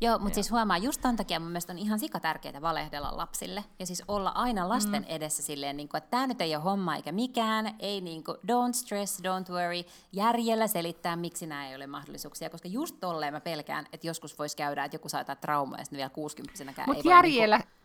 Joo, 0.01 0.19
mutta 0.19 0.35
siis 0.35 0.51
huomaa, 0.51 0.79
just 0.79 1.01
tämän 1.01 1.17
takia 1.17 1.41
mun 1.41 1.49
mielestä 1.49 1.73
on 1.73 1.79
ihan 1.79 1.99
sika 1.99 2.21
tärkeää 2.21 2.63
valehdella 2.63 3.17
lapsille. 3.17 3.65
Ja 3.79 3.87
siis 3.87 4.03
olla 4.09 4.31
aina 4.31 4.69
lasten 4.69 5.03
mm. 5.03 5.09
edessä 5.09 5.43
silleen, 5.43 5.77
niin 5.77 5.89
kuin, 5.89 5.99
että 5.99 6.11
tämä 6.11 6.27
nyt 6.27 6.41
ei 6.41 6.57
ole 6.57 6.65
homma 6.65 6.97
eikä 6.97 7.13
mikään, 7.13 7.75
ei 7.79 8.01
niin 8.01 8.25
kuin, 8.25 8.37
don't 8.37 8.73
stress, 8.73 9.21
don't 9.21 9.53
worry, 9.53 9.91
järjellä 10.13 10.67
selittää, 10.67 11.17
miksi 11.17 11.47
nämä 11.47 11.69
ei 11.69 11.77
ole 11.77 11.87
mahdollisuuksia. 11.87 12.51
Koska 12.51 12.69
just 12.69 12.97
tolleen 13.01 13.33
mä 13.33 13.41
pelkään, 13.41 13.87
että 13.93 14.07
joskus 14.07 14.39
voisi 14.39 14.57
käydä, 14.57 14.85
että 14.85 14.95
joku 14.95 15.09
saa 15.09 15.21
jotain 15.21 15.39
traumaa 15.39 15.79
ja 15.79 15.85
sitten 15.85 15.97
vielä 15.97 16.11
60 16.11 16.85
Mutta 16.87 17.09
järjellä, 17.09 17.57
niin 17.57 17.67
kuin, 17.69 17.84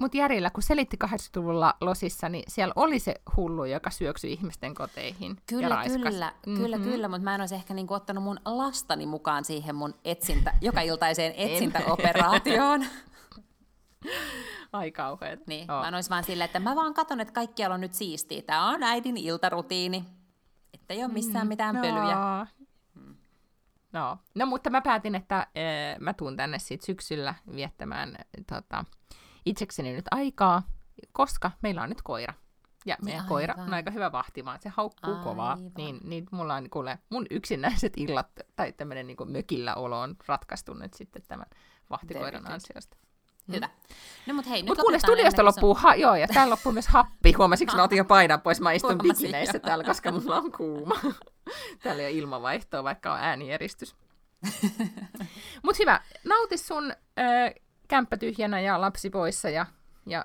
mutta 0.00 0.16
Järillä, 0.16 0.50
kun 0.50 0.62
selitti 0.62 0.98
80-luvulla 1.04 1.74
Losissa, 1.80 2.28
niin 2.28 2.44
siellä 2.48 2.72
oli 2.76 2.98
se 2.98 3.14
hullu, 3.36 3.64
joka 3.64 3.90
syöksyi 3.90 4.32
ihmisten 4.32 4.74
koteihin 4.74 5.36
Kyllä, 5.46 5.82
ja 5.84 5.98
kyllä, 6.00 6.32
mm-hmm. 6.46 6.62
kyllä, 6.62 6.78
kyllä, 6.78 7.08
mutta 7.08 7.24
mä 7.24 7.34
en 7.34 7.40
olisi 7.40 7.54
ehkä 7.54 7.74
niinku 7.74 7.94
ottanut 7.94 8.24
mun 8.24 8.40
lastani 8.44 9.06
mukaan 9.06 9.44
siihen 9.44 9.74
mun 9.74 9.94
etsintä, 10.04 10.54
joka 10.60 10.80
iltaiseen 10.80 11.34
etsintäoperaatioon. 11.36 12.84
Ai 14.72 14.90
kauheet. 14.90 15.46
Niin, 15.46 15.70
oh. 15.70 15.80
mä 15.80 15.88
en 15.88 15.94
olisi 15.94 16.10
vaan 16.10 16.24
silleen, 16.24 16.46
että 16.46 16.60
mä 16.60 16.76
vaan 16.76 16.94
katson, 16.94 17.20
että 17.20 17.34
kaikkialla 17.34 17.74
on 17.74 17.80
nyt 17.80 17.94
siistiä. 17.94 18.42
Tämä 18.42 18.68
on 18.68 18.82
äidin 18.82 19.16
iltarutiini. 19.16 20.04
Että 20.74 20.94
ei 20.94 21.04
ole 21.04 21.12
missään 21.12 21.46
mm, 21.46 21.48
mitään 21.48 21.74
no. 21.74 21.80
pölyjä. 21.80 22.46
No. 23.92 24.18
no, 24.34 24.46
mutta 24.46 24.70
mä 24.70 24.80
päätin, 24.80 25.14
että 25.14 25.38
äh, 25.38 25.46
mä 26.00 26.12
tuun 26.12 26.36
tänne 26.36 26.58
sitten 26.58 26.86
syksyllä 26.86 27.34
viettämään 27.54 28.16
tota, 28.46 28.84
itsekseni 29.46 29.92
nyt 29.92 30.04
aikaa, 30.10 30.62
koska 31.12 31.50
meillä 31.62 31.82
on 31.82 31.88
nyt 31.88 32.02
koira. 32.02 32.34
Ja 32.86 32.96
meidän 33.04 33.20
Aivan. 33.20 33.28
koira 33.28 33.54
on 33.58 33.74
aika 33.74 33.90
hyvä 33.90 34.12
vahtimaan, 34.12 34.58
se 34.62 34.68
haukkuu 34.68 35.10
Aivan. 35.10 35.24
kovaa. 35.24 35.58
Niin, 35.76 36.00
niin 36.04 36.26
mulla 36.30 36.54
on 36.54 36.70
kuule, 36.70 36.98
mun 37.10 37.26
yksinäiset 37.30 37.92
illat 37.96 38.28
tai 38.56 38.72
tämmöinen 38.72 39.06
niin 39.06 39.16
mökillä 39.26 39.74
olo 39.74 40.00
on 40.00 40.16
ratkaistu 40.26 40.74
nyt 40.74 40.94
sitten 40.94 41.22
tämän 41.28 41.46
vahtikoiran 41.90 42.52
ansiosta. 42.52 42.96
Mm. 43.46 43.54
Hyvä. 43.54 43.68
No 44.26 44.34
mut 44.34 44.48
hei, 44.48 44.62
nyt 44.62 44.68
mut 44.68 44.78
kuule, 44.78 44.98
studiosta 44.98 45.44
loppuu, 45.44 45.74
ha- 45.74 45.94
joo, 45.94 46.14
ja 46.14 46.28
täällä 46.28 46.50
loppuu 46.50 46.72
myös 46.72 46.88
happi. 46.88 47.32
Huomasitko, 47.32 47.76
mä 47.76 47.82
otin 47.82 47.98
jo 47.98 48.04
paidan 48.04 48.40
pois, 48.40 48.60
mä 48.60 48.72
istun 48.72 48.98
bikineissä 48.98 49.58
täällä, 49.58 49.84
koska 49.84 50.12
mulla 50.12 50.36
on 50.36 50.52
kuuma. 50.52 50.94
täällä 51.82 52.02
ei 52.02 52.08
ole 52.08 52.18
ilmavaihtoa, 52.18 52.84
vaikka 52.84 53.12
on 53.12 53.18
äänieristys. 53.20 53.96
Mut 55.64 55.78
hyvä, 55.78 56.00
nauti 56.24 56.58
sun 56.58 56.90
ö, 56.90 57.54
kämppä 57.90 58.16
tyhjänä 58.16 58.60
ja 58.60 58.80
lapsi 58.80 59.10
poissa 59.10 59.50
ja, 59.50 59.66
ja 60.06 60.24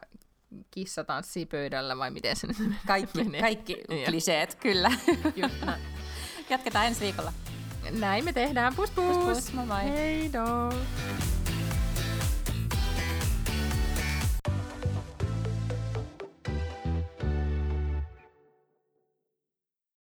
kissa 0.72 1.04
tanssii 1.04 1.46
pöydällä 1.46 1.98
vai 1.98 2.12
miten 2.12 2.36
se 2.36 2.48
nyt 2.48 2.58
Kaikki, 2.88 3.24
menee? 3.24 3.42
kaikki 3.42 3.74
Niin. 3.90 4.06
kliseet, 4.06 4.56
kyllä. 4.56 4.92
Näin. 5.66 5.82
Jatketaan 6.50 6.86
ensi 6.86 7.02
viikolla. 7.02 7.34
Näin 7.92 8.26
me 8.26 8.34
tehdään. 8.34 8.76
Pus 8.76 8.92
pus! 8.92 9.18
Pus 9.18 9.26
pus, 9.26 9.54
moi 9.54 9.66
moi. 9.66 9.84
Hei! 9.84 10.32